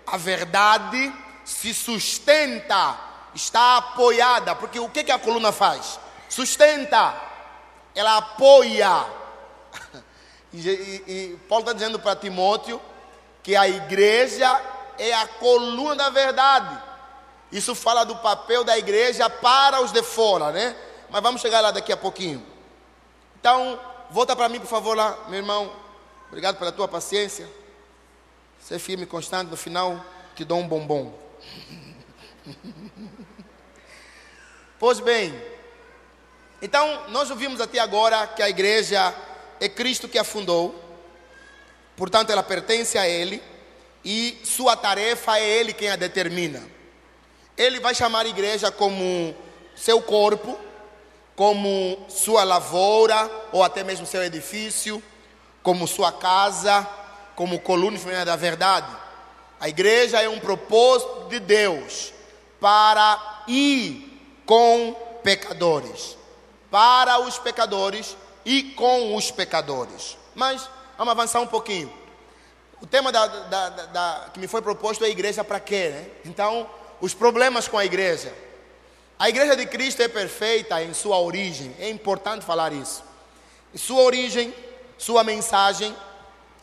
a 0.06 0.16
verdade 0.16 1.12
se 1.44 1.74
sustenta, 1.74 2.98
está 3.34 3.78
apoiada, 3.78 4.54
porque 4.54 4.78
o 4.78 4.88
que, 4.88 5.04
que 5.04 5.12
a 5.12 5.18
coluna 5.18 5.52
faz? 5.52 5.98
Sustenta, 6.28 7.14
ela 7.94 8.18
apoia. 8.18 9.06
E, 10.54 10.68
e, 10.68 11.04
e 11.06 11.36
Paulo 11.48 11.62
está 11.62 11.72
dizendo 11.72 11.98
para 11.98 12.14
Timóteo 12.14 12.78
que 13.42 13.56
a 13.56 13.66
igreja 13.66 14.60
é 14.98 15.14
a 15.14 15.26
coluna 15.26 15.94
da 15.94 16.10
verdade. 16.10 16.78
Isso 17.50 17.74
fala 17.74 18.04
do 18.04 18.16
papel 18.16 18.62
da 18.62 18.76
igreja 18.76 19.28
para 19.30 19.80
os 19.80 19.92
de 19.92 20.02
fora, 20.02 20.52
né? 20.52 20.76
Mas 21.10 21.22
vamos 21.22 21.40
chegar 21.40 21.60
lá 21.60 21.70
daqui 21.70 21.92
a 21.92 21.96
pouquinho. 21.96 22.46
Então, 23.40 23.78
volta 24.10 24.36
para 24.36 24.48
mim, 24.48 24.60
por 24.60 24.68
favor, 24.68 24.96
lá, 24.96 25.18
meu 25.28 25.38
irmão. 25.38 25.72
Obrigado 26.32 26.56
pela 26.56 26.72
tua 26.72 26.88
paciência. 26.88 27.46
Ser 28.58 28.78
firme 28.78 29.02
e 29.02 29.06
constante, 29.06 29.50
no 29.50 29.56
final 29.56 30.02
te 30.34 30.46
dou 30.46 30.60
um 30.60 30.66
bombom. 30.66 31.12
pois 34.80 34.98
bem, 34.98 35.38
então 36.62 37.10
nós 37.10 37.28
ouvimos 37.28 37.60
até 37.60 37.80
agora 37.80 38.26
que 38.26 38.42
a 38.42 38.48
igreja 38.48 39.14
é 39.60 39.68
Cristo 39.68 40.08
que 40.08 40.18
a 40.18 40.24
fundou, 40.24 40.74
portanto 41.98 42.30
ela 42.30 42.42
pertence 42.42 42.96
a 42.96 43.06
Ele 43.06 43.42
e 44.02 44.40
sua 44.42 44.74
tarefa 44.74 45.38
é 45.38 45.46
Ele 45.46 45.74
quem 45.74 45.90
a 45.90 45.96
determina. 45.96 46.66
Ele 47.58 47.78
vai 47.78 47.94
chamar 47.94 48.24
a 48.24 48.30
igreja 48.30 48.72
como 48.72 49.36
seu 49.76 50.00
corpo, 50.00 50.58
como 51.36 52.06
sua 52.08 52.42
lavoura 52.42 53.30
ou 53.52 53.62
até 53.62 53.84
mesmo 53.84 54.06
seu 54.06 54.24
edifício, 54.24 55.02
como 55.62 55.86
sua 55.86 56.12
casa, 56.12 56.86
como 57.36 57.60
coluna 57.60 58.24
da 58.24 58.36
verdade. 58.36 58.90
A 59.60 59.68
igreja 59.68 60.20
é 60.20 60.28
um 60.28 60.40
propósito 60.40 61.28
de 61.28 61.38
Deus 61.38 62.12
para 62.60 63.44
ir 63.46 64.42
com 64.44 64.94
pecadores, 65.22 66.16
para 66.70 67.20
os 67.20 67.38
pecadores 67.38 68.16
e 68.44 68.62
com 68.72 69.14
os 69.14 69.30
pecadores. 69.30 70.18
Mas 70.34 70.68
vamos 70.98 71.12
avançar 71.12 71.40
um 71.40 71.46
pouquinho. 71.46 71.92
O 72.80 72.86
tema 72.86 73.12
da, 73.12 73.26
da, 73.26 73.68
da, 73.68 74.30
que 74.34 74.40
me 74.40 74.48
foi 74.48 74.60
proposto 74.60 75.04
é 75.04 75.06
a 75.06 75.10
igreja 75.10 75.44
para 75.44 75.60
quê? 75.60 75.90
Né? 75.90 76.06
Então, 76.24 76.68
os 77.00 77.14
problemas 77.14 77.68
com 77.68 77.78
a 77.78 77.84
igreja. 77.84 78.32
A 79.18 79.28
igreja 79.28 79.54
de 79.54 79.66
Cristo 79.66 80.02
é 80.02 80.08
perfeita 80.08 80.82
em 80.82 80.92
sua 80.92 81.20
origem, 81.20 81.72
é 81.78 81.88
importante 81.88 82.44
falar 82.44 82.72
isso. 82.72 83.04
Em 83.72 83.78
sua 83.78 84.02
origem, 84.02 84.52
sua 85.02 85.24
mensagem, 85.24 85.96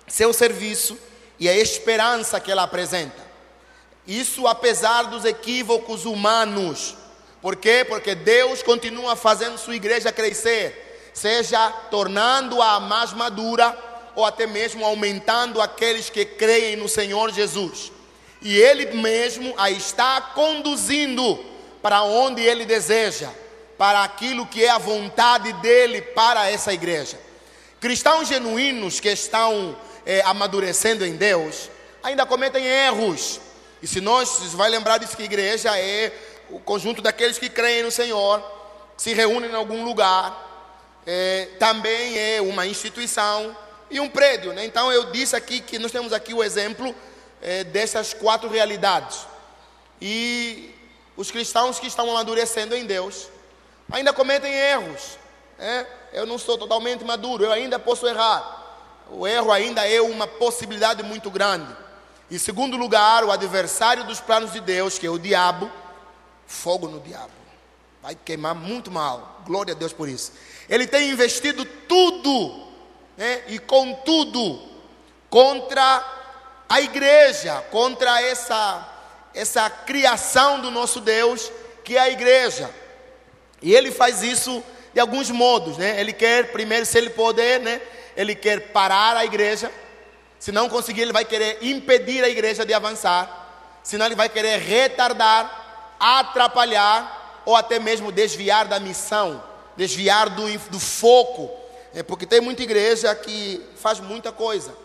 seu 0.08 0.32
serviço 0.32 0.98
e 1.38 1.50
a 1.50 1.54
esperança 1.54 2.40
que 2.40 2.50
ela 2.50 2.64
apresenta. 2.64 3.28
Isso 4.08 4.48
apesar 4.48 5.04
dos 5.04 5.26
equívocos 5.26 6.06
humanos. 6.06 6.96
Por 7.42 7.58
quê? 7.58 7.86
Porque 7.86 8.16
Deus 8.16 8.64
continua 8.64 9.18
fazendo 9.18 9.58
sua 9.58 9.76
igreja 9.76 10.14
crescer, 10.14 11.12
seja 11.14 11.70
tornando-a 11.92 12.80
mais 12.80 13.12
madura 13.12 13.78
ou 14.16 14.24
até 14.26 14.48
mesmo 14.48 14.86
aumentando 14.86 15.62
aqueles 15.62 16.10
que 16.10 16.24
creem 16.24 16.78
no 16.78 16.88
Senhor 16.88 17.34
Jesus. 17.34 17.92
E 18.42 18.58
Ele 18.58 18.86
mesmo 18.94 19.54
a 19.58 19.70
está 19.70 20.22
conduzindo 20.34 21.44
para 21.82 22.04
onde 22.04 22.42
Ele 22.42 22.66
deseja, 22.66 23.30
para 23.78 24.02
aquilo 24.02 24.48
que 24.48 24.64
é 24.64 24.70
a 24.70 24.78
vontade 24.78 25.52
dEle 25.54 26.02
para 26.02 26.50
essa 26.50 26.74
igreja. 26.74 27.28
Cristãos 27.80 28.28
genuínos 28.28 29.00
que 29.00 29.10
estão 29.10 29.78
é, 30.06 30.22
amadurecendo 30.22 31.06
em 31.06 31.16
Deus 31.16 31.70
ainda 32.04 32.26
cometem 32.26 32.66
erros. 32.66 33.40
E 33.82 33.88
se 33.88 34.02
nós 34.02 34.28
se 34.28 34.56
vai 34.56 34.70
lembrar 34.70 34.98
disso 34.98 35.16
que 35.16 35.24
igreja 35.24 35.78
é 35.78 36.12
o 36.50 36.60
conjunto 36.60 37.02
daqueles 37.02 37.38
que 37.38 37.50
creem 37.50 37.84
no 37.84 37.92
Senhor, 37.92 38.44
se 38.98 39.14
reúnem 39.14 39.52
em 39.52 39.56
algum 39.56 39.86
lugar, 39.86 40.48
é, 41.08 41.48
também 41.58 42.18
é 42.18 42.42
uma 42.42 42.68
instituição 42.68 43.56
e 43.90 44.00
um 44.00 44.10
prédio. 44.10 44.52
Né? 44.52 44.66
Então 44.66 44.92
eu 44.92 45.12
disse 45.12 45.36
aqui 45.36 45.62
que 45.62 45.80
nós 45.80 45.92
temos 45.92 46.12
aqui 46.12 46.34
o 46.34 46.44
exemplo 46.44 46.94
é, 47.42 47.64
dessas 47.64 48.14
quatro 48.14 48.50
realidades. 48.50 49.26
E 50.02 50.76
os 51.16 51.32
cristãos 51.32 51.80
que 51.80 51.88
estão 51.88 52.10
amadurecendo 52.10 52.76
em 52.76 52.86
Deus 52.86 53.28
ainda 53.90 54.12
cometem 54.12 54.54
erros. 54.54 55.18
Né? 55.58 55.86
Eu 56.12 56.26
não 56.26 56.38
sou 56.38 56.57
totalmente 56.57 57.03
maduro, 57.03 57.43
eu 57.43 57.51
ainda 57.51 57.78
posso 57.80 58.07
errar. 58.07 58.57
O 59.12 59.28
erro 59.28 59.51
ainda 59.51 59.88
é 59.88 60.01
uma 60.01 60.28
possibilidade 60.28 61.01
muito 61.03 61.32
grande. 61.32 61.76
Em 62.30 62.38
segundo 62.38 62.78
lugar, 62.78 63.24
o 63.24 63.32
adversário 63.32 64.03
dos 64.03 64.20
planos 64.20 64.53
de 64.53 64.60
Deus, 64.60 64.99
que 64.99 65.07
é 65.07 65.10
o 65.10 65.18
diabo, 65.18 65.72
fogo 66.45 66.88
no 66.88 66.99
diabo. 66.99 67.32
Vai 68.01 68.16
queimar 68.16 68.53
muito 68.53 68.91
mal. 68.91 69.41
Glória 69.45 69.74
a 69.74 69.78
Deus 69.78 69.93
por 69.93 70.07
isso. 70.07 70.32
Ele 70.70 70.86
tem 70.86 71.10
investido 71.10 71.66
tudo, 71.66 72.68
né, 73.18 73.43
e 73.47 73.57
com 73.57 73.93
tudo, 74.05 74.62
contra 75.30 76.05
a 76.70 76.82
igreja, 76.82 77.64
contra 77.72 78.22
essa, 78.22 78.88
essa 79.34 79.70
criação 79.70 80.62
do 80.62 80.70
nosso 80.70 81.01
Deus, 81.01 81.51
que 81.84 81.97
é 81.97 81.99
a 81.99 82.10
igreja. 82.10 82.70
E 83.62 83.74
ele 83.74 83.91
faz 83.91 84.22
isso 84.22 84.64
de 85.00 85.02
alguns 85.02 85.32
modos, 85.32 85.78
né? 85.78 85.97
Ele 85.97 86.12
quer, 86.12 86.52
primeiro, 86.52 86.86
se 86.86 86.97
ele 86.97 87.10
puder, 87.10 87.62
né? 87.62 87.82
Ele 88.18 88.36
quer 88.36 88.74
parar 88.74 89.16
a 89.16 89.24
igreja. 89.24 89.72
Se 90.38 90.52
não 90.52 90.68
conseguir, 90.68 91.04
ele 91.04 91.14
vai 91.14 91.24
querer 91.24 91.58
impedir 91.62 92.22
a 92.22 92.28
igreja 92.28 92.66
de 92.66 92.74
avançar. 92.74 93.80
Senão, 93.82 94.06
ele 94.08 94.16
vai 94.16 94.28
querer 94.28 94.60
retardar, 94.60 95.95
atrapalhar 95.97 97.41
ou 97.45 97.56
até 97.56 97.80
mesmo 97.80 98.12
desviar 98.12 98.68
da 98.68 98.78
missão, 98.78 99.41
desviar 99.78 100.30
do, 100.30 100.45
do 100.70 100.80
foco. 100.82 101.50
É 101.93 102.04
porque 102.04 102.26
tem 102.26 102.41
muita 102.41 102.62
igreja 102.62 103.16
que 103.16 103.66
faz 103.78 104.02
muita 104.02 104.34
coisa, 104.34 104.76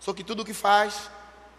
só 0.00 0.12
que 0.12 0.24
tudo 0.24 0.44
que 0.44 0.52
faz 0.52 1.08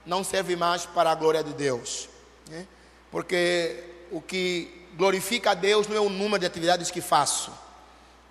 não 0.06 0.26
serve 0.26 0.58
mais 0.58 0.86
para 0.86 1.10
a 1.10 1.16
glória 1.16 1.42
de 1.42 1.54
Deus. 1.54 2.10
Né? 2.50 2.68
Porque 3.10 3.82
o 4.12 4.22
que 4.22 4.88
glorifica 4.96 5.52
a 5.52 5.54
Deus 5.54 5.88
não 5.88 5.96
é 5.96 6.02
o 6.02 6.10
número 6.10 6.40
de 6.40 6.46
atividades 6.46 6.92
que 6.92 7.00
faço, 7.00 7.63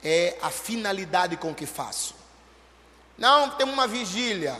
é 0.03 0.36
a 0.42 0.50
finalidade 0.50 1.36
com 1.36 1.55
que 1.55 1.66
faço. 1.66 2.14
Não, 3.16 3.50
tem 3.50 3.66
uma 3.66 3.86
vigília. 3.86 4.59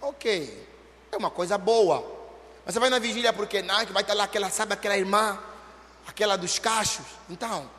Ok, 0.00 0.68
é 1.10 1.16
uma 1.16 1.30
coisa 1.30 1.56
boa. 1.56 2.14
Mas 2.64 2.74
você 2.74 2.80
vai 2.80 2.90
na 2.90 2.98
vigília 2.98 3.32
porque 3.32 3.62
não, 3.62 3.84
que 3.86 3.92
vai 3.92 4.02
estar 4.02 4.14
lá 4.14 4.24
aquela, 4.24 4.50
sabe 4.50 4.74
aquela 4.74 4.96
irmã, 4.96 5.38
aquela 6.06 6.36
dos 6.36 6.58
cachos. 6.58 7.04
Então, 7.28 7.70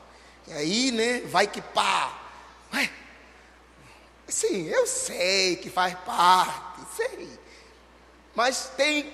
aí, 0.48 0.90
né, 0.90 1.20
vai 1.26 1.46
que 1.46 1.60
pá. 1.60 2.12
Ué, 2.74 2.90
sim, 4.26 4.66
eu 4.66 4.86
sei 4.86 5.56
que 5.56 5.70
faz 5.70 5.94
parte, 6.04 6.80
sei. 6.96 7.38
Mas 8.34 8.70
tem, 8.76 9.12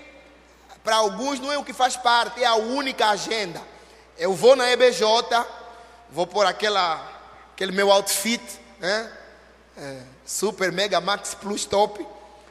para 0.82 0.96
alguns 0.96 1.38
não 1.38 1.52
é 1.52 1.58
o 1.58 1.64
que 1.64 1.72
faz 1.72 1.96
parte, 1.96 2.42
é 2.42 2.46
a 2.46 2.54
única 2.54 3.08
agenda. 3.08 3.62
Eu 4.18 4.34
vou 4.34 4.56
na 4.56 4.70
EBJ, 4.70 5.02
vou 6.10 6.26
pôr 6.26 6.44
aquela, 6.44 7.21
aquele 7.62 7.76
meu 7.76 7.92
outfit, 7.92 8.42
né? 8.80 9.08
É, 9.76 10.02
super 10.26 10.72
mega 10.72 11.00
max 11.00 11.32
plus 11.32 11.64
top, 11.64 12.04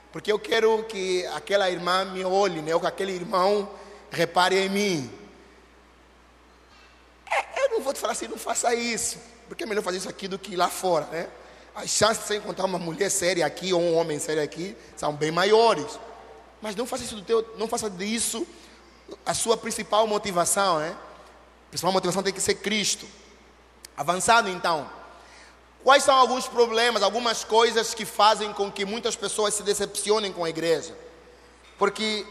porque 0.09 0.31
eu 0.31 0.39
quero 0.39 0.85
que 0.85 1.25
aquela 1.27 1.69
irmã 1.69 2.05
me 2.05 2.23
olhe, 2.23 2.61
né? 2.61 2.73
Ou 2.73 2.79
que 2.79 2.87
aquele 2.87 3.11
irmão 3.11 3.69
repare 4.09 4.57
em 4.57 4.69
mim. 4.69 5.11
É, 7.29 7.65
eu 7.65 7.71
não 7.71 7.81
vou 7.81 7.93
te 7.93 7.99
falar 7.99 8.13
assim, 8.13 8.29
não 8.29 8.37
faça 8.37 8.73
isso, 8.73 9.17
porque 9.49 9.63
é 9.65 9.67
melhor 9.67 9.83
fazer 9.83 9.97
isso 9.97 10.07
aqui 10.07 10.29
do 10.29 10.39
que 10.39 10.55
lá 10.55 10.69
fora, 10.69 11.05
né? 11.07 11.27
As 11.75 11.89
chances 11.89 12.19
de 12.19 12.27
você 12.27 12.37
encontrar 12.37 12.65
uma 12.65 12.79
mulher 12.79 13.11
séria 13.11 13.45
aqui 13.45 13.73
ou 13.73 13.81
um 13.81 13.97
homem 13.97 14.17
sério 14.17 14.41
aqui 14.41 14.77
são 14.95 15.13
bem 15.13 15.29
maiores. 15.31 15.99
Mas 16.61 16.73
não 16.73 16.85
faça 16.85 17.03
isso 17.03 17.15
do 17.15 17.21
teu, 17.21 17.55
não 17.57 17.67
faça 17.67 17.89
disso 17.89 18.47
a 19.25 19.33
sua 19.33 19.57
principal 19.57 20.07
motivação, 20.07 20.79
né? 20.79 20.95
A 21.67 21.69
principal 21.69 21.91
motivação 21.91 22.23
tem 22.23 22.33
que 22.33 22.39
ser 22.39 22.55
Cristo. 22.55 23.05
Avançado 23.95 24.49
então, 24.49 24.89
quais 25.83 26.03
são 26.03 26.15
alguns 26.15 26.47
problemas, 26.47 27.03
algumas 27.03 27.43
coisas 27.43 27.93
que 27.93 28.05
fazem 28.05 28.53
com 28.53 28.71
que 28.71 28.85
muitas 28.85 29.15
pessoas 29.15 29.53
se 29.53 29.63
decepcionem 29.63 30.31
com 30.31 30.43
a 30.43 30.49
igreja? 30.49 30.95
Porque 31.77 32.25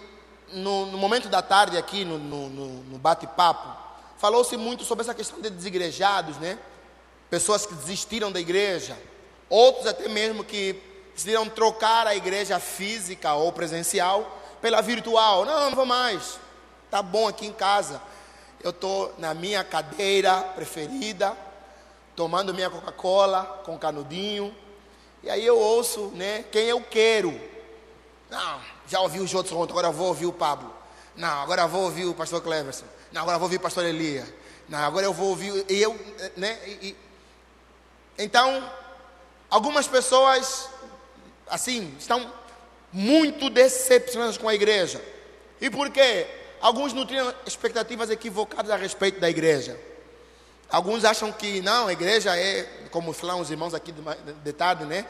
no, 0.53 0.87
no 0.87 0.99
momento 0.99 1.29
da 1.29 1.43
tarde 1.43 1.77
aqui, 1.77 2.05
no, 2.05 2.19
no, 2.19 2.49
no 2.49 2.99
bate-papo, 2.99 3.69
falou-se 4.19 4.57
muito 4.57 4.85
sobre 4.85 5.03
essa 5.03 5.15
questão 5.15 5.41
de 5.41 5.51
desigrejados, 5.51 6.37
né? 6.39 6.59
Pessoas 7.29 7.65
que 7.65 7.75
desistiram 7.75 8.31
da 8.31 8.41
igreja, 8.41 8.97
outros 9.49 9.87
até 9.87 10.09
mesmo 10.09 10.45
que 10.45 10.81
decidiram 11.15 11.49
trocar 11.49 12.07
a 12.07 12.15
igreja 12.15 12.59
física 12.59 13.35
ou 13.35 13.53
presencial 13.53 14.39
pela 14.61 14.81
virtual. 14.81 15.45
Não, 15.45 15.71
não 15.71 15.77
vou 15.77 15.87
mais. 15.87 16.39
Tá 16.91 17.03
bom 17.03 17.29
aqui 17.29 17.47
em 17.47 17.53
casa. 17.53 18.01
Eu 18.63 18.71
estou 18.71 19.15
na 19.19 19.33
minha 19.33 19.65
cadeira 19.65 20.41
preferida, 20.55 21.37
tomando 22.15 22.55
minha 22.55 22.71
Coca-Cola 22.71 23.63
com 23.65 23.79
canudinho. 23.79 24.55
E 25.23 25.31
aí 25.31 25.45
eu 25.45 25.59
ouço, 25.59 26.09
né, 26.15 26.45
quem 26.51 26.65
eu 26.65 26.81
quero. 26.81 27.39
Não, 28.31 28.61
já 28.87 29.01
ouvi 29.01 29.21
os 29.21 29.35
outros 29.35 29.55
ontem, 29.55 29.73
agora 29.73 29.91
vou 29.91 30.09
ouvir 30.09 30.27
o 30.27 30.33
Pablo. 30.33 30.75
Não, 31.17 31.43
agora 31.43 31.67
vou 31.67 31.83
ouvir 31.83 32.07
o 32.07 32.15
pastor 32.15 32.41
Cleverson. 32.41 32.87
Não, 33.13 33.23
agora 33.23 33.39
vou 33.39 33.47
ouvir 33.47 33.57
o 33.57 33.61
pastor 33.61 33.85
Elia. 33.85 34.27
Não, 34.69 34.79
agora 34.79 35.05
eu 35.05 35.13
vou 35.13 35.29
ouvir. 35.29 35.65
E 35.69 35.83
eu, 35.83 35.99
né? 36.37 36.59
E, 36.67 36.89
e, 36.89 36.97
então, 38.17 38.71
algumas 39.51 39.89
pessoas, 39.89 40.69
assim, 41.49 41.95
estão 41.99 42.33
muito 42.93 43.51
decepcionadas 43.51 44.39
com 44.39 44.49
a 44.49 44.55
igreja. 44.55 45.03
E 45.61 45.69
por 45.69 45.91
quê? 45.91 46.27
Alguns 46.61 46.93
nutriam 46.93 47.35
expectativas 47.47 48.11
equivocadas 48.11 48.71
a 48.71 48.77
respeito 48.77 49.19
da 49.19 49.29
igreja. 49.29 49.79
Alguns 50.71 51.05
acham 51.05 51.33
que 51.33 51.61
não, 51.61 51.89
a 51.89 51.93
igreja 51.93 52.37
é, 52.37 52.63
como 52.91 53.13
falam 53.13 53.41
os 53.41 53.51
irmãos 53.51 53.75
aqui 53.75 53.93
de 53.93 54.53
tarde, 54.53 54.85
né? 54.85 55.05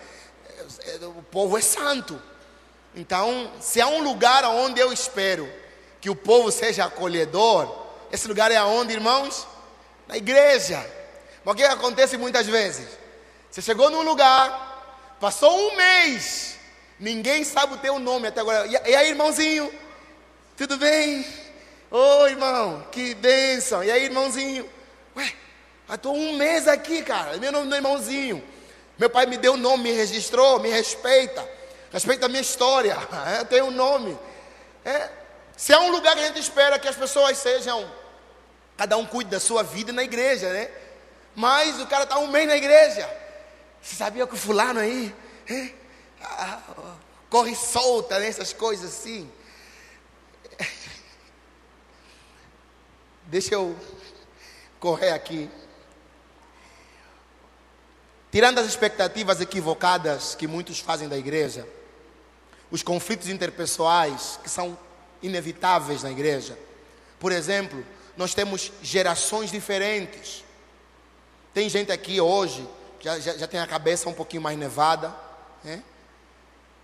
É, 0.84 0.96
é, 0.96 1.06
o 1.06 1.22
povo 1.30 1.58
é 1.58 1.61
santo. 1.61 2.20
Então, 2.94 3.50
se 3.61 3.80
há 3.80 3.86
um 3.86 4.02
lugar 4.02 4.44
onde 4.44 4.80
eu 4.80 4.92
espero 4.92 5.50
que 6.00 6.08
o 6.08 6.16
povo 6.16 6.50
seja 6.50 6.86
acolhedor, 6.86 7.86
esse 8.11 8.26
lugar 8.26 8.50
é 8.50 8.56
aonde, 8.56 8.92
irmãos? 8.92 9.46
Na 10.08 10.16
igreja. 10.16 10.84
Mas 11.44 11.54
o 11.54 11.56
que 11.56 11.62
acontece 11.62 12.16
muitas 12.16 12.46
vezes? 12.46 12.88
Você 13.50 13.61
chegou 13.61 13.90
num 13.90 14.02
lugar, 14.02 15.16
passou 15.20 15.54
um 15.54 15.76
mês, 15.76 16.56
ninguém 16.98 17.44
sabe 17.44 17.74
o 17.74 17.78
teu 17.78 17.98
nome 17.98 18.28
até 18.28 18.40
agora. 18.40 18.66
E 18.66 18.94
aí, 18.94 19.11
irmãozinho? 19.11 19.72
Tudo 20.56 20.76
bem? 20.76 21.26
Oi, 21.90 22.30
irmão, 22.30 22.86
que 22.90 23.14
bênção. 23.14 23.82
E 23.82 23.90
aí, 23.90 24.04
irmãozinho? 24.04 24.68
Ué, 25.16 25.32
estou 25.97 26.14
um 26.14 26.36
mês 26.36 26.68
aqui, 26.68 27.03
cara. 27.03 27.36
Meu 27.38 27.51
nome 27.51 27.72
é 27.72 27.76
irmãozinho. 27.76 28.43
Meu 28.99 29.09
pai 29.09 29.26
me 29.26 29.36
deu 29.36 29.55
o 29.55 29.57
nome, 29.57 29.84
me 29.84 29.93
registrou, 29.93 30.61
me 30.61 30.68
respeita. 30.68 31.49
Respeita 31.93 32.26
a 32.26 32.28
minha 32.28 32.43
história. 32.43 32.97
É, 33.26 33.41
eu 33.41 33.45
tenho 33.45 33.64
um 33.66 33.70
nome. 33.70 34.18
É, 34.84 35.11
se 35.57 35.72
há 35.72 35.80
um 35.80 35.91
lugar 35.91 36.14
que 36.14 36.22
a 36.22 36.26
gente 36.26 36.41
espera 36.41 36.78
que 36.78 36.88
as 36.88 36.97
pessoas 36.97 37.36
sejam, 37.38 37.91
cada 38.76 38.97
um 38.97 39.05
cuide 39.05 39.30
da 39.30 39.41
sua 39.41 39.62
vida 39.62 39.93
na 39.93 40.03
igreja, 40.03 40.53
né? 40.53 40.70
Mas 41.34 41.80
o 41.80 41.86
cara 41.86 42.05
está 42.05 42.18
um 42.18 42.28
mês 42.28 42.47
na 42.47 42.57
igreja. 42.57 43.09
Você 43.80 43.97
sabia 43.97 44.26
que 44.26 44.34
o 44.34 44.38
fulano 44.38 44.80
aí 44.80 45.14
é, 45.49 45.70
ah, 46.22 46.61
corre 47.28 47.55
solta 47.55 48.18
nessas 48.18 48.53
coisas 48.53 48.91
assim? 48.91 49.30
Deixa 53.24 53.55
eu 53.55 53.76
correr 54.78 55.12
aqui. 55.12 55.51
Tirando 58.30 58.58
as 58.58 58.66
expectativas 58.66 59.40
equivocadas 59.40 60.34
que 60.34 60.46
muitos 60.46 60.78
fazem 60.78 61.08
da 61.08 61.18
igreja, 61.18 61.66
os 62.70 62.82
conflitos 62.82 63.28
interpessoais 63.28 64.38
que 64.42 64.48
são 64.48 64.78
inevitáveis 65.22 66.02
na 66.02 66.10
igreja. 66.10 66.56
Por 67.18 67.32
exemplo, 67.32 67.84
nós 68.16 68.32
temos 68.32 68.70
gerações 68.82 69.50
diferentes. 69.50 70.44
Tem 71.52 71.68
gente 71.68 71.90
aqui 71.90 72.20
hoje 72.20 72.66
que 72.98 73.06
já, 73.06 73.18
já, 73.18 73.36
já 73.36 73.48
tem 73.48 73.58
a 73.58 73.66
cabeça 73.66 74.08
um 74.08 74.12
pouquinho 74.12 74.42
mais 74.42 74.56
nevada, 74.56 75.14
né? 75.64 75.82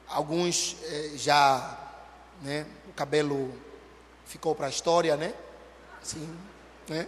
Alguns 0.08 0.76
eh, 0.82 1.12
já, 1.16 1.78
né? 2.42 2.66
O 2.88 2.92
cabelo 2.92 3.54
ficou 4.24 4.54
para 4.54 4.66
a 4.66 4.70
história, 4.70 5.16
né? 5.16 5.32
Sim, 6.02 6.36
né? 6.88 7.06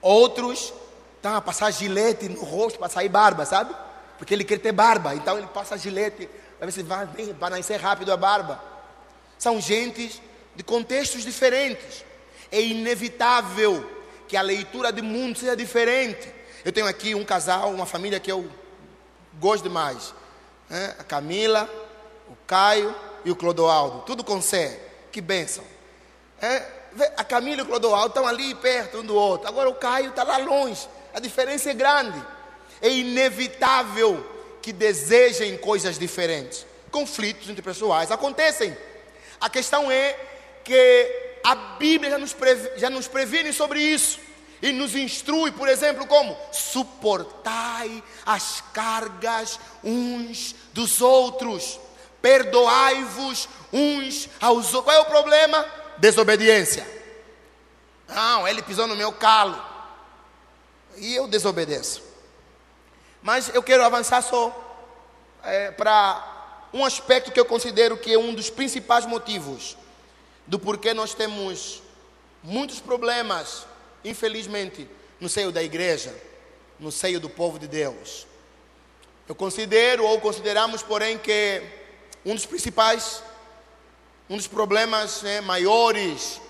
Outros 0.00 0.72
a 1.22 1.40
passar 1.40 1.70
gilete 1.70 2.28
no 2.28 2.42
rosto 2.44 2.78
para 2.78 2.88
sair 2.88 3.08
barba, 3.08 3.44
sabe? 3.44 3.74
Porque 4.16 4.34
ele 4.34 4.44
quer 4.44 4.58
ter 4.58 4.72
barba, 4.72 5.14
então 5.14 5.38
ele 5.38 5.46
passa 5.48 5.76
gilete, 5.76 6.28
para 6.58 6.66
ver 6.66 6.72
se 6.72 6.82
vai, 6.82 7.06
vai 7.38 7.50
nascer 7.50 7.80
rápido 7.80 8.12
a 8.12 8.16
barba. 8.16 8.62
São 9.38 9.60
gentes 9.60 10.20
de 10.54 10.64
contextos 10.64 11.22
diferentes. 11.22 12.04
É 12.50 12.60
inevitável 12.60 13.88
que 14.26 14.36
a 14.36 14.42
leitura 14.42 14.92
de 14.92 15.00
mundo 15.02 15.38
seja 15.38 15.56
diferente. 15.56 16.32
Eu 16.64 16.72
tenho 16.72 16.86
aqui 16.86 17.14
um 17.14 17.24
casal, 17.24 17.70
uma 17.70 17.86
família 17.86 18.18
que 18.18 18.30
eu 18.30 18.50
gosto 19.38 19.62
demais. 19.62 20.12
Né? 20.68 20.96
A 20.98 21.04
Camila, 21.04 21.68
o 22.28 22.36
Caio 22.46 22.94
e 23.24 23.30
o 23.30 23.36
Clodoaldo. 23.36 24.00
Tudo 24.00 24.24
com 24.24 24.42
C. 24.42 24.80
Que 25.12 25.20
bênção. 25.20 25.64
É, 26.40 26.62
a 27.16 27.24
Camila 27.24 27.60
e 27.60 27.62
o 27.62 27.66
Clodoaldo 27.66 28.08
estão 28.08 28.26
ali 28.26 28.54
perto 28.56 28.98
um 28.98 29.04
do 29.04 29.14
outro. 29.14 29.48
Agora 29.48 29.68
o 29.68 29.74
Caio 29.74 30.10
está 30.10 30.24
lá 30.24 30.38
longe. 30.38 30.88
A 31.14 31.20
diferença 31.20 31.70
é 31.70 31.74
grande. 31.74 32.22
É 32.80 32.88
inevitável 32.88 34.24
que 34.62 34.72
desejem 34.72 35.56
coisas 35.56 35.98
diferentes. 35.98 36.66
Conflitos 36.90 37.48
interpessoais 37.48 38.10
acontecem. 38.10 38.76
A 39.40 39.48
questão 39.48 39.90
é 39.90 40.16
que 40.64 41.38
a 41.44 41.54
Bíblia 41.54 42.10
já 42.10 42.18
nos, 42.18 42.36
já 42.76 42.90
nos 42.90 43.08
previne 43.08 43.52
sobre 43.52 43.80
isso. 43.80 44.20
E 44.60 44.72
nos 44.72 44.96
instrui, 44.96 45.52
por 45.52 45.68
exemplo, 45.68 46.04
como? 46.06 46.36
Suportai 46.50 48.02
as 48.26 48.60
cargas 48.72 49.60
uns 49.84 50.54
dos 50.72 51.00
outros. 51.00 51.78
Perdoai-vos 52.20 53.48
uns 53.72 54.28
aos 54.40 54.74
outros. 54.74 54.84
Qual 54.84 54.96
é 54.96 55.00
o 55.00 55.04
problema? 55.04 55.64
desobediência. 55.98 56.86
Não, 58.08 58.48
ele 58.48 58.62
pisou 58.62 58.86
no 58.86 58.96
meu 58.96 59.12
calo. 59.12 59.62
E 61.00 61.14
eu 61.14 61.26
desobedeço. 61.26 62.02
Mas 63.22 63.48
eu 63.54 63.62
quero 63.62 63.84
avançar 63.84 64.22
só 64.22 64.54
é, 65.42 65.70
para 65.70 66.68
um 66.72 66.84
aspecto 66.84 67.32
que 67.32 67.40
eu 67.40 67.44
considero 67.44 67.96
que 67.96 68.12
é 68.12 68.18
um 68.18 68.34
dos 68.34 68.50
principais 68.50 69.06
motivos 69.06 69.76
do 70.46 70.58
porquê 70.58 70.94
nós 70.94 71.14
temos 71.14 71.82
muitos 72.42 72.80
problemas, 72.80 73.66
infelizmente, 74.04 74.88
no 75.20 75.28
seio 75.28 75.50
da 75.50 75.62
igreja, 75.62 76.14
no 76.78 76.92
seio 76.92 77.20
do 77.20 77.28
povo 77.28 77.58
de 77.58 77.66
Deus. 77.66 78.26
Eu 79.28 79.34
considero 79.34 80.04
ou 80.04 80.20
consideramos, 80.20 80.82
porém, 80.82 81.18
que 81.18 81.62
um 82.24 82.34
dos 82.34 82.46
principais 82.46 83.22
um 84.30 84.36
dos 84.36 84.46
problemas 84.46 85.22
né, 85.22 85.40
maiores 85.40 86.40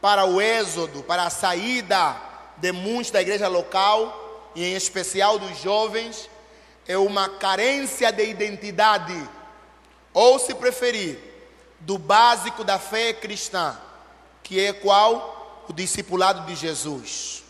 para 0.00 0.24
o 0.24 0.40
êxodo, 0.40 1.02
para 1.04 1.24
a 1.24 1.30
saída 1.30 2.29
de 2.60 2.72
muitos 2.72 3.10
da 3.10 3.20
igreja 3.20 3.48
local, 3.48 4.50
e 4.54 4.64
em 4.64 4.74
especial 4.74 5.38
dos 5.38 5.58
jovens, 5.60 6.28
é 6.86 6.96
uma 6.98 7.28
carência 7.28 8.12
de 8.12 8.24
identidade, 8.24 9.16
ou 10.12 10.38
se 10.38 10.54
preferir, 10.54 11.18
do 11.80 11.96
básico 11.96 12.62
da 12.62 12.78
fé 12.78 13.12
cristã, 13.12 13.78
que 14.42 14.60
é 14.60 14.72
qual? 14.72 15.64
O 15.68 15.72
discipulado 15.72 16.46
de 16.46 16.54
Jesus. 16.54 17.44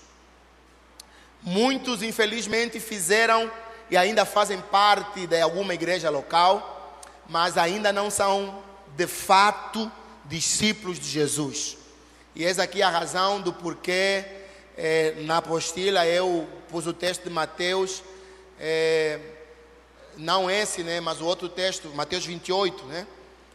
Muitos, 1.42 2.02
infelizmente, 2.02 2.78
fizeram 2.78 3.50
e 3.90 3.96
ainda 3.96 4.24
fazem 4.24 4.60
parte 4.60 5.26
de 5.26 5.40
alguma 5.40 5.74
igreja 5.74 6.10
local, 6.10 7.00
mas 7.28 7.56
ainda 7.56 7.92
não 7.92 8.10
são 8.10 8.62
de 8.94 9.06
fato 9.06 9.90
discípulos 10.26 11.00
de 11.00 11.08
Jesus. 11.08 11.76
E 12.34 12.44
essa 12.44 12.62
aqui 12.62 12.82
é 12.82 12.84
a 12.84 12.90
razão 12.90 13.40
do 13.40 13.52
porquê 13.52 14.39
é, 14.76 15.14
na 15.18 15.38
apostila 15.38 16.06
eu 16.06 16.48
pus 16.68 16.86
o 16.86 16.92
texto 16.92 17.24
de 17.24 17.30
Mateus, 17.30 18.02
é, 18.58 19.18
não 20.16 20.50
esse, 20.50 20.82
né, 20.82 21.00
mas 21.00 21.20
o 21.20 21.26
outro 21.26 21.48
texto, 21.48 21.88
Mateus 21.94 22.24
28, 22.24 22.84
né, 22.84 23.06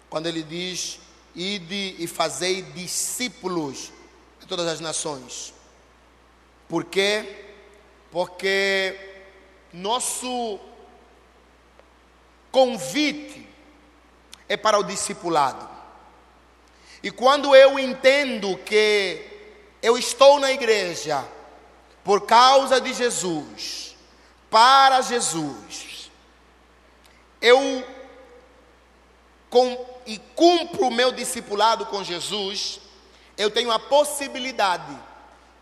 quando 0.09 0.27
ele 0.27 0.43
diz: 0.43 0.99
Ide 1.35 1.95
e 1.99 2.07
fazei 2.07 2.61
discípulos 2.61 3.91
de 4.39 4.47
todas 4.47 4.67
as 4.67 4.79
nações. 4.79 5.53
Por 6.67 6.85
quê? 6.85 7.45
Porque 8.11 8.97
nosso 9.73 10.59
convite 12.51 13.47
é 14.47 14.55
para 14.55 14.79
o 14.79 14.83
discipulado. 14.83 15.69
E 17.03 17.11
quando 17.11 17.55
eu 17.55 17.77
entendo 17.77 18.57
que 18.59 19.34
eu 19.85 19.99
estou 19.99 20.39
na 20.39 20.51
igreja 20.51 21.23
por 22.03 22.25
causa 22.25 22.81
de 22.81 22.91
Jesus, 22.91 23.95
para 24.49 24.99
Jesus, 25.01 26.09
eu 27.39 27.85
com, 29.47 29.85
e 30.07 30.17
cumpro 30.33 30.87
o 30.87 30.91
meu 30.91 31.11
discipulado 31.11 31.85
com 31.85 32.03
Jesus, 32.03 32.79
eu 33.37 33.51
tenho 33.51 33.71
a 33.71 33.77
possibilidade 33.77 34.97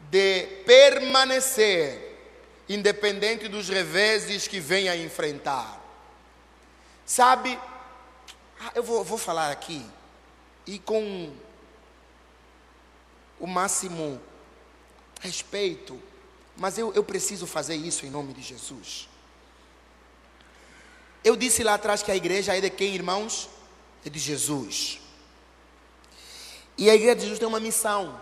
de 0.10 0.44
permanecer 0.66 2.18
independente 2.70 3.50
dos 3.50 3.68
reveses 3.68 4.48
que 4.48 4.62
venha 4.62 4.96
enfrentar. 4.96 5.82
Sabe, 7.06 7.60
ah, 8.62 8.72
eu 8.74 8.84
vou, 8.84 9.04
vou 9.04 9.18
falar 9.18 9.52
aqui 9.52 9.86
e 10.66 10.80
com 10.80 11.30
o 13.44 13.46
máximo 13.46 14.22
respeito, 15.20 16.02
mas 16.56 16.78
eu, 16.78 16.94
eu 16.94 17.04
preciso 17.04 17.46
fazer 17.46 17.76
isso 17.76 18.06
em 18.06 18.10
nome 18.10 18.34
de 18.34 18.42
Jesus. 18.42 19.10
Eu 21.22 21.36
disse 21.36 21.62
lá 21.62 21.74
atrás 21.74 22.02
que 22.02 22.10
a 22.10 22.16
igreja 22.16 22.56
é 22.56 22.62
de 22.62 22.70
quem, 22.70 22.96
irmãos? 22.96 23.50
É 24.06 24.10
de 24.10 24.18
Jesus. 24.18 25.02
E 26.78 26.90
a 26.90 26.96
igreja 26.96 27.16
de 27.16 27.22
Jesus 27.24 27.38
tem 27.38 27.46
uma 27.46 27.60
missão. 27.60 28.18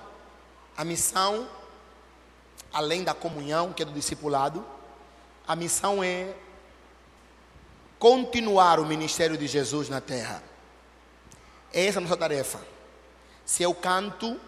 A 0.75 0.83
missão, 0.83 1.47
além 2.73 3.03
da 3.03 3.13
comunhão, 3.13 3.73
que 3.73 3.83
é 3.83 3.85
do 3.85 3.93
discipulado, 3.93 4.65
a 5.47 5.55
missão 5.55 6.03
é 6.03 6.33
continuar 7.99 8.79
o 8.79 8.87
ministério 8.87 9.37
de 9.37 9.45
Jesus 9.45 9.87
na 9.87 10.01
terra. 10.01 10.41
Essa 11.71 11.99
é 11.99 11.99
a 11.99 12.01
nossa 12.01 12.17
tarefa. 12.17 12.59
Se 13.45 13.61
eu 13.61 13.75
canto, 13.75 14.41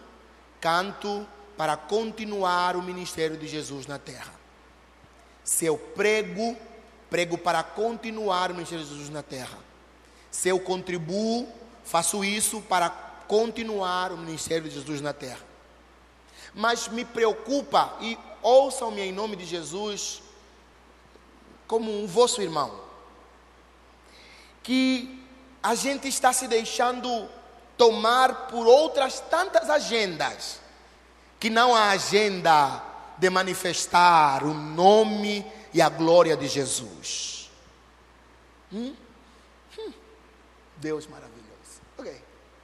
canto 0.63 1.27
para 1.57 1.75
continuar 1.75 2.77
o 2.77 2.81
ministério 2.81 3.35
de 3.35 3.45
Jesus 3.47 3.85
na 3.85 3.99
terra. 3.99 4.33
Se 5.43 5.65
eu 5.65 5.77
prego, 5.77 6.55
prego 7.09 7.37
para 7.37 7.61
continuar 7.61 8.49
o 8.49 8.53
ministério 8.53 8.85
de 8.85 8.91
Jesus 8.91 9.09
na 9.09 9.21
terra. 9.21 9.57
Se 10.31 10.47
eu 10.47 10.57
contribuo, 10.61 11.51
faço 11.83 12.23
isso 12.23 12.61
para 12.61 12.89
continuar 13.27 14.13
o 14.13 14.17
ministério 14.17 14.69
de 14.69 14.75
Jesus 14.75 15.01
na 15.01 15.11
terra. 15.11 15.45
Mas 16.55 16.87
me 16.87 17.03
preocupa, 17.03 17.97
e 17.99 18.17
ouçam-me 18.41 19.01
em 19.01 19.11
nome 19.11 19.35
de 19.35 19.45
Jesus, 19.45 20.23
como 21.67 21.91
um 21.91 22.07
vosso 22.07 22.41
irmão, 22.41 22.79
que 24.61 25.21
a 25.61 25.75
gente 25.75 26.07
está 26.07 26.31
se 26.31 26.47
deixando 26.47 27.27
tomar 27.77 28.47
por 28.47 28.67
outras 28.67 29.19
tantas 29.19 29.69
agendas, 29.69 30.59
que 31.39 31.49
não 31.49 31.75
a 31.75 31.89
agenda 31.89 32.83
de 33.17 33.29
manifestar 33.29 34.43
o 34.43 34.53
nome 34.53 35.45
e 35.73 35.81
a 35.81 35.89
glória 35.89 36.37
de 36.37 36.47
Jesus. 36.47 37.49
Hum? 38.71 38.95
Hum. 39.77 39.93
Deus 40.77 41.07
maravilhoso. 41.07 41.81
Ok, 41.97 42.21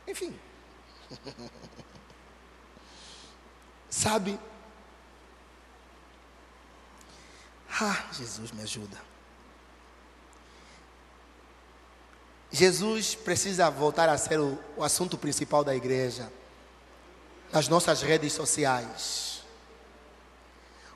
enfim. 0.07 0.37
Sabe? 3.89 4.39
Ah, 7.81 8.05
Jesus 8.11 8.51
me 8.51 8.61
ajuda. 8.63 9.08
Jesus 12.51 13.13
precisa 13.13 13.69
voltar 13.69 14.09
a 14.09 14.17
ser 14.17 14.39
o, 14.39 14.57
o 14.75 14.83
assunto 14.83 15.17
principal 15.17 15.63
da 15.63 15.75
igreja, 15.75 16.31
nas 17.51 17.67
nossas 17.67 18.01
redes 18.01 18.33
sociais. 18.33 19.43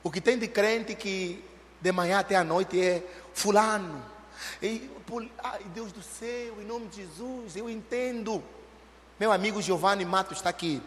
O 0.03 0.09
que 0.09 0.19
tem 0.19 0.37
de 0.37 0.47
crente 0.47 0.95
que 0.95 1.43
de 1.79 1.91
manhã 1.91 2.19
até 2.19 2.35
a 2.35 2.43
noite 2.43 2.81
é 2.81 3.03
fulano. 3.33 4.03
E, 4.61 4.89
ai, 5.43 5.61
Deus 5.73 5.91
do 5.91 6.01
céu, 6.01 6.59
em 6.59 6.65
nome 6.65 6.87
de 6.87 7.03
Jesus, 7.03 7.55
eu 7.55 7.69
entendo. 7.69 8.43
Meu 9.19 9.31
amigo 9.31 9.61
Giovanni 9.61 10.03
Matos 10.05 10.37
está 10.37 10.49
aqui. 10.49 10.81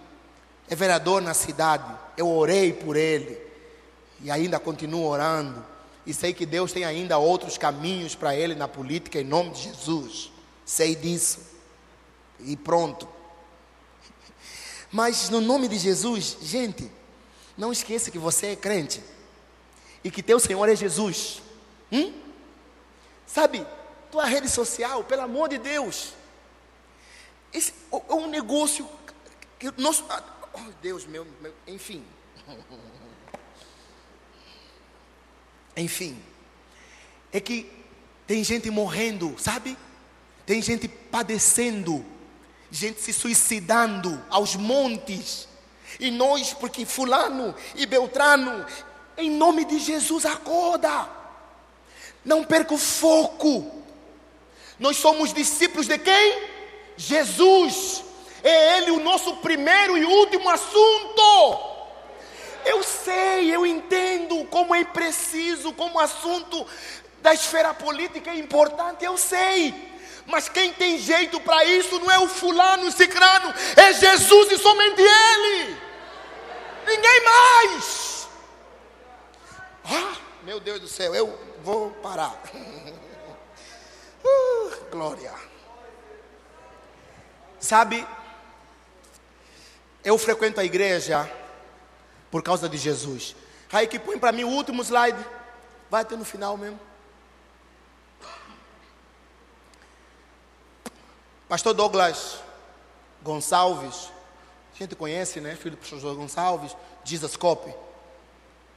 É 0.68 0.74
vereador 0.74 1.22
na 1.22 1.32
cidade. 1.32 1.96
Eu 2.16 2.28
orei 2.28 2.72
por 2.72 2.96
ele. 2.96 3.40
E 4.20 4.30
ainda 4.30 4.58
continuo 4.58 5.04
orando. 5.06 5.64
E 6.04 6.12
sei 6.12 6.34
que 6.34 6.44
Deus 6.44 6.72
tem 6.72 6.84
ainda 6.84 7.18
outros 7.18 7.56
caminhos 7.56 8.14
para 8.14 8.34
ele 8.34 8.54
na 8.54 8.66
política, 8.66 9.20
em 9.20 9.24
nome 9.24 9.50
de 9.50 9.62
Jesus 9.62 10.35
sei 10.66 10.94
disso. 10.94 11.40
E 12.40 12.56
pronto. 12.56 13.08
Mas 14.92 15.30
no 15.30 15.40
nome 15.40 15.68
de 15.68 15.78
Jesus, 15.78 16.36
gente, 16.42 16.90
não 17.56 17.72
esqueça 17.72 18.10
que 18.10 18.18
você 18.18 18.48
é 18.48 18.56
crente 18.56 19.02
e 20.04 20.10
que 20.10 20.22
teu 20.22 20.38
Senhor 20.38 20.68
é 20.68 20.76
Jesus. 20.76 21.40
Hum? 21.90 22.12
Sabe, 23.26 23.66
tua 24.10 24.24
rede 24.24 24.48
social, 24.48 25.02
pelo 25.04 25.22
amor 25.22 25.48
de 25.48 25.58
Deus, 25.58 26.12
esse 27.52 27.72
é 27.90 28.14
um 28.14 28.28
negócio 28.28 28.88
que 29.58 29.70
nós, 29.76 30.04
oh 30.52 30.72
Deus 30.82 31.06
meu, 31.06 31.26
meu 31.40 31.54
enfim, 31.66 32.04
enfim, 35.76 36.22
é 37.32 37.40
que 37.40 37.70
tem 38.26 38.44
gente 38.44 38.70
morrendo, 38.70 39.34
sabe? 39.38 39.76
Tem 40.46 40.62
gente 40.62 40.86
padecendo, 40.86 42.06
gente 42.70 43.02
se 43.02 43.12
suicidando 43.12 44.24
aos 44.30 44.54
montes. 44.54 45.48
E 45.98 46.10
nós, 46.10 46.52
porque 46.54 46.86
Fulano 46.86 47.54
e 47.74 47.84
Beltrano, 47.84 48.64
em 49.18 49.28
nome 49.28 49.64
de 49.64 49.80
Jesus, 49.80 50.24
acorda. 50.24 51.08
Não 52.24 52.44
perca 52.44 52.74
o 52.74 52.78
foco. 52.78 53.72
Nós 54.78 54.96
somos 54.96 55.32
discípulos 55.34 55.88
de 55.88 55.98
quem? 55.98 56.42
Jesus. 56.96 58.04
É 58.44 58.78
Ele 58.78 58.92
o 58.92 59.00
nosso 59.00 59.36
primeiro 59.38 59.98
e 59.98 60.04
último 60.04 60.48
assunto. 60.48 61.76
Eu 62.64 62.82
sei, 62.82 63.52
eu 63.52 63.66
entendo 63.66 64.44
como 64.46 64.74
é 64.74 64.84
preciso, 64.84 65.72
como 65.72 65.98
assunto 65.98 66.66
da 67.20 67.34
esfera 67.34 67.74
política 67.74 68.30
é 68.30 68.38
importante, 68.38 69.04
eu 69.04 69.16
sei. 69.16 69.95
Mas 70.26 70.48
quem 70.48 70.72
tem 70.72 70.98
jeito 70.98 71.40
para 71.40 71.64
isso 71.64 71.98
não 72.00 72.10
é 72.10 72.18
o 72.18 72.28
fulano, 72.28 72.86
o 72.86 72.92
cicrano, 72.92 73.54
é 73.76 73.92
Jesus 73.92 74.52
e 74.52 74.58
somente 74.58 75.00
Ele. 75.00 75.76
Ninguém 76.86 77.24
mais. 77.24 78.28
Ah, 79.84 80.16
meu 80.42 80.58
Deus 80.58 80.80
do 80.80 80.88
céu, 80.88 81.14
eu 81.14 81.38
vou 81.62 81.90
parar. 81.90 82.34
Uh, 84.28 84.90
glória. 84.90 85.32
Sabe, 87.60 88.04
eu 90.02 90.18
frequento 90.18 90.60
a 90.60 90.64
igreja 90.64 91.30
por 92.30 92.42
causa 92.42 92.68
de 92.68 92.76
Jesus. 92.76 93.36
Aí 93.72 93.86
que 93.86 93.98
põe 93.98 94.18
para 94.18 94.32
mim 94.32 94.44
o 94.44 94.48
último 94.48 94.82
slide. 94.82 95.18
Vai 95.90 96.02
até 96.02 96.16
no 96.16 96.24
final 96.24 96.56
mesmo. 96.56 96.80
Pastor 101.48 101.74
Douglas 101.74 102.40
Gonçalves, 103.22 104.10
a 104.74 104.78
gente 104.78 104.96
conhece, 104.96 105.40
né? 105.40 105.54
Filho 105.54 105.76
do 105.76 105.76
pastor 105.76 106.00
Gonçalves, 106.16 106.76
Jesus 107.04 107.36
Cop. 107.36 107.72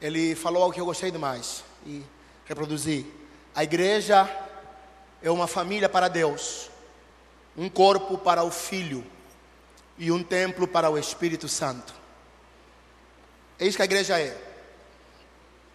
Ele 0.00 0.36
falou 0.36 0.62
algo 0.62 0.72
que 0.72 0.80
eu 0.80 0.86
gostei 0.86 1.10
demais 1.10 1.64
e 1.84 2.00
reproduzi. 2.44 3.04
A 3.56 3.64
igreja 3.64 4.28
é 5.20 5.28
uma 5.32 5.48
família 5.48 5.88
para 5.88 6.06
Deus, 6.06 6.70
um 7.56 7.68
corpo 7.68 8.16
para 8.16 8.44
o 8.44 8.52
Filho 8.52 9.04
e 9.98 10.12
um 10.12 10.22
templo 10.22 10.68
para 10.68 10.88
o 10.88 10.96
Espírito 10.96 11.48
Santo. 11.48 11.92
É 13.58 13.66
isso 13.66 13.76
que 13.76 13.82
a 13.82 13.84
igreja 13.84 14.16
é. 14.16 14.40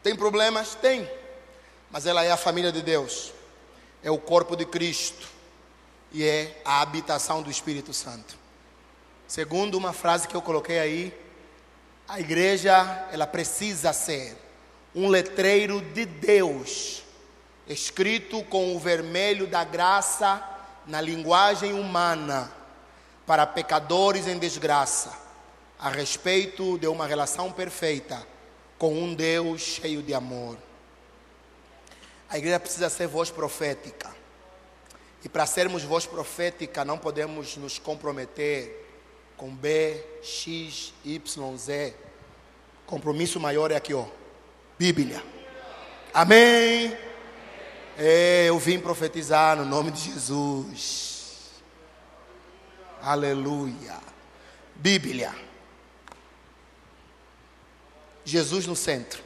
Tem 0.01 0.15
problemas? 0.15 0.75
Tem. 0.75 1.09
Mas 1.91 2.05
ela 2.05 2.23
é 2.23 2.31
a 2.31 2.37
família 2.37 2.71
de 2.71 2.81
Deus. 2.81 3.33
É 4.01 4.09
o 4.09 4.17
corpo 4.17 4.55
de 4.55 4.65
Cristo 4.65 5.34
e 6.16 6.24
é 6.24 6.61
a 6.63 6.80
habitação 6.80 7.41
do 7.41 7.51
Espírito 7.51 7.93
Santo. 7.93 8.38
Segundo 9.28 9.78
uma 9.78 9.91
frase 9.91 10.30
que 10.30 10.36
eu 10.36 10.41
coloquei 10.41 10.80
aí, 10.80 11.13
A 12.07 12.20
igreja, 12.20 13.07
ela 13.11 13.26
precisa 13.26 13.91
ser 13.91 14.38
um 14.93 15.07
letreiro 15.07 15.82
de 15.82 16.05
Deus, 16.05 17.01
escrito 17.68 18.43
com 18.43 18.76
o 18.76 18.80
vermelho 18.80 19.47
da 19.47 19.63
graça 19.63 20.41
na 20.86 21.01
linguagem 21.01 21.74
humana, 21.74 22.51
para 23.26 23.47
pecadores 23.47 24.28
em 24.28 24.38
desgraça, 24.38 25.18
a 25.80 25.89
respeito 25.89 26.78
de 26.78 26.86
uma 26.86 27.07
relação 27.07 27.51
perfeita 27.51 28.26
com 28.78 28.93
um 28.93 29.16
Deus 29.16 29.61
cheio 29.61 30.03
de 30.03 30.13
amor. 30.13 30.57
A 32.30 32.38
igreja 32.38 32.59
precisa 32.59 32.89
ser 32.89 33.07
voz 33.07 33.32
profética. 33.32 34.13
E 35.26 35.30
para 35.30 35.47
sermos 35.47 35.82
voz 35.82 36.05
profética, 36.05 36.86
não 36.86 36.99
podemos 36.99 37.57
nos 37.57 37.80
comprometer 37.80 38.88
com 39.36 39.49
B, 39.49 39.99
X, 40.21 40.93
Y, 41.03 41.57
Z. 41.57 41.95
Compromisso 42.86 43.39
maior 43.39 43.71
é 43.71 43.76
aqui, 43.76 43.91
ó. 43.91 44.05
Bíblia. 44.78 45.23
Amém. 46.13 46.95
É, 47.97 48.45
eu 48.45 48.59
vim 48.59 48.80
profetizar 48.80 49.57
no 49.57 49.65
nome 49.65 49.89
de 49.89 50.11
Jesus. 50.11 51.49
Aleluia. 53.01 53.97
Bíblia. 54.76 55.34
Jesus 58.23 58.67
no 58.67 58.76
centro. 58.76 59.23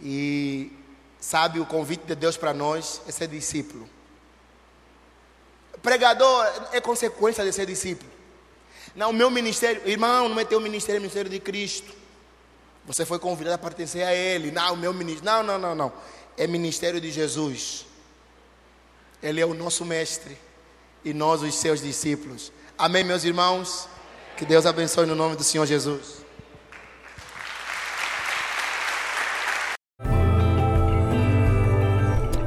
E 0.00 0.70
sabe 1.18 1.58
o 1.58 1.66
convite 1.66 2.04
de 2.06 2.14
Deus 2.14 2.36
para 2.36 2.54
nós 2.54 3.02
é 3.08 3.10
ser 3.10 3.26
discípulo. 3.26 3.97
Pregador 5.82 6.46
é 6.72 6.80
consequência 6.80 7.44
de 7.44 7.52
ser 7.52 7.66
discípulo. 7.66 8.10
Não, 8.94 9.12
meu 9.12 9.30
ministério, 9.30 9.82
irmão, 9.86 10.28
não 10.28 10.40
é 10.40 10.44
teu 10.44 10.60
ministério, 10.60 10.96
é 10.96 11.00
o 11.00 11.02
ministério 11.02 11.30
de 11.30 11.38
Cristo. 11.38 11.92
Você 12.84 13.04
foi 13.04 13.18
convidado 13.18 13.54
a 13.54 13.58
pertencer 13.58 14.02
a 14.02 14.14
Ele. 14.14 14.50
Não, 14.50 14.74
meu 14.74 14.92
ministério. 14.94 15.24
Não, 15.24 15.42
não, 15.42 15.58
não, 15.58 15.74
não. 15.74 15.92
É 16.36 16.46
ministério 16.46 17.00
de 17.00 17.10
Jesus. 17.10 17.86
Ele 19.22 19.40
é 19.40 19.46
o 19.46 19.52
nosso 19.52 19.84
mestre 19.84 20.38
e 21.04 21.12
nós 21.12 21.42
os 21.42 21.54
seus 21.54 21.82
discípulos. 21.82 22.52
Amém, 22.76 23.04
meus 23.04 23.24
irmãos? 23.24 23.88
Que 24.36 24.44
Deus 24.44 24.66
abençoe 24.66 25.04
no 25.06 25.14
nome 25.14 25.36
do 25.36 25.44
Senhor 25.44 25.66
Jesus. 25.66 26.17